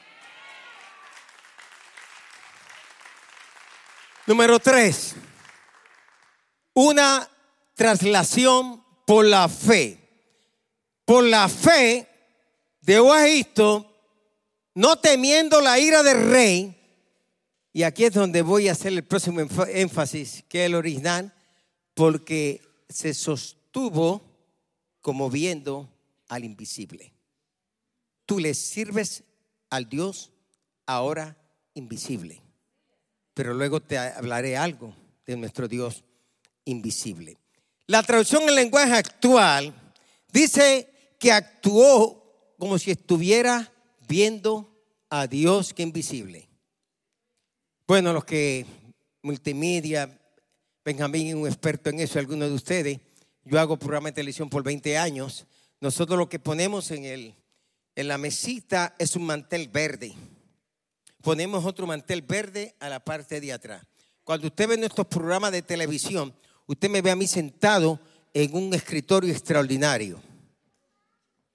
Número 4.26 4.58
tres, 4.58 5.14
una 6.74 7.30
traslación 7.74 8.84
por 9.06 9.24
la 9.24 9.48
fe. 9.48 9.96
Por 11.04 11.22
la 11.22 11.48
fe 11.48 12.06
de 12.80 12.96
Egipto 12.96 13.87
no 14.78 14.94
temiendo 14.94 15.60
la 15.60 15.80
ira 15.80 16.04
del 16.04 16.30
rey, 16.30 16.76
y 17.72 17.82
aquí 17.82 18.04
es 18.04 18.12
donde 18.12 18.42
voy 18.42 18.68
a 18.68 18.72
hacer 18.72 18.92
el 18.92 19.02
próximo 19.02 19.40
énfasis, 19.40 20.44
que 20.48 20.60
es 20.60 20.66
el 20.66 20.76
original, 20.76 21.34
porque 21.94 22.62
se 22.88 23.12
sostuvo 23.12 24.22
como 25.00 25.30
viendo 25.30 25.92
al 26.28 26.44
invisible. 26.44 27.12
Tú 28.24 28.38
le 28.38 28.54
sirves 28.54 29.24
al 29.68 29.88
Dios 29.88 30.30
ahora 30.86 31.36
invisible, 31.74 32.40
pero 33.34 33.54
luego 33.54 33.80
te 33.80 33.98
hablaré 33.98 34.56
algo 34.56 34.94
de 35.26 35.36
nuestro 35.36 35.66
Dios 35.66 36.04
invisible. 36.66 37.36
La 37.88 38.04
traducción 38.04 38.44
en 38.44 38.54
lenguaje 38.54 38.92
actual 38.92 39.74
dice 40.32 40.88
que 41.18 41.32
actuó 41.32 42.54
como 42.60 42.78
si 42.78 42.92
estuviera 42.92 43.72
viendo 44.08 44.67
a 45.10 45.26
Dios 45.26 45.72
que 45.72 45.82
invisible. 45.82 46.48
Bueno, 47.86 48.12
los 48.12 48.24
que 48.24 48.66
multimedia, 49.22 50.20
Benjamín 50.84 51.28
es 51.28 51.34
un 51.34 51.46
experto 51.46 51.90
en 51.90 52.00
eso, 52.00 52.18
algunos 52.18 52.48
de 52.48 52.54
ustedes, 52.54 53.00
yo 53.44 53.58
hago 53.58 53.78
programa 53.78 54.08
de 54.10 54.16
televisión 54.16 54.50
por 54.50 54.62
20 54.62 54.98
años, 54.98 55.46
nosotros 55.80 56.18
lo 56.18 56.28
que 56.28 56.38
ponemos 56.38 56.90
en, 56.90 57.04
el, 57.04 57.34
en 57.94 58.08
la 58.08 58.18
mesita 58.18 58.94
es 58.98 59.16
un 59.16 59.24
mantel 59.24 59.68
verde. 59.68 60.14
Ponemos 61.22 61.64
otro 61.64 61.86
mantel 61.86 62.22
verde 62.22 62.74
a 62.80 62.88
la 62.88 63.00
parte 63.00 63.40
de 63.40 63.52
atrás. 63.52 63.82
Cuando 64.24 64.48
usted 64.48 64.68
ve 64.68 64.76
nuestros 64.76 65.06
programas 65.06 65.52
de 65.52 65.62
televisión, 65.62 66.34
usted 66.66 66.90
me 66.90 67.00
ve 67.00 67.10
a 67.10 67.16
mí 67.16 67.26
sentado 67.26 67.98
en 68.34 68.54
un 68.54 68.74
escritorio 68.74 69.32
extraordinario. 69.32 70.20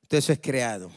Entonces 0.01 0.25
eso 0.25 0.33
es 0.33 0.39
creado. 0.39 0.91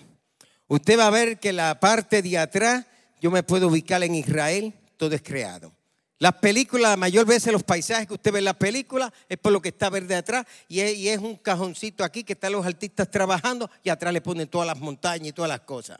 Usted 0.69 0.99
va 0.99 1.07
a 1.07 1.11
ver 1.11 1.39
que 1.39 1.53
la 1.53 1.79
parte 1.79 2.23
de 2.23 2.39
atrás, 2.39 2.87
yo 3.21 3.31
me 3.31 3.43
puedo 3.43 3.69
ubicar 3.69 4.03
en 4.03 4.15
Israel, 4.15 4.75
todo 4.97 5.15
es 5.15 5.23
creado. 5.23 5.73
Las 6.19 6.35
películas, 6.37 6.93
la 6.93 6.97
mayor 6.97 7.27
veces 7.27 7.53
los 7.53 7.63
paisajes 7.63 8.07
que 8.07 8.15
usted 8.15 8.33
ve 8.33 8.39
en 8.39 8.47
la 8.47 8.59
película 8.59 9.13
es 9.29 9.37
por 9.37 9.53
lo 9.53 9.61
que 9.61 9.69
está 9.69 9.91
verde 9.91 10.15
atrás 10.15 10.47
y 10.67 10.81
es, 10.81 10.99
es 10.99 11.19
un 11.19 11.37
cajoncito 11.37 12.03
aquí 12.03 12.25
que 12.25 12.33
están 12.33 12.53
los 12.53 12.65
artistas 12.65 13.11
trabajando 13.11 13.71
y 13.85 13.91
atrás 13.91 14.15
le 14.15 14.23
ponen 14.23 14.49
todas 14.49 14.67
las 14.67 14.79
montañas 14.79 15.29
y 15.29 15.33
todas 15.33 15.51
las 15.51 15.61
cosas. 15.61 15.99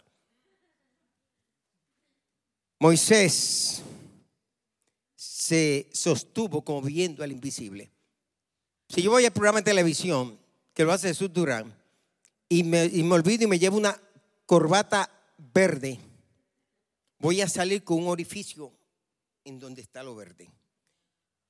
Moisés 2.79 3.83
se 5.15 5.89
sostuvo 5.93 6.63
como 6.63 6.81
viendo 6.83 7.23
al 7.23 7.31
invisible. 7.31 7.91
Si 8.89 9.03
yo 9.03 9.11
voy 9.11 9.27
al 9.27 9.33
programa 9.33 9.61
de 9.61 9.65
televisión 9.65 10.39
que 10.73 10.85
lo 10.85 10.93
hace 10.93 11.09
Jesús 11.09 11.33
Durán 11.33 11.75
y 12.49 12.63
me, 12.63 12.87
y 12.87 13.03
me 13.03 13.15
olvido 13.15 13.45
y 13.45 13.49
me 13.49 13.59
llevo 13.59 13.77
una 13.77 14.01
corbata 14.47 15.11
verde, 15.37 15.99
voy 17.19 17.41
a 17.41 17.49
salir 17.49 17.85
con 17.85 17.99
un 17.99 18.09
orificio 18.09 18.73
en 19.45 19.59
donde 19.59 19.83
está 19.83 20.03
lo 20.03 20.15
verde. 20.15 20.51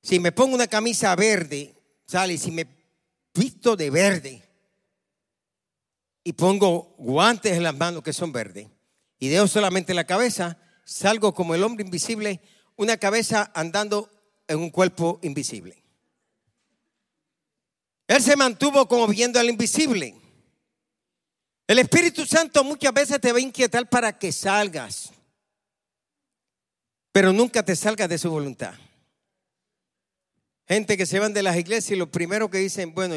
Si 0.01 0.19
me 0.19 0.31
pongo 0.31 0.55
una 0.55 0.67
camisa 0.67 1.15
verde, 1.15 1.75
sale, 2.05 2.37
si 2.37 2.51
me 2.51 2.67
visto 3.33 3.75
de 3.75 3.89
verde 3.89 4.43
y 6.23 6.33
pongo 6.33 6.95
guantes 6.97 7.53
en 7.53 7.63
las 7.63 7.75
manos 7.75 8.03
que 8.03 8.13
son 8.13 8.31
verdes 8.31 8.67
y 9.19 9.27
dejo 9.27 9.47
solamente 9.47 9.93
la 9.93 10.05
cabeza, 10.05 10.57
salgo 10.83 11.33
como 11.33 11.55
el 11.55 11.63
hombre 11.63 11.85
invisible, 11.85 12.41
una 12.75 12.97
cabeza 12.97 13.51
andando 13.53 14.09
en 14.47 14.59
un 14.59 14.69
cuerpo 14.69 15.19
invisible. 15.23 15.83
Él 18.07 18.21
se 18.21 18.35
mantuvo 18.35 18.87
como 18.87 19.07
viendo 19.07 19.39
al 19.39 19.49
invisible. 19.49 20.15
El 21.67 21.79
Espíritu 21.79 22.25
Santo 22.25 22.63
muchas 22.63 22.93
veces 22.93 23.19
te 23.19 23.31
va 23.33 23.39
a 23.39 23.41
inquietar 23.41 23.89
para 23.89 24.17
que 24.17 24.31
salgas, 24.31 25.11
pero 27.11 27.33
nunca 27.33 27.61
te 27.61 27.75
salgas 27.75 28.07
de 28.07 28.17
su 28.17 28.31
voluntad. 28.31 28.73
Gente 30.65 30.95
que 30.95 31.05
se 31.05 31.19
van 31.19 31.33
de 31.33 31.43
las 31.43 31.57
iglesias 31.57 31.91
y 31.91 31.99
lo 31.99 32.09
primero 32.09 32.49
que 32.49 32.59
dicen, 32.59 32.93
bueno, 32.93 33.15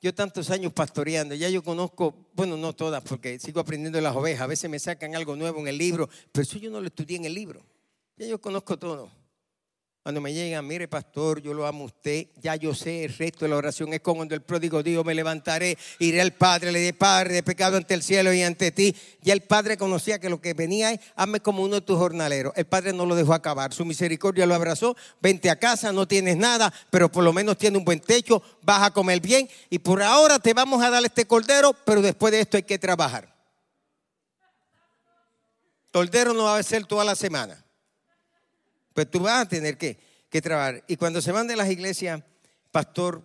yo, 0.00 0.14
tantos 0.14 0.50
años 0.50 0.72
pastoreando, 0.72 1.36
ya 1.36 1.48
yo 1.48 1.62
conozco, 1.62 2.28
bueno, 2.34 2.56
no 2.56 2.72
todas, 2.72 3.02
porque 3.04 3.38
sigo 3.38 3.60
aprendiendo 3.60 4.00
las 4.00 4.14
ovejas, 4.14 4.42
a 4.42 4.46
veces 4.48 4.68
me 4.68 4.78
sacan 4.78 5.14
algo 5.14 5.36
nuevo 5.36 5.60
en 5.60 5.68
el 5.68 5.78
libro, 5.78 6.10
pero 6.32 6.42
eso 6.42 6.58
yo 6.58 6.70
no 6.70 6.80
lo 6.80 6.88
estudié 6.88 7.16
en 7.16 7.24
el 7.24 7.34
libro, 7.34 7.64
ya 8.16 8.26
yo 8.26 8.40
conozco 8.40 8.76
todo. 8.76 9.23
Cuando 10.04 10.20
me 10.20 10.34
llegan, 10.34 10.66
mire 10.66 10.86
pastor, 10.86 11.40
yo 11.40 11.54
lo 11.54 11.66
amo 11.66 11.84
a 11.84 11.86
usted, 11.86 12.26
ya 12.42 12.56
yo 12.56 12.74
sé, 12.74 13.06
el 13.06 13.16
resto 13.16 13.46
de 13.46 13.48
la 13.48 13.56
oración 13.56 13.90
es 13.94 14.00
como 14.00 14.16
cuando 14.16 14.34
el 14.34 14.42
pródigo 14.42 14.82
dijo, 14.82 15.02
me 15.02 15.14
levantaré, 15.14 15.78
iré 15.98 16.20
al 16.20 16.34
Padre, 16.34 16.72
le 16.72 16.78
diré, 16.80 16.92
Padre, 16.92 17.32
de 17.32 17.42
pecado 17.42 17.78
ante 17.78 17.94
el 17.94 18.02
cielo 18.02 18.30
y 18.34 18.42
ante 18.42 18.70
ti. 18.70 18.94
Ya 19.22 19.32
el 19.32 19.40
Padre 19.40 19.78
conocía 19.78 20.18
que 20.18 20.28
lo 20.28 20.42
que 20.42 20.52
venía 20.52 20.92
es, 20.92 21.00
hazme 21.16 21.40
como 21.40 21.62
uno 21.62 21.76
de 21.76 21.80
tus 21.80 21.96
jornaleros. 21.96 22.52
El 22.54 22.66
Padre 22.66 22.92
no 22.92 23.06
lo 23.06 23.14
dejó 23.14 23.32
acabar, 23.32 23.72
su 23.72 23.86
misericordia 23.86 24.44
lo 24.44 24.54
abrazó, 24.54 24.94
vente 25.22 25.48
a 25.48 25.58
casa, 25.58 25.90
no 25.90 26.06
tienes 26.06 26.36
nada, 26.36 26.70
pero 26.90 27.10
por 27.10 27.24
lo 27.24 27.32
menos 27.32 27.56
tiene 27.56 27.78
un 27.78 27.84
buen 27.86 28.00
techo, 28.00 28.42
vas 28.60 28.82
a 28.82 28.90
comer 28.90 29.22
bien 29.22 29.48
y 29.70 29.78
por 29.78 30.02
ahora 30.02 30.38
te 30.38 30.52
vamos 30.52 30.84
a 30.84 30.90
dar 30.90 31.02
este 31.02 31.24
cordero, 31.24 31.74
pero 31.86 32.02
después 32.02 32.30
de 32.30 32.40
esto 32.40 32.58
hay 32.58 32.64
que 32.64 32.78
trabajar. 32.78 33.34
Cordero 35.90 36.34
no 36.34 36.44
va 36.44 36.58
a 36.58 36.62
ser 36.62 36.84
toda 36.84 37.06
la 37.06 37.14
semana. 37.14 37.63
Pues 38.94 39.10
tú 39.10 39.20
vas 39.20 39.42
a 39.42 39.48
tener 39.48 39.76
que, 39.76 39.98
que 40.30 40.40
trabajar. 40.40 40.82
Y 40.86 40.96
cuando 40.96 41.20
se 41.20 41.32
van 41.32 41.46
de 41.46 41.56
las 41.56 41.68
iglesias, 41.68 42.22
pastor, 42.70 43.22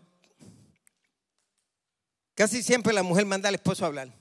casi 2.36 2.62
siempre 2.62 2.92
la 2.92 3.04
mujer 3.04 3.26
manda 3.26 3.48
al 3.48 3.56
esposo 3.56 3.86
a 3.86 3.88
hablar. 3.88 4.14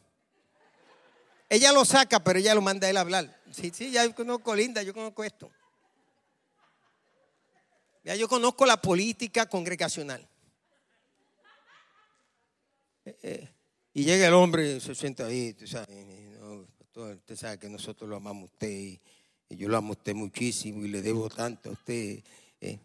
Ella 1.48 1.72
lo 1.72 1.84
saca, 1.84 2.22
pero 2.22 2.38
ella 2.38 2.54
lo 2.54 2.60
manda 2.60 2.86
a 2.86 2.90
él 2.90 2.96
a 2.98 3.00
hablar. 3.00 3.40
Sí, 3.50 3.72
sí, 3.74 3.90
ya 3.90 4.08
conozco 4.14 4.54
Linda, 4.54 4.82
yo 4.82 4.92
conozco 4.92 5.24
esto. 5.24 5.50
Ya 8.04 8.14
yo 8.14 8.28
conozco 8.28 8.66
la 8.66 8.80
política 8.80 9.46
congregacional. 9.46 10.28
Eh, 13.04 13.18
eh, 13.22 13.54
y 13.94 14.04
llega 14.04 14.28
el 14.28 14.34
hombre 14.34 14.76
y 14.76 14.80
se 14.80 14.94
sienta 14.94 15.26
ahí, 15.26 15.54
tú 15.54 15.66
sabes, 15.66 15.88
usted 16.94 17.36
sabe 17.36 17.58
que 17.58 17.68
nosotros 17.68 18.08
lo 18.08 18.16
amamos 18.16 18.44
a 18.44 18.52
usted 18.52 18.70
y 18.70 19.00
yo 19.50 19.68
lo 19.68 19.76
amo 19.76 19.90
a 19.90 19.92
usted 19.92 20.14
muchísimo 20.14 20.84
y 20.84 20.88
le 20.88 21.00
debo 21.02 21.28
tanto 21.28 21.70
a 21.70 21.72
usted. 21.72 22.22
Eh, 22.60 22.78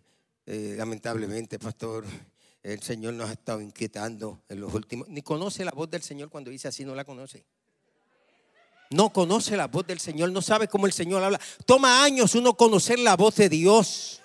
eh, 0.45 0.76
lamentablemente, 0.78 1.60
pastor, 1.60 2.06
el 2.62 2.82
Señor 2.82 3.13
nos 3.13 3.30
ha 3.30 3.34
estado 3.34 3.62
inquietando 3.62 4.41
en 4.47 4.62
los 4.62 4.73
últimos. 4.73 5.08
Ni 5.10 5.21
conoce 5.21 5.65
la 5.65 5.71
voz 5.71 5.89
del 5.89 6.02
Señor 6.02 6.30
cuando 6.30 6.49
dice 6.49 6.69
así, 6.69 6.86
no 6.86 6.95
la 6.95 7.04
conoce. 7.04 7.43
No 8.89 9.12
conoce 9.12 9.58
la 9.58 9.67
voz 9.67 9.88
del 9.88 9.99
Señor, 9.99 10.32
no 10.32 10.41
sabe 10.41 10.67
cómo 10.67 10.86
el 10.86 10.93
Señor 10.93 11.23
habla. 11.23 11.39
Toma 11.65 12.04
años 12.04 12.36
uno 12.36 12.54
conocer 12.54 12.99
la 12.99 13.15
voz 13.17 13.36
de 13.36 13.49
Dios. 13.49 14.21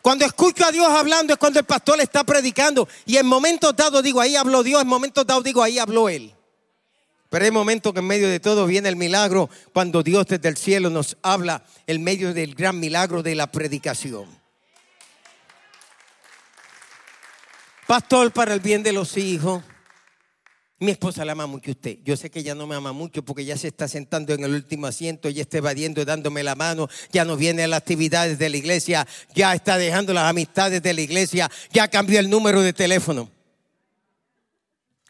Cuando 0.00 0.24
escucho 0.24 0.64
a 0.64 0.72
Dios 0.72 0.88
hablando 0.88 1.32
es 1.32 1.38
cuando 1.38 1.58
el 1.58 1.66
pastor 1.66 1.98
le 1.98 2.04
está 2.04 2.24
predicando. 2.24 2.88
Y 3.04 3.16
en 3.16 3.26
momentos 3.26 3.74
dados 3.76 4.02
digo, 4.02 4.20
ahí 4.20 4.36
habló 4.36 4.62
Dios, 4.62 4.80
en 4.80 4.88
momentos 4.88 5.26
dados 5.26 5.44
digo, 5.44 5.62
ahí 5.62 5.78
habló 5.78 6.08
Él. 6.08 6.32
Pero 7.30 7.44
hay 7.44 7.50
momentos 7.50 7.92
que 7.92 7.98
en 7.98 8.06
medio 8.06 8.28
de 8.28 8.40
todo 8.40 8.66
viene 8.66 8.88
el 8.88 8.96
milagro 8.96 9.50
cuando 9.72 10.02
Dios 10.02 10.26
desde 10.26 10.48
el 10.48 10.56
cielo 10.56 10.88
nos 10.88 11.18
habla 11.22 11.62
en 11.86 12.02
medio 12.02 12.32
del 12.32 12.54
gran 12.54 12.80
milagro 12.80 13.22
de 13.22 13.34
la 13.34 13.50
predicación. 13.52 14.26
Pastor, 17.86 18.32
para 18.32 18.54
el 18.54 18.60
bien 18.60 18.82
de 18.82 18.92
los 18.92 19.16
hijos. 19.16 19.62
Mi 20.80 20.92
esposa 20.92 21.24
la 21.24 21.32
ama 21.32 21.46
mucho 21.46 21.72
usted. 21.72 21.98
Yo 22.04 22.16
sé 22.16 22.30
que 22.30 22.38
ella 22.38 22.54
no 22.54 22.66
me 22.66 22.76
ama 22.76 22.92
mucho 22.92 23.24
porque 23.24 23.44
ya 23.44 23.56
se 23.56 23.68
está 23.68 23.88
sentando 23.88 24.32
en 24.32 24.44
el 24.44 24.54
último 24.54 24.86
asiento, 24.86 25.28
ya 25.28 25.42
está 25.42 25.58
evadiendo, 25.58 26.04
dándome 26.04 26.44
la 26.44 26.54
mano, 26.54 26.88
ya 27.10 27.24
no 27.24 27.36
viene 27.36 27.64
a 27.64 27.68
las 27.68 27.78
actividades 27.78 28.38
de 28.38 28.48
la 28.48 28.56
iglesia, 28.58 29.06
ya 29.34 29.54
está 29.54 29.76
dejando 29.76 30.14
las 30.14 30.30
amistades 30.30 30.80
de 30.80 30.94
la 30.94 31.00
iglesia, 31.00 31.50
ya 31.72 31.88
cambió 31.88 32.20
el 32.20 32.30
número 32.30 32.62
de 32.62 32.72
teléfono. 32.72 33.28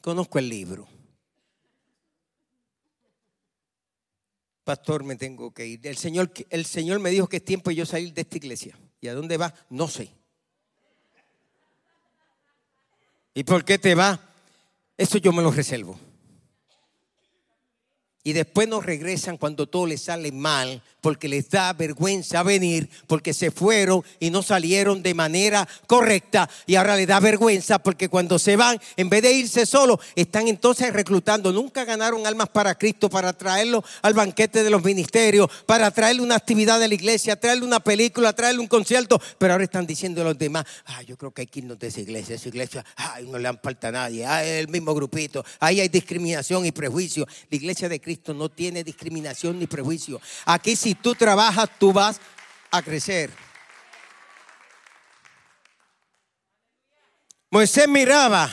Conozco 0.01 0.39
el 0.39 0.49
libro. 0.49 0.98
Pastor, 4.69 5.03
me 5.03 5.17
tengo 5.17 5.51
que 5.51 5.67
ir. 5.67 5.87
El 5.87 5.97
Señor, 5.97 6.31
el 6.51 6.67
Señor 6.67 7.01
me 7.01 7.09
dijo 7.09 7.27
que 7.27 7.39
es 7.39 7.45
tiempo 7.47 7.71
de 7.71 7.77
yo 7.77 7.87
salir 7.87 8.13
de 8.13 8.21
esta 8.21 8.37
iglesia. 8.37 8.79
¿Y 9.01 9.09
a 9.09 9.15
dónde 9.15 9.39
va? 9.39 9.55
No 9.71 9.89
sé. 9.89 10.11
¿Y 13.33 13.45
por 13.45 13.65
qué 13.65 13.79
te 13.79 13.95
va? 13.95 14.21
Eso 14.99 15.17
yo 15.17 15.33
me 15.33 15.43
lo 15.43 15.51
reservo. 15.51 15.99
Y 18.23 18.35
después 18.35 18.69
nos 18.69 18.85
regresan 18.85 19.39
cuando 19.39 19.71
todo 19.71 19.87
les 19.87 20.03
sale 20.03 20.33
mal 20.33 20.83
porque 21.01 21.29
les 21.29 21.49
da 21.51 21.73
vergüenza 21.73 22.43
venir, 22.43 22.89
porque 23.07 23.33
se 23.35 23.51
fueron 23.51 24.03
y 24.21 24.31
no 24.31 24.43
salieron 24.43 25.03
de 25.03 25.15
manera 25.15 25.69
correcta 25.87 26.49
y 26.67 26.77
ahora 26.77 26.97
les 26.97 27.07
da 27.07 27.21
vergüenza 27.21 27.79
porque 27.79 28.09
cuando 28.09 28.39
se 28.39 28.57
van, 28.57 28.81
en 28.97 29.09
vez 29.09 29.23
de 29.23 29.33
irse 29.33 29.67
solos, 29.67 29.99
están 30.15 30.49
entonces 30.49 30.93
reclutando. 30.93 31.53
Nunca 31.53 31.85
ganaron 31.85 32.27
almas 32.27 32.49
para 32.49 32.77
Cristo, 32.77 33.09
para 33.09 33.33
traerlo 33.33 33.85
al 34.03 34.15
banquete 34.15 34.63
de 34.63 34.71
los 34.71 34.85
ministerios, 34.85 35.49
para 35.67 35.91
traerle 35.91 36.23
una 36.23 36.35
actividad 36.35 36.81
de 36.81 36.89
la 36.89 36.95
iglesia, 36.95 37.39
traerle 37.39 37.65
una 37.65 37.81
película, 37.81 38.33
traerle 38.33 38.61
un 38.61 38.67
concierto, 38.67 39.21
pero 39.39 39.53
ahora 39.53 39.65
están 39.65 39.87
diciendo 39.87 40.23
a 40.23 40.25
los 40.25 40.39
demás, 40.39 40.65
ah, 40.87 41.03
yo 41.03 41.17
creo 41.17 41.31
que 41.33 41.43
hay 41.43 41.47
que 41.47 41.61
irnos 41.61 41.79
de 41.79 41.89
esa 41.89 42.01
iglesia, 42.01 42.37
esa 42.37 42.49
iglesia, 42.49 42.85
ay, 42.97 43.27
no 43.27 43.39
le 43.39 43.49
han 43.49 43.59
falta 43.63 43.89
a 43.89 43.93
nadie, 43.93 44.27
ay, 44.27 44.49
el 44.49 44.69
mismo 44.69 44.95
grupito, 44.95 45.45
ahí 45.61 45.81
hay 45.81 45.89
discriminación 45.89 46.67
y 46.67 46.73
prejuicio. 46.73 47.27
La 47.51 47.57
iglesia 47.57 47.89
de 47.89 48.01
Cristo 48.01 48.35
no 48.35 48.49
tiene 48.49 48.85
discriminación 48.85 49.59
ni 49.59 49.67
prejuicio. 49.67 50.21
Aquí 50.45 50.77
si 50.77 50.95
tú 51.03 51.15
trabajas, 51.15 51.69
tú 51.79 51.93
vas 51.93 52.21
a 52.71 52.83
crecer. 52.83 53.31
Moisés 57.51 57.89
miraba 57.89 58.51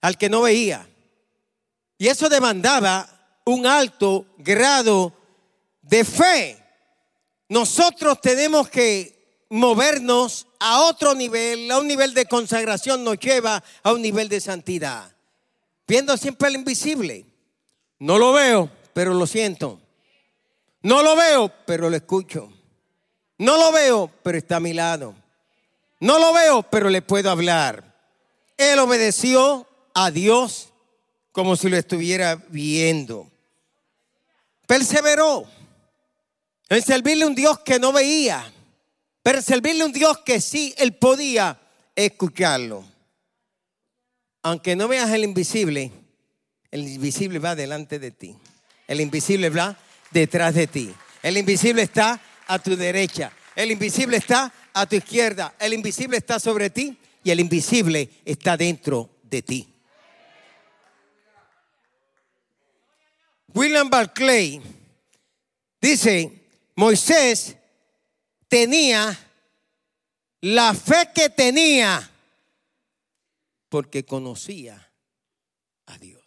al 0.00 0.16
que 0.16 0.28
no 0.28 0.42
veía. 0.42 0.88
Y 1.98 2.08
eso 2.08 2.28
demandaba 2.28 3.08
un 3.44 3.66
alto 3.66 4.26
grado 4.38 5.12
de 5.82 6.04
fe. 6.04 6.58
Nosotros 7.48 8.20
tenemos 8.20 8.68
que 8.68 9.44
movernos 9.50 10.46
a 10.58 10.82
otro 10.82 11.14
nivel, 11.14 11.70
a 11.70 11.78
un 11.78 11.86
nivel 11.86 12.14
de 12.14 12.26
consagración 12.26 13.04
nos 13.04 13.18
lleva 13.18 13.62
a 13.82 13.92
un 13.92 14.02
nivel 14.02 14.28
de 14.28 14.40
santidad. 14.40 15.14
Viendo 15.86 16.16
siempre 16.16 16.48
el 16.48 16.56
invisible. 16.56 17.26
No 17.98 18.18
lo 18.18 18.32
veo, 18.32 18.70
pero 18.92 19.14
lo 19.14 19.26
siento. 19.26 19.80
No 20.84 21.02
lo 21.02 21.16
veo, 21.16 21.50
pero 21.64 21.88
lo 21.88 21.96
escucho. 21.96 22.52
No 23.38 23.56
lo 23.56 23.72
veo, 23.72 24.12
pero 24.22 24.36
está 24.36 24.56
a 24.56 24.60
mi 24.60 24.74
lado. 24.74 25.14
No 25.98 26.18
lo 26.18 26.34
veo, 26.34 26.62
pero 26.62 26.90
le 26.90 27.00
puedo 27.00 27.30
hablar. 27.30 27.94
Él 28.58 28.78
obedeció 28.78 29.66
a 29.94 30.10
Dios 30.10 30.68
como 31.32 31.56
si 31.56 31.70
lo 31.70 31.78
estuviera 31.78 32.36
viendo. 32.50 33.30
Perseveró 34.66 35.46
en 36.68 36.82
servirle 36.82 37.24
a 37.24 37.28
un 37.28 37.34
Dios 37.34 37.60
que 37.60 37.78
no 37.78 37.90
veía, 37.90 38.52
pero 39.22 39.40
servirle 39.40 39.84
a 39.84 39.86
un 39.86 39.92
Dios 39.92 40.18
que 40.18 40.38
sí, 40.38 40.74
él 40.76 40.94
podía 40.96 41.58
escucharlo. 41.96 42.84
Aunque 44.42 44.76
no 44.76 44.86
veas 44.86 45.10
el 45.12 45.24
invisible, 45.24 45.90
el 46.70 46.86
invisible 46.86 47.38
va 47.38 47.54
delante 47.54 47.98
de 47.98 48.10
ti. 48.10 48.36
El 48.86 49.00
invisible 49.00 49.48
va 49.48 49.78
detrás 50.14 50.54
de 50.54 50.66
ti. 50.66 50.94
El 51.22 51.36
invisible 51.36 51.82
está 51.82 52.18
a 52.46 52.58
tu 52.58 52.76
derecha. 52.76 53.32
El 53.54 53.70
invisible 53.70 54.16
está 54.16 54.50
a 54.72 54.86
tu 54.86 54.96
izquierda. 54.96 55.54
El 55.58 55.74
invisible 55.74 56.16
está 56.16 56.40
sobre 56.40 56.70
ti 56.70 56.96
y 57.22 57.30
el 57.30 57.40
invisible 57.40 58.08
está 58.24 58.56
dentro 58.56 59.10
de 59.24 59.42
ti. 59.42 59.68
William 63.52 63.90
Barclay 63.90 64.60
dice, 65.80 66.48
Moisés 66.74 67.56
tenía 68.48 69.18
la 70.40 70.74
fe 70.74 71.10
que 71.14 71.28
tenía 71.28 72.10
porque 73.68 74.04
conocía 74.04 74.92
a 75.86 75.98
Dios. 75.98 76.22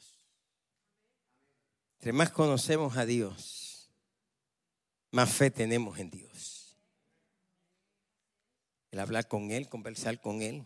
Entre 2.00 2.14
más 2.14 2.32
conocemos 2.32 2.96
a 2.96 3.06
Dios, 3.06 3.67
más 5.12 5.34
fe 5.34 5.52
tenemos 5.52 5.98
en 6.00 6.10
Dios. 6.10 6.78
El 8.92 9.00
hablar 9.00 9.28
con 9.28 9.52
Él, 9.52 9.70
conversar 9.70 10.20
con 10.22 10.42
Él. 10.42 10.64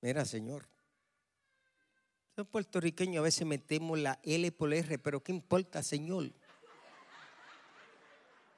Mira, 0.00 0.24
Señor, 0.24 0.68
los 2.36 2.46
puertorriqueños 2.46 3.20
a 3.20 3.22
veces 3.22 3.46
metemos 3.46 3.98
la 3.98 4.18
L 4.22 4.50
por 4.52 4.72
R, 4.74 4.98
pero 4.98 5.22
¿qué 5.22 5.32
importa, 5.32 5.82
Señor? 5.82 6.30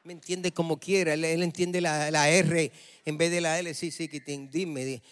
Me 0.02 0.12
entiende 0.12 0.52
como 0.52 0.78
quiera, 0.78 1.14
él, 1.14 1.24
entiende 1.24 1.80
la, 1.80 2.30
R 2.30 2.72
en 3.04 3.18
vez 3.18 3.30
de 3.30 3.40
la 3.40 3.58
L, 3.58 3.74
sí, 3.74 3.90
sí, 3.90 4.08
que 4.08 4.20
dime. 4.20 5.02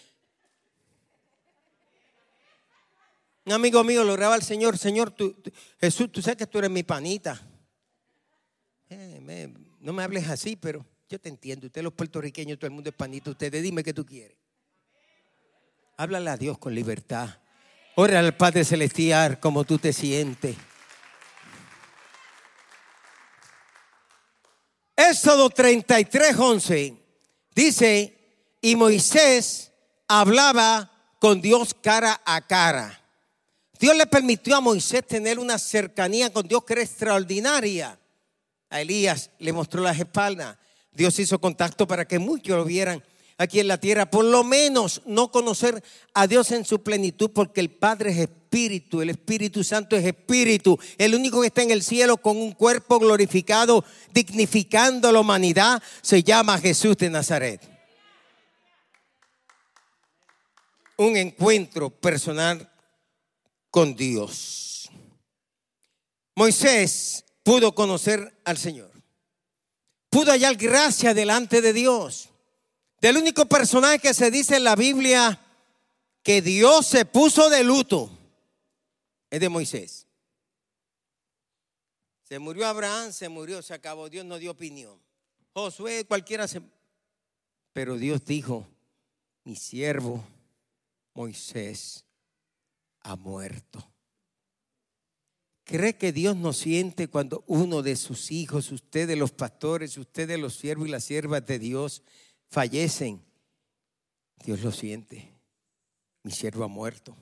Un 3.45 3.53
amigo 3.53 3.85
mío 3.85 4.05
lo 4.05 4.15
graba 4.15 4.35
al 4.35 4.43
Señor, 4.43 4.79
Señor, 4.79 5.11
tú, 5.11 5.37
Jesús, 5.81 6.11
tú 6.11 6.23
sabes 6.23 6.39
que 6.39 6.47
tú 6.47 6.59
eres 6.59 6.71
mi 6.71 6.83
panita. 6.83 7.45
No 9.81 9.93
me 9.93 10.03
hables 10.03 10.29
así, 10.29 10.57
pero 10.57 10.85
yo 11.09 11.19
te 11.19 11.29
entiendo. 11.29 11.67
Ustedes 11.67 11.85
los 11.85 11.93
puertorriqueños, 11.93 12.59
todo 12.59 12.67
el 12.67 12.75
mundo 12.75 12.91
es 12.91 12.97
panita. 12.97 13.31
Ustedes 13.31 13.63
dime 13.63 13.83
qué 13.83 13.93
tú 13.93 14.05
quieres. 14.05 14.37
Háblale 15.97 16.31
a 16.31 16.37
Dios 16.37 16.59
con 16.59 16.75
libertad. 16.75 17.39
Ora 17.97 18.19
al 18.19 18.37
Padre 18.37 18.65
Celestial 18.65 19.39
como 19.39 19.65
tú 19.65 19.79
te 19.79 19.93
sientes. 19.93 20.57
Éxodo 24.97 25.51
33, 25.51 26.37
11 26.37 26.97
dice, 27.55 28.17
y 28.61 28.77
Moisés 28.77 29.73
hablaba 30.09 30.91
con 31.19 31.41
Dios 31.41 31.75
cara 31.75 32.21
a 32.25 32.47
cara. 32.47 33.01
Dios 33.79 33.97
le 33.97 34.07
permitió 34.07 34.57
a 34.57 34.61
Moisés 34.61 35.07
tener 35.07 35.39
una 35.39 35.59
cercanía 35.59 36.33
con 36.33 36.47
Dios 36.47 36.65
que 36.65 36.75
era 36.75 36.83
extraordinaria. 36.83 37.99
A 38.75 38.81
Elías 38.81 39.31
le 39.39 39.53
mostró 39.53 39.83
las 39.83 40.01
espaldas. 40.01 40.59
Dios 40.91 41.17
hizo 41.21 41.41
contacto 41.41 41.87
para 41.87 42.09
que 42.09 42.19
muchos 42.19 42.57
lo 42.57 42.65
vieran 42.65 43.05
aquí 43.39 43.61
en 43.61 43.69
la 43.69 43.79
tierra, 43.79 44.11
por 44.11 44.25
lo 44.25 44.43
menos 44.43 45.01
no 45.07 45.31
conocer 45.31 45.81
a 46.13 46.27
Dios 46.27 46.51
en 46.51 46.65
su 46.65 46.83
plenitud, 46.83 47.31
porque 47.33 47.61
el 47.61 47.71
Padre 47.71 48.11
es 48.11 48.19
espíritu, 48.19 49.01
el 49.01 49.11
Espíritu 49.11 49.63
Santo 49.63 49.95
es 49.95 50.05
espíritu, 50.05 50.77
el 50.99 51.15
único 51.15 51.41
que 51.41 51.47
está 51.47 51.63
en 51.63 51.71
el 51.71 51.85
cielo 51.85 52.17
con 52.17 52.37
un 52.37 52.51
cuerpo 52.51 52.99
glorificado, 52.99 53.85
dignificando 54.13 55.13
la 55.13 55.21
humanidad, 55.21 55.81
se 56.03 56.25
llama 56.25 56.59
Jesús 56.59 56.97
de 56.97 57.11
Nazaret. 57.11 57.61
Un 60.97 61.17
encuentro 61.17 61.91
personal 61.91 62.69
con 63.71 63.95
Dios. 63.95 64.91
Moisés 66.35 67.24
pudo 67.45 67.73
conocer 67.77 68.41
al 68.45 68.59
Señor, 68.59 68.91
pudo 70.11 70.33
hallar 70.33 70.57
gracia 70.57 71.15
delante 71.15 71.63
de 71.63 71.73
Dios 71.73 72.31
del 73.01 73.19
único 73.19 73.47
personaje 73.47 73.99
que 73.99 74.15
se 74.15 74.31
dice 74.31 74.57
en 74.57 74.65
la 74.65 74.75
Biblia 74.75 75.41
que 76.23 76.41
Dios 76.41 76.87
se 76.87 77.05
puso 77.05 77.51
de 77.51 77.63
luto 77.63 78.11
es 79.35 79.41
de 79.41 79.49
Moisés. 79.49 80.07
Se 82.23 82.39
murió 82.39 82.67
Abraham, 82.67 83.13
se 83.13 83.29
murió, 83.29 83.61
se 83.63 83.75
acabó. 83.75 84.09
Dios 84.09 84.25
no 84.25 84.39
dio 84.39 84.53
opinión. 84.53 84.99
Josué, 85.53 86.05
cualquiera 86.05 86.49
se... 86.49 86.63
Pero 87.73 87.97
Dios 87.97 88.25
dijo, 88.25 88.67
mi 89.43 89.57
siervo 89.57 90.25
Moisés 91.15 92.05
ha 93.01 93.17
muerto. 93.17 93.85
¿Cree 95.65 95.97
que 95.97 96.13
Dios 96.13 96.37
no 96.37 96.53
siente 96.53 97.09
cuando 97.09 97.43
uno 97.47 97.83
de 97.83 97.97
sus 97.97 98.31
hijos, 98.31 98.71
ustedes 98.71 99.17
los 99.17 99.33
pastores, 99.33 99.97
ustedes 99.97 100.39
los 100.39 100.57
siervos 100.57 100.87
y 100.87 100.91
las 100.91 101.05
siervas 101.05 101.45
de 101.47 101.59
Dios, 101.59 102.03
fallecen, 102.51 103.25
Dios 104.45 104.61
lo 104.61 104.71
siente. 104.71 105.33
Mi 106.23 106.33
siervo 106.33 106.65
ha 106.65 106.69
muerto. 106.69 107.17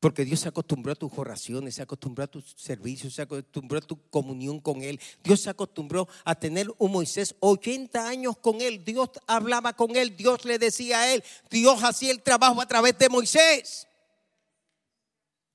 Porque 0.00 0.24
Dios 0.24 0.40
se 0.40 0.48
acostumbró 0.48 0.92
a 0.92 0.94
tus 0.94 1.12
oraciones, 1.16 1.74
se 1.74 1.82
acostumbró 1.82 2.24
a 2.24 2.26
tus 2.26 2.54
servicios, 2.56 3.14
se 3.14 3.22
acostumbró 3.22 3.78
a 3.78 3.82
tu 3.82 4.00
comunión 4.08 4.58
con 4.60 4.82
Él. 4.82 4.98
Dios 5.22 5.40
se 5.40 5.50
acostumbró 5.50 6.08
a 6.24 6.34
tener 6.34 6.72
un 6.78 6.92
Moisés 6.92 7.34
80 7.40 8.08
años 8.08 8.38
con 8.38 8.62
Él. 8.62 8.84
Dios 8.84 9.10
hablaba 9.26 9.74
con 9.74 9.96
Él, 9.96 10.16
Dios 10.16 10.46
le 10.46 10.58
decía 10.58 11.00
a 11.00 11.12
Él, 11.12 11.22
Dios 11.50 11.82
hacía 11.82 12.10
el 12.10 12.22
trabajo 12.22 12.60
a 12.62 12.66
través 12.66 12.96
de 12.98 13.10
Moisés. 13.10 13.86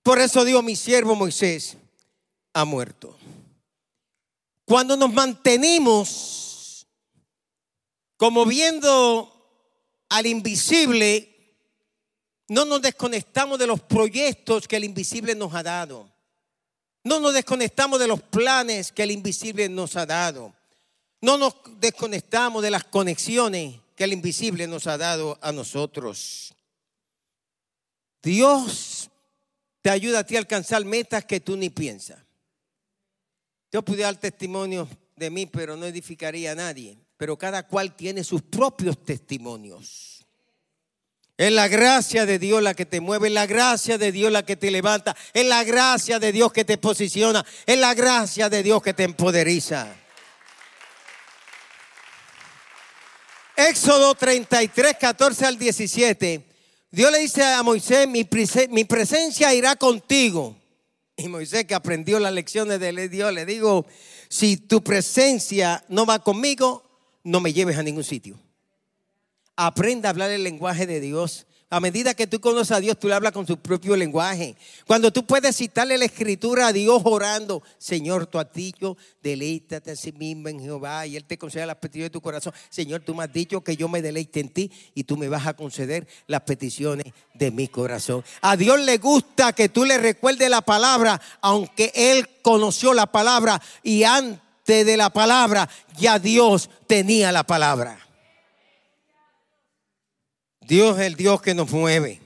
Por 0.03 0.19
eso 0.19 0.43
Dios, 0.43 0.63
mi 0.63 0.75
siervo 0.75 1.15
Moisés 1.15 1.77
ha 2.53 2.65
muerto. 2.65 3.17
Cuando 4.65 4.95
nos 4.95 5.11
mantenemos 5.13 6.87
como 8.17 8.45
viendo 8.45 9.31
al 10.09 10.25
invisible, 10.27 11.27
no 12.47 12.65
nos 12.65 12.81
desconectamos 12.81 13.57
de 13.57 13.67
los 13.67 13.81
proyectos 13.81 14.67
que 14.67 14.75
el 14.75 14.83
invisible 14.83 15.35
nos 15.35 15.53
ha 15.53 15.63
dado. 15.63 16.11
No 17.03 17.19
nos 17.19 17.33
desconectamos 17.33 17.99
de 17.99 18.07
los 18.07 18.21
planes 18.21 18.91
que 18.91 19.03
el 19.03 19.11
invisible 19.11 19.67
nos 19.69 19.95
ha 19.95 20.05
dado. 20.05 20.53
No 21.19 21.37
nos 21.37 21.55
desconectamos 21.79 22.61
de 22.61 22.71
las 22.71 22.83
conexiones 22.83 23.79
que 23.95 24.03
el 24.03 24.13
invisible 24.13 24.67
nos 24.67 24.87
ha 24.87 24.97
dado 24.97 25.39
a 25.41 25.51
nosotros. 25.51 26.53
Dios 28.21 29.09
te 29.81 29.89
ayuda 29.89 30.19
a 30.19 30.23
ti 30.23 30.35
a 30.35 30.39
alcanzar 30.39 30.85
metas 30.85 31.25
que 31.25 31.39
tú 31.39 31.57
ni 31.57 31.69
piensas. 31.69 32.19
Yo 33.71 33.81
pude 33.81 34.03
dar 34.03 34.15
testimonio 34.17 34.87
de 35.15 35.29
mí, 35.29 35.45
pero 35.45 35.75
no 35.75 35.85
edificaría 35.85 36.51
a 36.51 36.55
nadie 36.55 36.97
pero 37.21 37.37
cada 37.37 37.67
cual 37.67 37.95
tiene 37.95 38.23
sus 38.23 38.41
propios 38.41 39.05
testimonios. 39.05 40.25
Es 41.37 41.51
la 41.51 41.67
gracia 41.67 42.25
de 42.25 42.39
Dios 42.39 42.63
la 42.63 42.73
que 42.73 42.87
te 42.87 42.99
mueve, 42.99 43.27
es 43.27 43.33
la 43.35 43.45
gracia 43.45 43.99
de 43.99 44.11
Dios 44.11 44.31
la 44.31 44.43
que 44.43 44.55
te 44.55 44.71
levanta, 44.71 45.15
es 45.31 45.45
la 45.45 45.63
gracia 45.63 46.17
de 46.17 46.31
Dios 46.31 46.51
que 46.51 46.65
te 46.65 46.79
posiciona, 46.79 47.45
es 47.67 47.77
la 47.77 47.93
gracia 47.93 48.49
de 48.49 48.63
Dios 48.63 48.81
que 48.81 48.95
te 48.95 49.03
empoderiza. 49.03 49.95
Éxodo 53.55 54.15
33, 54.15 54.97
14 54.99 55.45
al 55.45 55.59
17. 55.59 56.43
Dios 56.89 57.11
le 57.11 57.19
dice 57.19 57.43
a 57.43 57.61
Moisés, 57.61 58.07
mi, 58.07 58.23
presencia 58.23 59.53
irá 59.53 59.75
contigo. 59.75 60.57
Y 61.23 61.29
Moisés 61.29 61.65
que 61.65 61.75
aprendió 61.75 62.19
las 62.19 62.33
lecciones 62.33 62.79
de 62.79 63.09
Dios, 63.09 63.33
le 63.33 63.45
digo, 63.45 63.85
si 64.29 64.57
tu 64.57 64.83
presencia 64.83 65.83
no 65.89 66.05
va 66.05 66.19
conmigo, 66.19 66.83
no 67.23 67.39
me 67.39 67.53
lleves 67.53 67.77
a 67.77 67.83
ningún 67.83 68.03
sitio. 68.03 68.39
Aprenda 69.55 70.09
a 70.09 70.11
hablar 70.11 70.31
el 70.31 70.43
lenguaje 70.43 70.87
de 70.87 70.99
Dios. 70.99 71.45
A 71.73 71.79
medida 71.79 72.13
que 72.13 72.27
tú 72.27 72.41
conoces 72.41 72.75
a 72.75 72.81
Dios, 72.81 72.99
tú 72.99 73.07
le 73.07 73.13
hablas 73.13 73.31
con 73.31 73.47
su 73.47 73.55
propio 73.55 73.95
lenguaje. 73.95 74.57
Cuando 74.85 75.09
tú 75.09 75.25
puedes 75.25 75.55
citarle 75.55 75.97
la 75.97 76.03
escritura 76.03 76.67
a 76.67 76.73
Dios 76.73 77.01
orando, 77.05 77.63
Señor, 77.77 78.27
tú 78.27 78.39
has 78.39 78.51
dicho, 78.51 78.97
deleítate 79.23 79.91
a 79.91 79.95
sí 79.95 80.11
mismo 80.11 80.49
en 80.49 80.59
Jehová 80.59 81.07
y 81.07 81.15
Él 81.15 81.23
te 81.23 81.37
concede 81.37 81.65
las 81.65 81.77
peticiones 81.77 82.09
de 82.09 82.13
tu 82.13 82.19
corazón. 82.19 82.53
Señor, 82.69 83.03
tú 83.05 83.15
me 83.15 83.23
has 83.23 83.31
dicho 83.31 83.63
que 83.63 83.77
yo 83.77 83.87
me 83.87 84.01
deleite 84.01 84.41
en 84.41 84.49
ti 84.49 84.69
y 84.93 85.05
tú 85.05 85.15
me 85.15 85.29
vas 85.29 85.47
a 85.47 85.53
conceder 85.53 86.09
las 86.27 86.41
peticiones 86.41 87.05
de 87.35 87.51
mi 87.51 87.69
corazón. 87.69 88.21
A 88.41 88.57
Dios 88.57 88.77
le 88.81 88.97
gusta 88.97 89.53
que 89.53 89.69
tú 89.69 89.85
le 89.85 89.97
recuerdes 89.97 90.49
la 90.49 90.63
palabra, 90.63 91.21
aunque 91.39 91.93
Él 91.95 92.27
conoció 92.41 92.93
la 92.93 93.07
palabra 93.07 93.61
y 93.81 94.03
antes 94.03 94.85
de 94.85 94.97
la 94.97 95.09
palabra, 95.09 95.69
ya 95.97 96.19
Dios 96.19 96.69
tenía 96.85 97.31
la 97.31 97.45
palabra. 97.45 98.10
Dios 100.61 100.99
es 100.99 101.07
el 101.07 101.15
Dios 101.15 101.41
que 101.41 101.53
nos 101.53 101.71
mueve. 101.71 102.21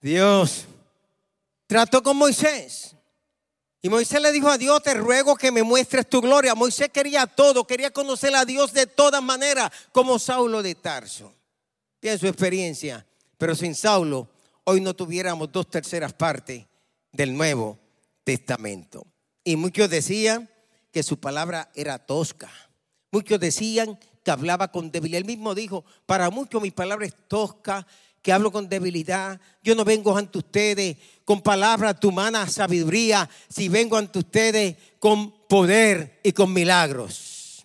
Dios 0.00 0.66
trató 1.66 2.02
con 2.02 2.16
Moisés. 2.16 2.94
Y 3.82 3.88
Moisés 3.88 4.20
le 4.20 4.30
dijo 4.30 4.48
a 4.48 4.58
Dios, 4.58 4.82
te 4.82 4.92
ruego 4.92 5.36
que 5.36 5.50
me 5.50 5.62
muestres 5.62 6.08
tu 6.08 6.20
gloria. 6.20 6.54
Moisés 6.54 6.90
quería 6.90 7.26
todo, 7.26 7.66
quería 7.66 7.90
conocer 7.90 8.34
a 8.34 8.44
Dios 8.44 8.72
de 8.72 8.86
todas 8.86 9.22
maneras, 9.22 9.70
como 9.92 10.18
Saulo 10.18 10.62
de 10.62 10.74
Tarso. 10.74 11.32
Tiene 11.98 12.18
su 12.18 12.26
experiencia, 12.26 13.06
pero 13.38 13.54
sin 13.54 13.74
Saulo, 13.74 14.28
hoy 14.64 14.80
no 14.80 14.94
tuviéramos 14.94 15.50
dos 15.50 15.70
terceras 15.70 16.12
partes 16.12 16.66
del 17.10 17.34
Nuevo 17.34 17.78
Testamento. 18.22 19.06
Y 19.44 19.56
muchos 19.56 19.88
decían 19.88 20.50
que 20.92 21.02
su 21.02 21.18
palabra 21.18 21.70
era 21.74 21.98
tosca. 21.98 22.50
Muchos 23.10 23.40
decían 23.40 23.98
que 24.22 24.30
hablaba 24.30 24.70
con 24.70 24.90
debilidad. 24.90 25.18
Él 25.18 25.24
mismo 25.26 25.54
dijo, 25.54 25.84
para 26.06 26.30
muchos 26.30 26.62
mi 26.62 26.70
palabra 26.70 27.06
es 27.06 27.14
tosca, 27.28 27.86
que 28.22 28.32
hablo 28.32 28.52
con 28.52 28.68
debilidad. 28.68 29.40
Yo 29.62 29.74
no 29.74 29.84
vengo 29.84 30.16
ante 30.16 30.38
ustedes 30.38 30.96
con 31.24 31.40
palabras 31.42 31.98
de 32.00 32.06
humana 32.06 32.46
sabiduría, 32.48 33.28
si 33.48 33.68
vengo 33.68 33.96
ante 33.96 34.18
ustedes 34.18 34.76
con 34.98 35.30
poder 35.48 36.20
y 36.22 36.32
con 36.32 36.52
milagros. 36.52 37.64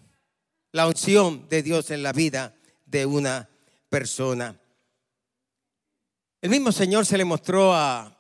La 0.72 0.88
unción 0.88 1.47
de 1.49 1.64
Dios 1.64 1.91
en 1.91 2.03
la 2.03 2.14
vida 2.14 2.53
de 2.86 3.06
una 3.06 3.49
persona. 3.89 4.60
El 6.41 6.49
mismo 6.49 6.72
Señor 6.72 7.06
se 7.06 7.18
le 7.18 7.26
mostró 7.26 7.74
a, 7.74 8.14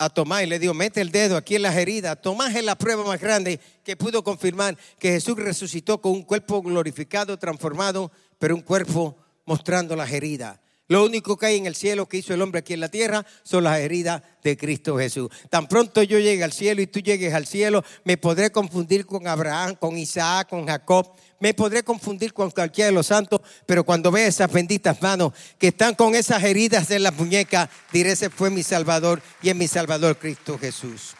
a 0.00 0.08
Tomás 0.08 0.42
y 0.42 0.46
le 0.46 0.58
dijo, 0.58 0.72
mete 0.72 1.02
el 1.02 1.10
dedo 1.10 1.36
aquí 1.36 1.56
en 1.56 1.62
las 1.62 1.76
heridas. 1.76 2.20
Tomás 2.22 2.56
es 2.56 2.64
la 2.64 2.74
prueba 2.74 3.04
más 3.04 3.20
grande 3.20 3.60
que 3.84 3.96
pudo 3.96 4.24
confirmar 4.24 4.74
que 4.98 5.10
Jesús 5.10 5.36
resucitó 5.36 6.00
con 6.00 6.12
un 6.12 6.22
cuerpo 6.22 6.62
glorificado, 6.62 7.38
transformado, 7.38 8.10
pero 8.38 8.54
un 8.54 8.62
cuerpo 8.62 9.18
mostrando 9.44 9.94
las 9.94 10.10
heridas. 10.10 10.58
Lo 10.88 11.04
único 11.04 11.36
que 11.36 11.46
hay 11.46 11.58
en 11.58 11.66
el 11.66 11.74
cielo 11.74 12.06
que 12.06 12.16
hizo 12.16 12.32
el 12.32 12.40
hombre 12.40 12.60
aquí 12.60 12.72
en 12.72 12.80
la 12.80 12.88
tierra 12.88 13.26
son 13.42 13.64
las 13.64 13.78
heridas 13.78 14.22
de 14.42 14.56
Cristo 14.56 14.96
Jesús. 14.96 15.28
Tan 15.50 15.68
pronto 15.68 16.02
yo 16.02 16.18
llegue 16.18 16.42
al 16.44 16.52
cielo 16.52 16.80
y 16.80 16.86
tú 16.86 17.00
llegues 17.00 17.34
al 17.34 17.46
cielo, 17.46 17.84
me 18.04 18.16
podré 18.16 18.50
confundir 18.50 19.04
con 19.04 19.28
Abraham, 19.28 19.76
con 19.78 19.98
Isaac, 19.98 20.48
con 20.48 20.66
Jacob. 20.66 21.12
Me 21.40 21.54
podré 21.54 21.82
confundir 21.82 22.32
con 22.34 22.50
cualquiera 22.50 22.86
de 22.86 22.92
los 22.92 23.06
santos, 23.06 23.40
pero 23.66 23.82
cuando 23.82 24.10
vea 24.10 24.26
esas 24.26 24.52
benditas 24.52 25.00
manos 25.00 25.32
que 25.58 25.68
están 25.68 25.94
con 25.94 26.14
esas 26.14 26.42
heridas 26.44 26.90
en 26.90 27.02
las 27.02 27.14
muñecas, 27.14 27.68
diré, 27.92 28.12
ese 28.12 28.30
fue 28.30 28.50
mi 28.50 28.62
Salvador 28.62 29.22
y 29.42 29.48
es 29.48 29.56
mi 29.56 29.66
Salvador 29.66 30.18
Cristo 30.18 30.58
Jesús. 30.58 31.14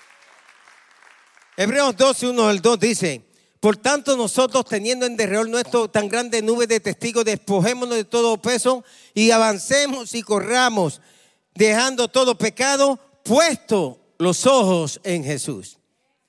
Hebreos 1.57 1.97
12, 1.97 2.29
1 2.29 2.49
al 2.49 2.61
2 2.61 2.81
dice, 2.81 3.25
por 3.61 3.77
tanto, 3.77 4.17
nosotros 4.17 4.65
teniendo 4.65 5.05
en 5.05 5.17
derredor 5.17 5.49
nuestro 5.49 5.89
tan 5.89 6.09
grande 6.09 6.41
nube 6.41 6.67
de 6.67 6.81
testigos, 6.81 7.27
despojémonos 7.27 7.95
de 7.95 8.05
todo 8.05 8.41
peso 8.41 8.85
y 9.13 9.31
avancemos 9.31 10.15
y 10.15 10.23
corramos, 10.23 11.03
dejando 11.55 12.09
todo 12.09 12.39
pecado, 12.39 12.99
puesto 13.23 14.01
los 14.19 14.47
ojos 14.47 15.01
en 15.05 15.25
Jesús. 15.25 15.79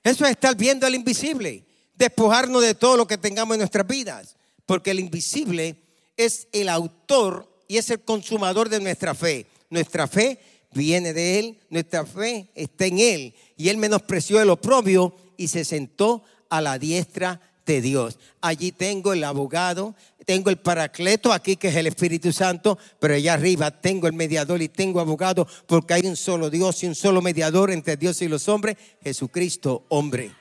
Eso 0.04 0.26
es 0.26 0.32
estar 0.32 0.56
viendo 0.56 0.86
al 0.86 0.96
invisible, 0.96 1.66
despojarnos 2.02 2.64
de 2.64 2.74
todo 2.74 2.97
lo 2.97 3.06
que 3.06 3.20
tengamos 3.20 3.54
en 3.54 3.60
nuestras 3.60 3.86
vidas, 3.86 4.36
porque 4.66 4.89
el 4.89 4.99
invisible 4.99 5.76
es 6.18 6.47
el 6.52 6.68
autor 6.68 7.47
y 7.68 7.78
es 7.78 7.91
el 7.91 8.02
consumador 8.02 8.70
de 8.70 8.80
nuestra 8.80 9.14
fe. 9.14 9.45
Nuestra 9.70 10.08
fe 10.08 10.39
viene 10.74 11.14
de 11.14 11.38
Él, 11.38 11.60
nuestra 11.70 12.04
fe 12.04 12.49
está 12.56 12.88
en 12.88 12.97
Él, 12.97 13.36
y 13.56 13.70
Él 13.70 13.78
menospreció 13.78 14.41
el 14.41 14.49
oprobio 14.49 15.16
y 15.38 15.47
se 15.49 15.64
sentó 15.64 16.24
a 16.49 16.60
la 16.60 16.80
diestra 16.80 17.39
de 17.68 17.82
Dios. 17.82 18.18
Allí 18.41 18.72
tengo 18.72 19.14
el 19.14 19.24
abogado, 19.24 19.93
tengo 20.26 20.49
el 20.49 20.58
paracleto 20.58 21.32
aquí 21.32 21.56
que 21.56 21.68
es 21.68 21.76
el 21.76 21.86
Espíritu 21.86 22.34
Santo, 22.34 22.80
pero 22.99 23.14
allá 23.14 23.36
arriba 23.36 23.80
tengo 23.80 24.08
el 24.08 24.14
mediador 24.14 24.60
y 24.64 24.70
tengo 24.70 24.99
abogado 25.02 25.47
porque 25.68 25.93
hay 25.93 26.08
un 26.08 26.16
solo 26.16 26.49
Dios 26.49 26.82
y 26.82 26.88
un 26.88 26.95
solo 26.95 27.22
mediador 27.22 27.70
entre 27.70 27.95
Dios 27.95 28.24
y 28.24 28.28
los 28.28 28.49
hombres, 28.49 28.76
Jesucristo, 29.04 29.86
hombre. 29.89 30.41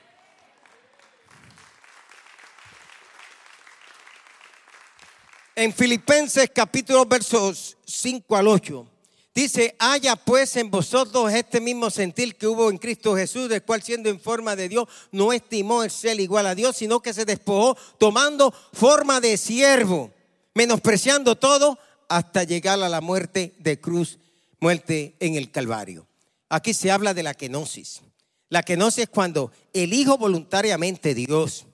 En 5.61 5.71
Filipenses 5.71 6.49
capítulo 6.51 7.05
versos 7.05 7.77
5 7.85 8.35
al 8.35 8.47
8 8.47 8.87
Dice, 9.35 9.75
haya 9.77 10.15
pues 10.15 10.55
en 10.55 10.71
vosotros 10.71 11.31
este 11.31 11.61
mismo 11.61 11.91
sentir 11.91 12.35
que 12.35 12.47
hubo 12.47 12.71
en 12.71 12.79
Cristo 12.79 13.15
Jesús, 13.15 13.47
del 13.47 13.61
cual 13.61 13.83
siendo 13.83 14.09
en 14.09 14.19
forma 14.19 14.55
de 14.55 14.67
Dios, 14.67 14.87
no 15.11 15.31
estimó 15.31 15.83
el 15.83 15.91
ser 15.91 16.19
igual 16.19 16.47
a 16.47 16.55
Dios, 16.55 16.77
sino 16.77 16.99
que 16.99 17.13
se 17.13 17.25
despojó 17.25 17.77
tomando 17.99 18.51
forma 18.73 19.21
de 19.21 19.37
siervo, 19.37 20.09
menospreciando 20.55 21.35
todo 21.35 21.77
hasta 22.09 22.43
llegar 22.43 22.81
a 22.81 22.89
la 22.89 22.99
muerte 22.99 23.53
de 23.59 23.79
cruz, 23.79 24.17
muerte 24.59 25.15
en 25.19 25.35
el 25.35 25.51
Calvario. 25.51 26.07
Aquí 26.49 26.73
se 26.73 26.89
habla 26.89 27.13
de 27.13 27.21
la 27.21 27.35
kenosis. 27.35 28.01
La 28.49 28.63
kenosis 28.63 29.03
es 29.03 29.09
cuando 29.09 29.51
el 29.73 29.93
Hijo 29.93 30.17
voluntariamente 30.17 31.13
Dios 31.13 31.67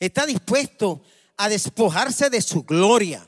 está 0.00 0.24
dispuesto 0.24 1.02
a 1.36 1.48
despojarse 1.48 2.30
de 2.30 2.40
su 2.40 2.62
gloria 2.62 3.26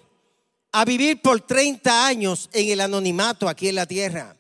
a 0.73 0.85
vivir 0.85 1.21
por 1.23 1.41
30 1.41 2.07
años 2.07 2.49
en 2.53 2.71
el 2.71 2.81
anonimato 2.81 3.49
aquí 3.49 3.69
en 3.69 3.77
la 3.77 3.87
tierra. 3.87 4.37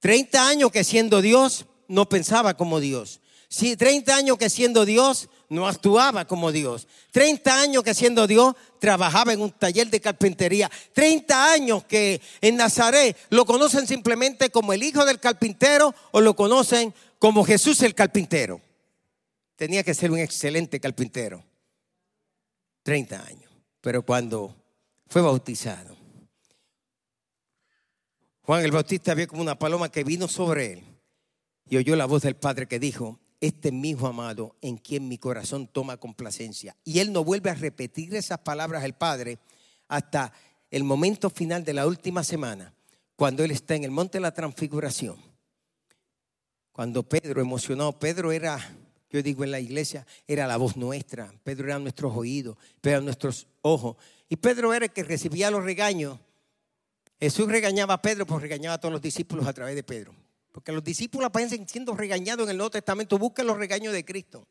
30 0.00 0.48
años 0.48 0.70
que 0.70 0.84
siendo 0.84 1.20
Dios 1.20 1.66
no 1.88 2.08
pensaba 2.08 2.54
como 2.54 2.80
Dios. 2.80 3.20
30 3.48 4.14
años 4.14 4.38
que 4.38 4.50
siendo 4.50 4.84
Dios 4.84 5.28
no 5.48 5.66
actuaba 5.66 6.26
como 6.26 6.52
Dios. 6.52 6.86
30 7.12 7.60
años 7.60 7.82
que 7.82 7.94
siendo 7.94 8.26
Dios 8.26 8.54
trabajaba 8.78 9.32
en 9.32 9.40
un 9.40 9.50
taller 9.50 9.88
de 9.88 10.00
carpintería. 10.00 10.70
30 10.92 11.52
años 11.52 11.84
que 11.84 12.20
en 12.40 12.56
Nazaret 12.56 13.16
lo 13.30 13.44
conocen 13.46 13.86
simplemente 13.86 14.50
como 14.50 14.72
el 14.72 14.82
hijo 14.82 15.04
del 15.04 15.20
carpintero 15.20 15.94
o 16.12 16.20
lo 16.20 16.36
conocen 16.36 16.94
como 17.18 17.44
Jesús 17.44 17.82
el 17.82 17.94
carpintero. 17.94 18.60
Tenía 19.56 19.82
que 19.82 19.94
ser 19.94 20.10
un 20.10 20.18
excelente 20.18 20.78
carpintero. 20.78 21.47
30 22.88 23.22
años. 23.22 23.52
Pero 23.82 24.02
cuando 24.02 24.56
fue 25.08 25.20
bautizado. 25.20 25.94
Juan 28.40 28.64
el 28.64 28.72
Bautista 28.72 29.12
vio 29.12 29.28
como 29.28 29.42
una 29.42 29.58
paloma 29.58 29.90
que 29.90 30.04
vino 30.04 30.26
sobre 30.26 30.72
él 30.72 30.84
y 31.68 31.76
oyó 31.76 31.96
la 31.96 32.06
voz 32.06 32.22
del 32.22 32.36
Padre 32.36 32.66
que 32.66 32.78
dijo, 32.78 33.20
este 33.42 33.68
es 33.68 33.74
mi 33.74 33.90
hijo 33.90 34.06
amado 34.06 34.56
en 34.62 34.78
quien 34.78 35.06
mi 35.06 35.18
corazón 35.18 35.66
toma 35.66 35.98
complacencia. 35.98 36.74
Y 36.82 37.00
él 37.00 37.12
no 37.12 37.24
vuelve 37.24 37.50
a 37.50 37.54
repetir 37.54 38.14
esas 38.14 38.38
palabras 38.38 38.82
al 38.82 38.96
Padre 38.96 39.38
hasta 39.88 40.32
el 40.70 40.82
momento 40.82 41.28
final 41.28 41.64
de 41.64 41.74
la 41.74 41.86
última 41.86 42.24
semana, 42.24 42.72
cuando 43.16 43.44
él 43.44 43.50
está 43.50 43.74
en 43.74 43.84
el 43.84 43.90
monte 43.90 44.16
de 44.16 44.22
la 44.22 44.32
transfiguración. 44.32 45.18
Cuando 46.72 47.02
Pedro, 47.02 47.42
emocionado, 47.42 47.98
Pedro 47.98 48.32
era, 48.32 48.58
yo 49.10 49.22
digo 49.22 49.44
en 49.44 49.50
la 49.50 49.60
iglesia, 49.60 50.06
era 50.26 50.46
la 50.46 50.56
voz 50.56 50.76
nuestra, 50.76 51.32
Pedro 51.42 51.66
era 51.66 51.78
nuestros 51.78 52.14
oídos, 52.14 52.56
Pedro 52.80 52.96
era 52.98 53.04
nuestros 53.04 53.46
ojos. 53.62 53.96
Y 54.28 54.36
Pedro 54.36 54.74
era 54.74 54.86
el 54.86 54.92
que 54.92 55.02
recibía 55.02 55.50
los 55.50 55.64
regaños. 55.64 56.18
Jesús 57.18 57.48
regañaba 57.48 57.94
a 57.94 58.02
Pedro, 58.02 58.26
pues 58.26 58.42
regañaba 58.42 58.74
a 58.74 58.80
todos 58.80 58.92
los 58.92 59.02
discípulos 59.02 59.46
a 59.46 59.52
través 59.52 59.74
de 59.74 59.82
Pedro. 59.82 60.14
Porque 60.52 60.72
los 60.72 60.84
discípulos 60.84 61.26
aparecen 61.26 61.66
siendo 61.68 61.94
regañados 61.94 62.44
en 62.44 62.50
el 62.50 62.56
Nuevo 62.56 62.70
Testamento. 62.70 63.18
Busquen 63.18 63.46
los 63.46 63.56
regaños 63.56 63.92
de 63.92 64.04
Cristo. 64.04 64.46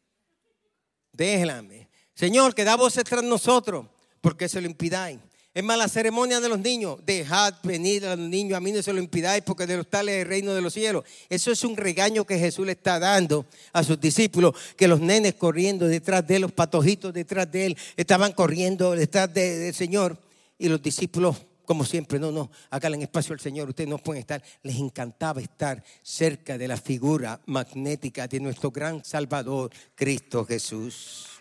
Déjame. 1.11 1.89
Señor, 2.13 2.55
que 2.55 2.63
da 2.63 2.75
voces 2.75 3.03
tras 3.03 3.23
nosotros. 3.23 3.85
porque 4.21 4.49
se 4.49 4.59
lo 4.59 4.67
impidáis? 4.67 5.19
Es 5.57 5.63
más, 5.63 5.75
la 5.75 5.87
ceremonia 5.87 6.39
de 6.39 6.49
los 6.49 6.59
niños. 6.59 6.99
Dejad 7.03 7.55
venir 7.63 8.05
a 8.05 8.15
los 8.15 8.29
niños, 8.29 8.55
a 8.55 8.59
mí 8.59 8.71
no 8.71 8.83
se 8.83 8.93
lo 8.93 8.99
impidáis, 8.99 9.41
porque 9.41 9.65
de 9.65 9.75
los 9.75 9.87
tales 9.89 10.13
es 10.13 10.21
el 10.21 10.27
reino 10.27 10.53
de 10.53 10.61
los 10.61 10.71
cielos. 10.71 11.03
Eso 11.29 11.51
es 11.51 11.63
un 11.63 11.75
regaño 11.75 12.25
que 12.25 12.37
Jesús 12.37 12.63
le 12.63 12.73
está 12.73 12.99
dando 12.99 13.43
a 13.73 13.83
sus 13.83 13.99
discípulos, 13.99 14.53
que 14.75 14.87
los 14.87 14.99
nenes 14.99 15.33
corriendo 15.33 15.87
detrás 15.87 16.27
de 16.27 16.35
él, 16.35 16.43
los 16.43 16.51
patojitos 16.51 17.11
detrás 17.11 17.51
de 17.51 17.65
él, 17.65 17.77
estaban 17.95 18.33
corriendo 18.33 18.91
detrás 18.91 19.33
del 19.33 19.73
Señor. 19.73 20.19
Y 20.59 20.69
los 20.69 20.79
discípulos, 20.79 21.37
como 21.65 21.85
siempre, 21.85 22.19
no, 22.19 22.31
no, 22.31 22.51
en 22.71 23.01
espacio 23.01 23.33
al 23.33 23.39
Señor, 23.39 23.67
ustedes 23.67 23.89
no 23.89 23.97
pueden 23.97 24.19
estar. 24.19 24.43
Les 24.61 24.75
encantaba 24.75 25.41
estar 25.41 25.83
cerca 26.03 26.59
de 26.59 26.67
la 26.67 26.77
figura 26.77 27.41
magnética 27.47 28.27
de 28.27 28.39
nuestro 28.41 28.69
gran 28.69 29.03
Salvador, 29.03 29.71
Cristo 29.95 30.45
Jesús. 30.45 31.36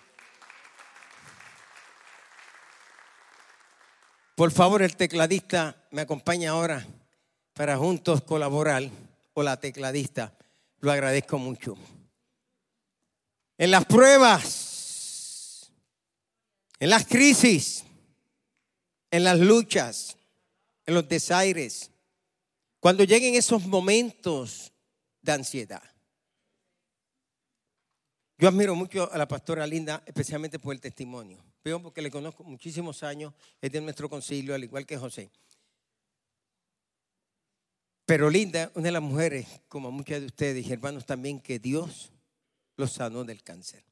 Por 4.36 4.52
favor, 4.52 4.82
el 4.82 4.96
tecladista 4.96 5.88
me 5.92 6.02
acompaña 6.02 6.50
ahora 6.50 6.86
para 7.54 7.78
juntos 7.78 8.20
colaborar, 8.22 8.82
o 9.32 9.42
la 9.42 9.58
tecladista. 9.58 10.36
Lo 10.80 10.92
agradezco 10.92 11.38
mucho. 11.38 11.74
En 13.56 13.70
las 13.70 13.86
pruebas, 13.86 15.72
en 16.78 16.90
las 16.90 17.06
crisis, 17.06 17.84
en 19.10 19.24
las 19.24 19.38
luchas, 19.38 20.18
en 20.84 20.92
los 20.92 21.08
desaires, 21.08 21.90
cuando 22.78 23.04
lleguen 23.04 23.36
esos 23.36 23.64
momentos 23.66 24.70
de 25.22 25.32
ansiedad. 25.32 25.82
Yo 28.36 28.48
admiro 28.48 28.74
mucho 28.74 29.10
a 29.10 29.16
la 29.16 29.26
pastora 29.26 29.66
Linda, 29.66 30.02
especialmente 30.04 30.58
por 30.58 30.74
el 30.74 30.80
testimonio 30.82 31.42
porque 31.82 32.02
le 32.02 32.10
conozco 32.10 32.44
muchísimos 32.44 33.02
años, 33.02 33.34
es 33.60 33.72
de 33.72 33.80
nuestro 33.80 34.08
concilio, 34.08 34.54
al 34.54 34.62
igual 34.62 34.86
que 34.86 34.96
José. 34.96 35.30
Pero 38.04 38.30
Linda, 38.30 38.70
una 38.74 38.84
de 38.84 38.92
las 38.92 39.02
mujeres, 39.02 39.46
como 39.68 39.90
muchas 39.90 40.20
de 40.20 40.26
ustedes 40.26 40.66
y 40.66 40.72
hermanos 40.72 41.04
también, 41.04 41.40
que 41.40 41.58
Dios 41.58 42.12
los 42.76 42.92
sanó 42.92 43.24
del 43.24 43.42
cáncer. 43.42 43.84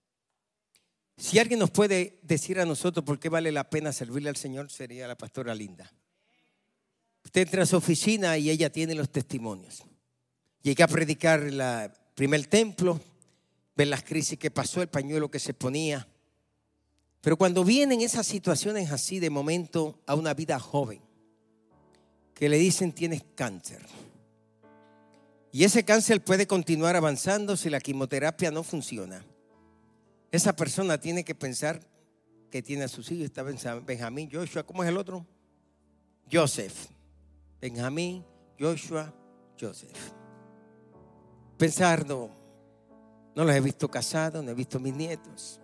Si 1.17 1.39
alguien 1.39 1.59
nos 1.59 1.71
puede 1.71 2.21
decir 2.23 2.61
a 2.61 2.65
nosotros 2.65 3.05
por 3.05 3.19
qué 3.19 3.29
vale 3.29 3.51
la 3.51 3.69
pena 3.69 3.93
servirle 3.93 4.29
al 4.29 4.37
Señor, 4.37 4.71
sería 4.71 5.09
la 5.09 5.19
pastora 5.19 5.55
Linda. 5.55 5.93
Usted 7.25 7.43
entra 7.43 7.63
a 7.65 7.67
su 7.67 7.77
oficina 7.77 8.39
y 8.39 8.51
ella 8.51 8.71
tiene 8.71 8.95
los 8.95 9.11
testimonios. 9.11 9.83
Llega 10.63 10.85
a 10.85 10.89
predicar 10.89 11.41
el 11.41 11.91
primer 12.15 12.47
templo, 12.47 13.01
ve 13.75 13.87
las 13.87 14.05
crisis 14.05 14.39
que 14.39 14.51
pasó, 14.51 14.81
el 14.81 14.89
pañuelo 14.89 15.31
que 15.31 15.39
se 15.41 15.55
ponía, 15.55 16.07
Pero 17.25 17.39
cuando 17.39 17.65
vienen 17.65 18.03
esas 18.03 18.27
situaciones 18.27 18.93
así 18.93 19.19
de 19.19 19.31
momento 19.31 19.99
a 20.07 20.15
una 20.15 20.35
vida 20.35 20.61
joven, 20.61 21.01
que 22.35 22.51
le 22.51 22.59
dicen 22.59 22.93
tienes 22.93 23.25
cáncer, 23.35 23.81
y 25.51 25.65
ese 25.65 25.87
cáncer 25.87 26.23
puede 26.23 26.47
continuar 26.47 26.97
avanzando 26.97 27.57
si 27.57 27.71
la 27.71 27.81
quimioterapia 27.81 28.51
no 28.51 28.63
funciona, 28.63 29.25
esa 30.33 30.55
persona 30.55 31.01
tiene 31.01 31.25
que 31.25 31.35
pensar 31.35 31.81
que 32.51 32.61
tiene 32.61 32.85
a 32.85 32.89
sus 32.89 33.11
hijos, 33.11 33.25
está 33.25 33.43
Benjamín, 33.43 34.29
Joshua, 34.31 34.63
¿cómo 34.63 34.83
es 34.83 34.91
el 34.91 34.99
otro? 34.99 35.25
Joseph. 36.31 36.89
Benjamín, 37.59 38.23
Joshua, 38.61 39.15
Joseph. 39.59 39.97
Pensar, 41.57 42.07
no, 42.07 42.29
no 43.35 43.45
los 43.45 43.55
he 43.55 43.61
visto 43.63 43.91
casados, 43.91 44.45
no 44.45 44.51
he 44.51 44.55
visto 44.55 44.79
mis 44.79 44.95
nietos. 44.95 45.59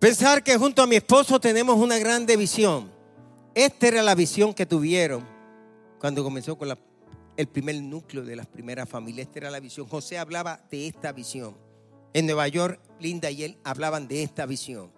Pensar 0.00 0.42
que 0.42 0.56
junto 0.56 0.80
a 0.80 0.86
mi 0.86 0.96
esposo 0.96 1.38
tenemos 1.38 1.76
una 1.76 1.98
grande 1.98 2.34
visión. 2.34 2.90
Esta 3.54 3.86
era 3.86 4.02
la 4.02 4.14
visión 4.14 4.54
que 4.54 4.64
tuvieron 4.64 5.22
cuando 5.98 6.24
comenzó 6.24 6.56
con 6.56 6.74
el 7.36 7.46
primer 7.46 7.82
núcleo 7.82 8.24
de 8.24 8.34
las 8.34 8.46
primeras 8.46 8.88
familias. 8.88 9.26
Esta 9.26 9.40
era 9.40 9.50
la 9.50 9.60
visión. 9.60 9.86
José 9.86 10.16
hablaba 10.16 10.58
de 10.70 10.86
esta 10.86 11.12
visión. 11.12 11.54
En 12.14 12.24
Nueva 12.24 12.48
York, 12.48 12.80
Linda 12.98 13.30
y 13.30 13.44
él 13.44 13.58
hablaban 13.62 14.08
de 14.08 14.22
esta 14.22 14.46
visión. 14.46 14.90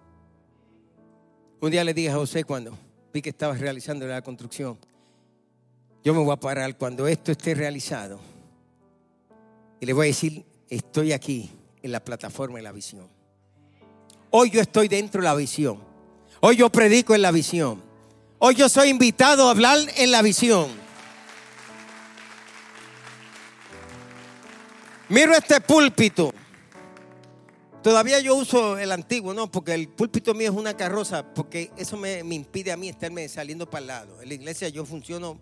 Un 1.59 1.69
día 1.69 1.83
le 1.83 1.93
dije 1.93 2.09
a 2.09 2.15
José 2.15 2.45
cuando 2.45 2.77
vi 3.13 3.21
que 3.21 3.31
estabas 3.31 3.59
realizando 3.59 4.07
la 4.07 4.21
construcción, 4.21 4.79
yo 6.01 6.13
me 6.13 6.23
voy 6.23 6.31
a 6.31 6.37
parar 6.37 6.77
cuando 6.77 7.07
esto 7.07 7.33
esté 7.33 7.53
realizado 7.55 8.21
y 9.81 9.85
le 9.85 9.91
voy 9.91 10.05
a 10.05 10.07
decir, 10.07 10.45
estoy 10.69 11.11
aquí 11.11 11.51
en 11.81 11.91
la 11.91 12.01
plataforma 12.01 12.57
de 12.57 12.63
la 12.63 12.71
visión. 12.71 13.12
Hoy 14.35 14.49
yo 14.49 14.61
estoy 14.61 14.87
dentro 14.87 15.21
de 15.21 15.25
la 15.25 15.35
visión. 15.35 15.77
Hoy 16.39 16.55
yo 16.55 16.71
predico 16.71 17.13
en 17.13 17.21
la 17.21 17.29
visión. 17.29 17.79
Hoy 18.39 18.55
yo 18.55 18.67
soy 18.67 18.89
invitado 18.89 19.47
a 19.47 19.51
hablar 19.51 19.77
en 19.95 20.09
la 20.09 20.23
visión. 20.23 20.71
Miro 25.07 25.35
este 25.35 25.61
púlpito. 25.61 26.33
Todavía 27.83 28.19
yo 28.21 28.35
uso 28.35 28.79
el 28.79 28.91
antiguo, 28.91 29.35
¿no? 29.35 29.51
Porque 29.51 29.75
el 29.75 29.87
púlpito 29.87 30.33
mío 30.33 30.49
es 30.49 30.57
una 30.57 30.75
carroza, 30.75 31.31
porque 31.35 31.69
eso 31.77 31.95
me, 31.95 32.17
impide 32.21 32.71
a 32.71 32.77
mí 32.77 32.89
estarme 32.89 33.29
saliendo 33.29 33.69
para 33.69 33.81
el 33.81 33.87
lado. 33.87 34.19
En 34.23 34.29
la 34.29 34.33
iglesia 34.33 34.67
yo 34.67 34.83
funciono 34.83 35.37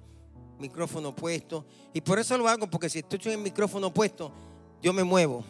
micrófono 0.59 1.15
puesto, 1.15 1.65
y 1.93 2.01
por 2.01 2.19
eso 2.19 2.37
lo 2.37 2.49
hago, 2.49 2.69
porque 2.69 2.89
si 2.89 2.99
estoy 2.99 3.19
en 3.23 3.31
el 3.31 3.37
micrófono 3.37 3.93
puesto, 3.93 4.33
yo 4.83 4.91
me 4.91 5.05
muevo. 5.05 5.45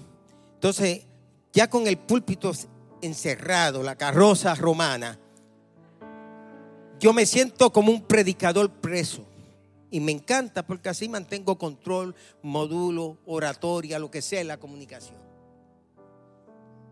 Entonces, 0.54 1.08
ya 1.52 1.68
con 1.68 1.88
el 1.88 1.98
púlpito 1.98 2.54
encerrado, 3.02 3.84
la 3.84 3.96
carroza 3.96 4.56
romana, 4.56 5.20
yo 7.00 7.14
me 7.14 7.26
siento 7.26 7.74
como 7.74 7.92
un 7.92 8.04
predicador 8.04 8.70
preso. 8.70 9.26
Y 9.90 10.00
me 10.00 10.12
encanta 10.12 10.66
porque 10.66 10.88
así 10.88 11.10
mantengo 11.10 11.58
control, 11.58 12.16
módulo, 12.42 13.18
oratoria, 13.26 14.00
lo 14.00 14.10
que 14.10 14.22
sea 14.22 14.44
la 14.44 14.58
comunicación. 14.58 15.18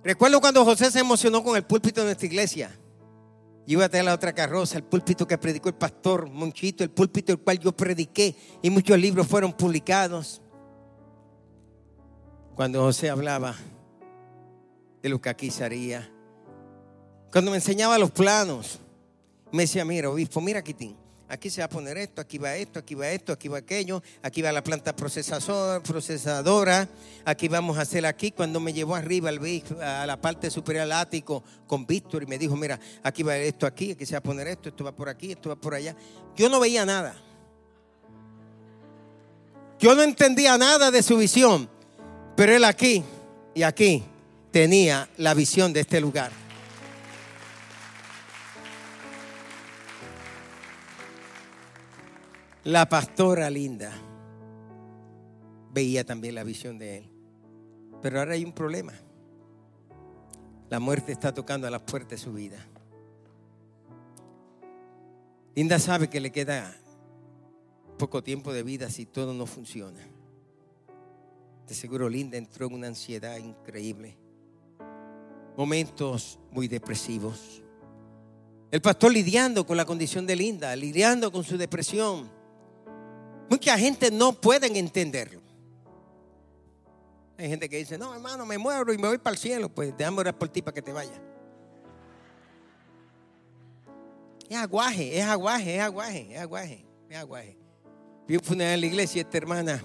Recuerdo 0.03 0.41
cuando 0.41 0.66
José 0.66 0.91
se 0.91 0.99
emocionó 0.99 1.43
con 1.43 1.55
el 1.55 1.64
púlpito 1.64 2.01
de 2.01 2.07
nuestra 2.07 2.26
iglesia. 2.26 2.72
Yo 3.68 3.74
iba 3.74 3.86
a 3.86 3.89
tener 3.89 4.05
la 4.05 4.16
otra 4.16 4.34
carroza, 4.34 4.78
el 4.78 4.84
púlpito 4.84 5.28
que 5.28 5.38
predicó 5.38 5.70
el 5.70 5.76
pastor 5.76 6.30
Monchito, 6.30 6.84
el 6.84 6.89
púlpito 6.89 7.32
el 7.32 7.39
cual 7.39 7.60
yo 7.60 7.72
prediqué 7.72 8.36
y 8.62 8.70
muchos 8.70 8.97
libros 8.97 9.28
fueron 9.28 9.53
publicados. 9.53 10.41
Cuando 12.55 12.82
José 12.82 13.10
hablaba 13.10 13.55
de 15.02 15.10
lo 15.10 15.22
que 15.22 15.30
aquí 15.30 15.52
sería, 15.52 16.12
cuando 17.32 17.52
me 17.52 17.58
enseñaba 17.58 17.97
los 17.97 18.12
planos, 18.12 18.80
me 19.52 19.64
decía, 19.64 19.86
mira, 19.86 20.10
obispo, 20.10 20.41
mira, 20.41 20.64
Quitín, 20.64 20.95
Aquí 21.32 21.52
se 21.52 21.62
va 21.62 21.66
a 21.66 21.70
poner 21.70 21.95
esto, 22.00 22.22
aquí 22.22 22.39
va 22.39 22.56
esto, 22.56 22.80
aquí 22.80 22.95
va 22.95 23.08
esto, 23.08 23.32
aquí 23.32 23.47
va 23.47 23.60
aquello, 23.60 24.02
aquí 24.24 24.41
va 24.41 24.52
la 24.52 24.64
planta 24.64 24.95
procesadora, 24.95 26.89
aquí 27.24 27.47
vamos 27.47 27.78
a 27.78 27.82
hacer 27.82 28.08
aquí. 28.08 28.32
Cuando 28.32 28.60
me 28.60 28.74
llevó 28.74 28.95
arriba 28.95 29.30
a 29.30 30.06
la 30.08 30.20
parte 30.20 30.50
superior 30.50 30.86
al 30.86 30.91
ático 30.91 31.43
con 31.68 31.86
Víctor 31.86 32.24
y 32.24 32.26
me 32.26 32.39
dijo, 32.39 32.56
mira, 32.56 32.80
aquí 33.04 33.22
va 33.22 33.38
esto 33.38 33.68
aquí, 33.68 33.91
aquí 33.91 34.08
se 34.08 34.14
va 34.14 34.18
a 34.18 34.24
poner 34.24 34.47
esto, 34.47 34.70
esto 34.70 34.84
va 34.84 34.91
por 34.91 35.08
aquí, 35.08 35.34
esto 35.34 35.50
va 35.50 35.56
por 35.56 35.76
allá. 35.76 35.95
Yo 36.36 36.50
no 36.50 36.60
veía 36.60 36.84
nada. 36.84 37.16
Yo 39.78 39.93
no 39.93 40.02
entendía 40.02 40.58
nada 40.58 40.89
de 40.89 41.04
su 41.04 41.16
visión, 41.16 41.70
pero 42.36 42.56
él 42.56 42.64
aquí 42.64 43.04
y 43.54 43.62
aquí 43.62 44.04
tenía 44.52 45.10
la 45.18 45.34
visión 45.34 45.74
de 45.74 45.82
este 45.82 46.02
lugar. 46.02 46.32
La 52.64 52.88
pastora 52.88 53.50
linda 53.50 53.91
veía 55.72 56.04
también 56.04 56.36
la 56.36 56.43
visión 56.43 56.78
de 56.78 56.97
él. 56.97 57.10
Pero 58.02 58.20
ahora 58.20 58.34
hay 58.34 58.43
un 58.43 58.54
problema. 58.54 58.93
La 60.70 60.80
muerte 60.80 61.12
está 61.12 61.34
tocando 61.34 61.68
a 61.68 61.72
las 61.72 61.82
puertas 61.82 62.12
de 62.12 62.18
su 62.18 62.34
vida. 62.34 62.66
Linda 65.56 65.80
sabe 65.80 66.10
que 66.10 66.20
le 66.20 66.32
queda 66.32 66.76
poco 67.97 68.24
tiempo 68.24 68.54
de 68.54 68.64
vida 68.64 68.89
si 68.89 69.06
todo 69.06 69.34
no 69.34 69.45
funciona. 69.45 70.00
De 71.68 71.74
seguro 71.74 72.08
Linda 72.08 72.38
entró 72.38 72.68
en 72.68 72.74
una 72.74 72.88
ansiedad 72.88 73.38
increíble. 73.38 74.18
Momentos 75.60 76.39
muy 76.51 76.68
depresivos. 76.68 77.62
El 78.72 78.82
pastor 78.82 79.12
lidiando 79.12 79.66
con 79.66 79.76
la 79.76 79.84
condición 79.84 80.26
de 80.26 80.36
Linda, 80.36 80.76
lidiando 80.76 81.32
con 81.32 81.43
su 81.43 81.57
depresión 81.57 82.30
Mucha 83.49 83.78
gente 83.80 84.12
no 84.12 84.34
pueden 84.34 84.76
entenderlo. 84.76 85.41
Hay 87.38 87.49
gente 87.49 87.68
que 87.68 87.78
dice, 87.78 87.97
no, 87.97 88.14
hermano, 88.14 88.45
me 88.45 88.57
muero 88.57 88.93
y 88.93 88.97
me 88.97 89.07
voy 89.07 89.18
para 89.18 89.34
el 89.34 89.39
cielo. 89.39 89.70
Pues 89.70 89.97
déjame 89.97 90.20
orar 90.20 90.38
por 90.38 90.49
ti 90.49 90.62
para 90.62 90.76
que 90.76 90.82
te 90.82 90.93
vaya. 90.93 91.20
Es 94.47 94.57
aguaje, 94.57 95.18
es 95.18 95.26
aguaje, 95.26 95.76
es 95.76 95.82
aguaje, 95.82 96.34
es 96.34 96.39
aguaje, 96.39 96.86
es 97.10 97.18
aguaje. 97.18 97.57
Vi 98.28 98.36
un 98.36 98.43
funeral 98.43 98.76
en 98.76 98.82
la 98.82 98.86
iglesia 98.86 99.20
y 99.20 99.22
esta 99.22 99.38
hermana 99.38 99.84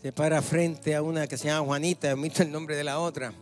se 0.00 0.12
para 0.12 0.40
frente 0.42 0.94
a 0.94 1.02
una 1.02 1.26
que 1.26 1.36
se 1.36 1.48
llama 1.48 1.66
Juanita, 1.66 2.12
omito 2.14 2.42
el 2.42 2.52
nombre 2.52 2.76
de 2.76 2.84
la 2.84 3.00
otra. 3.00 3.32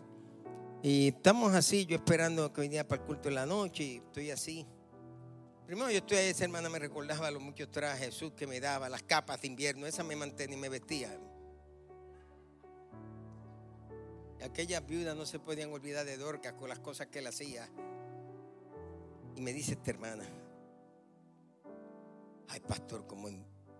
Y 0.86 1.08
estamos 1.08 1.54
así, 1.54 1.86
yo 1.86 1.96
esperando 1.96 2.52
que 2.52 2.60
viniera 2.60 2.86
para 2.86 3.00
el 3.00 3.06
culto 3.06 3.30
de 3.30 3.34
la 3.34 3.46
noche 3.46 3.82
y 3.82 3.96
estoy 3.96 4.30
así. 4.30 4.66
Primero 5.64 5.90
yo 5.90 5.96
estoy 5.96 6.18
ahí, 6.18 6.28
esa 6.28 6.44
hermana 6.44 6.68
me 6.68 6.78
recordaba 6.78 7.30
los 7.30 7.40
muchos 7.40 7.70
trajes 7.70 8.04
Jesús 8.04 8.34
que 8.36 8.46
me 8.46 8.60
daba, 8.60 8.90
las 8.90 9.02
capas 9.02 9.40
de 9.40 9.46
invierno, 9.46 9.86
esa 9.86 10.04
me 10.04 10.14
mantenía 10.14 10.58
y 10.58 10.60
me 10.60 10.68
vestía. 10.68 11.18
Aquellas 14.44 14.86
viudas 14.86 15.16
no 15.16 15.24
se 15.24 15.38
podían 15.38 15.72
olvidar 15.72 16.04
de 16.04 16.18
Dorcas 16.18 16.52
con 16.52 16.68
las 16.68 16.80
cosas 16.80 17.06
que 17.06 17.20
él 17.20 17.28
hacía. 17.28 17.66
Y 19.36 19.40
me 19.40 19.54
dice 19.54 19.72
esta 19.72 19.90
hermana, 19.90 20.24
ay 22.48 22.60
pastor, 22.60 23.06
como, 23.06 23.30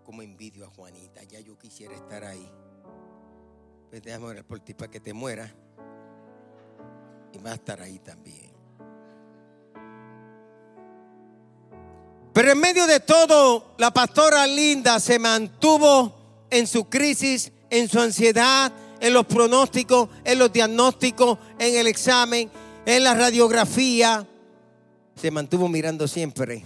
como 0.05 0.23
envidio 0.23 0.65
a 0.65 0.71
Juanita, 0.71 1.23
ya 1.25 1.39
yo 1.41 1.59
quisiera 1.59 1.95
estar 1.95 2.25
ahí. 2.25 2.51
Pues 3.91 4.01
déjame 4.01 4.25
orar 4.25 4.47
por 4.47 4.61
ti 4.61 4.73
para 4.73 4.91
que 4.91 5.01
te 5.01 5.13
muera. 5.13 5.55
Y 7.35 7.39
va 7.39 7.51
a 7.51 7.55
estar 7.55 7.81
ahí 7.83 7.99
también. 7.99 8.53
Pero 12.33 12.51
en 12.51 12.59
medio 12.59 12.87
de 12.87 13.01
todo, 13.01 13.75
la 13.79 13.93
pastora 13.93 14.47
Linda 14.47 14.99
se 14.99 15.19
mantuvo 15.19 16.47
en 16.51 16.67
su 16.67 16.89
crisis, 16.89 17.53
en 17.71 17.89
su 17.89 18.01
ansiedad, 18.01 18.73
en 19.01 19.13
los 19.13 19.27
pronósticos, 19.27 20.09
en 20.25 20.39
los 20.39 20.53
diagnósticos, 20.53 21.39
en 21.59 21.77
el 21.77 21.87
examen, 21.87 22.51
en 22.87 23.05
la 23.05 23.15
radiografía. 23.15 24.27
Se 25.15 25.31
mantuvo 25.31 25.69
mirando 25.69 26.09
siempre 26.09 26.65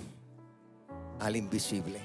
al 1.20 1.36
invisible. 1.36 2.00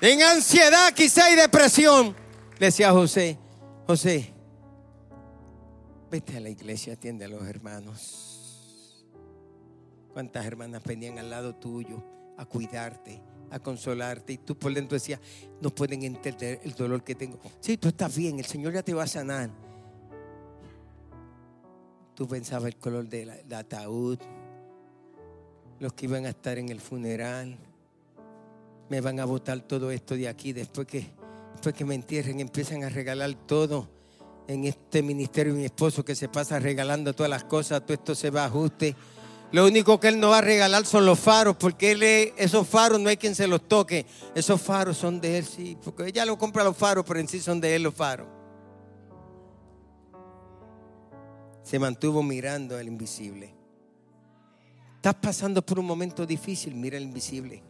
En 0.00 0.22
ansiedad, 0.22 0.92
quizá 0.92 1.30
y 1.30 1.36
depresión, 1.36 2.23
le 2.58 2.66
decía 2.66 2.90
a 2.90 2.92
José, 2.92 3.38
José, 3.86 4.34
Vete 6.14 6.36
a 6.36 6.40
la 6.40 6.48
iglesia, 6.48 6.92
atiende 6.92 7.24
a 7.24 7.28
los 7.28 7.44
hermanos. 7.44 9.04
¿Cuántas 10.12 10.46
hermanas 10.46 10.80
venían 10.84 11.18
al 11.18 11.28
lado 11.28 11.56
tuyo 11.56 12.04
a 12.36 12.44
cuidarte, 12.44 13.20
a 13.50 13.58
consolarte? 13.58 14.34
Y 14.34 14.38
tú 14.38 14.56
por 14.56 14.72
dentro 14.72 14.94
decías, 14.94 15.18
no 15.60 15.70
pueden 15.70 16.04
entender 16.04 16.60
el 16.62 16.72
dolor 16.74 17.02
que 17.02 17.16
tengo. 17.16 17.40
Sí, 17.58 17.76
tú 17.78 17.88
estás 17.88 18.16
bien, 18.16 18.38
el 18.38 18.44
Señor 18.44 18.74
ya 18.74 18.84
te 18.84 18.94
va 18.94 19.02
a 19.02 19.08
sanar. 19.08 19.50
Tú 22.14 22.28
pensabas 22.28 22.68
el 22.68 22.76
color 22.76 23.08
del 23.08 23.52
ataúd, 23.52 24.20
los 25.80 25.94
que 25.94 26.06
iban 26.06 26.26
a 26.26 26.28
estar 26.28 26.58
en 26.58 26.68
el 26.68 26.80
funeral. 26.80 27.56
Me 28.88 29.00
van 29.00 29.18
a 29.18 29.24
botar 29.24 29.60
todo 29.62 29.90
esto 29.90 30.14
de 30.14 30.28
aquí 30.28 30.52
después 30.52 30.86
que, 30.86 31.10
que 31.72 31.84
me 31.84 31.94
entierren, 31.94 32.40
empiezan 32.40 32.84
a 32.84 32.88
regalar 32.88 33.34
todo 33.46 33.88
en 34.46 34.64
este 34.64 35.02
ministerio 35.02 35.54
mi 35.54 35.64
esposo 35.64 36.04
que 36.04 36.14
se 36.14 36.28
pasa 36.28 36.58
regalando 36.58 37.14
todas 37.14 37.30
las 37.30 37.44
cosas, 37.44 37.82
todo 37.82 37.94
esto 37.94 38.14
se 38.14 38.30
va 38.30 38.42
a 38.42 38.46
ajuste. 38.46 38.94
Lo 39.52 39.66
único 39.66 40.00
que 40.00 40.08
él 40.08 40.18
no 40.18 40.30
va 40.30 40.38
a 40.38 40.42
regalar 40.42 40.84
son 40.84 41.06
los 41.06 41.18
faros, 41.18 41.56
porque 41.56 41.92
él, 41.92 42.02
esos 42.36 42.66
faros 42.66 43.00
no 43.00 43.08
hay 43.08 43.16
quien 43.16 43.34
se 43.34 43.46
los 43.46 43.68
toque. 43.68 44.04
Esos 44.34 44.60
faros 44.60 44.96
son 44.96 45.20
de 45.20 45.38
él, 45.38 45.44
sí, 45.44 45.78
porque 45.82 46.08
ella 46.08 46.26
lo 46.26 46.36
compra 46.36 46.64
los 46.64 46.76
faros, 46.76 47.04
pero 47.06 47.20
en 47.20 47.28
sí 47.28 47.40
son 47.40 47.60
de 47.60 47.76
él 47.76 47.84
los 47.84 47.94
faros. 47.94 48.26
Se 51.62 51.78
mantuvo 51.78 52.22
mirando 52.22 52.76
al 52.76 52.88
invisible. 52.88 53.54
Estás 54.96 55.14
pasando 55.14 55.64
por 55.64 55.78
un 55.78 55.86
momento 55.86 56.26
difícil, 56.26 56.74
mira 56.74 56.96
el 56.96 57.04
invisible. 57.04 57.62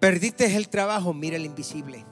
Perdiste 0.00 0.54
el 0.56 0.68
trabajo, 0.68 1.12
mira 1.12 1.36
el 1.36 1.44
invisible. 1.44 2.04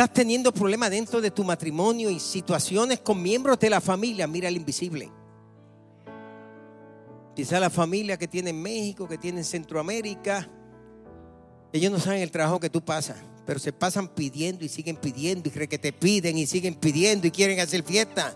Estás 0.00 0.14
teniendo 0.14 0.50
problemas 0.50 0.90
dentro 0.90 1.20
de 1.20 1.30
tu 1.30 1.44
matrimonio 1.44 2.08
y 2.08 2.18
situaciones 2.18 3.00
con 3.00 3.20
miembros 3.20 3.58
de 3.58 3.68
la 3.68 3.82
familia, 3.82 4.26
mira 4.26 4.48
el 4.48 4.56
invisible. 4.56 5.12
Quizá 7.36 7.60
la 7.60 7.68
familia 7.68 8.16
que 8.16 8.26
tiene 8.26 8.48
en 8.48 8.62
México, 8.62 9.06
que 9.06 9.18
tiene 9.18 9.40
en 9.40 9.44
Centroamérica, 9.44 10.48
ellos 11.70 11.92
no 11.92 11.98
saben 11.98 12.22
el 12.22 12.30
trabajo 12.30 12.58
que 12.58 12.70
tú 12.70 12.82
pasas, 12.82 13.18
pero 13.44 13.58
se 13.58 13.74
pasan 13.74 14.08
pidiendo 14.08 14.64
y 14.64 14.70
siguen 14.70 14.96
pidiendo 14.96 15.50
y 15.50 15.52
creen 15.52 15.68
que 15.68 15.78
te 15.78 15.92
piden 15.92 16.38
y 16.38 16.46
siguen 16.46 16.76
pidiendo 16.76 17.26
y 17.26 17.30
quieren 17.30 17.60
hacer 17.60 17.82
fiesta. 17.82 18.34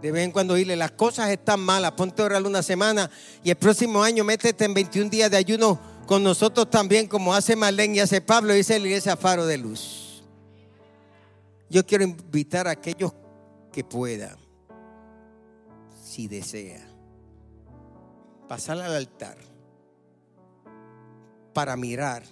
De 0.00 0.12
vez 0.12 0.24
en 0.24 0.30
cuando 0.30 0.54
dile, 0.54 0.76
las 0.76 0.92
cosas 0.92 1.28
están 1.28 1.60
malas, 1.60 1.92
ponte 1.92 2.22
a 2.22 2.24
orar 2.24 2.42
una 2.42 2.62
semana 2.62 3.10
y 3.42 3.50
el 3.50 3.56
próximo 3.56 4.02
año 4.02 4.24
métete 4.24 4.64
en 4.64 4.72
21 4.72 5.10
días 5.10 5.30
de 5.30 5.36
ayuno 5.36 5.93
con 6.06 6.22
nosotros 6.22 6.70
también, 6.70 7.06
como 7.06 7.34
hace 7.34 7.56
Marlene 7.56 7.96
y 7.96 8.00
hace 8.00 8.20
Pablo, 8.20 8.52
dice 8.52 8.78
la 8.78 8.86
iglesia 8.86 9.16
Faro 9.16 9.46
de 9.46 9.58
Luz. 9.58 10.22
Yo 11.70 11.84
quiero 11.84 12.04
invitar 12.04 12.68
a 12.68 12.72
aquellos 12.72 13.12
que 13.72 13.82
puedan, 13.82 14.36
si 16.04 16.28
desea, 16.28 16.86
pasar 18.48 18.80
al 18.80 18.94
altar 18.94 19.36
para 21.52 21.76
mirar 21.76 22.22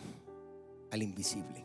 al 0.91 1.03
invisible. 1.03 1.62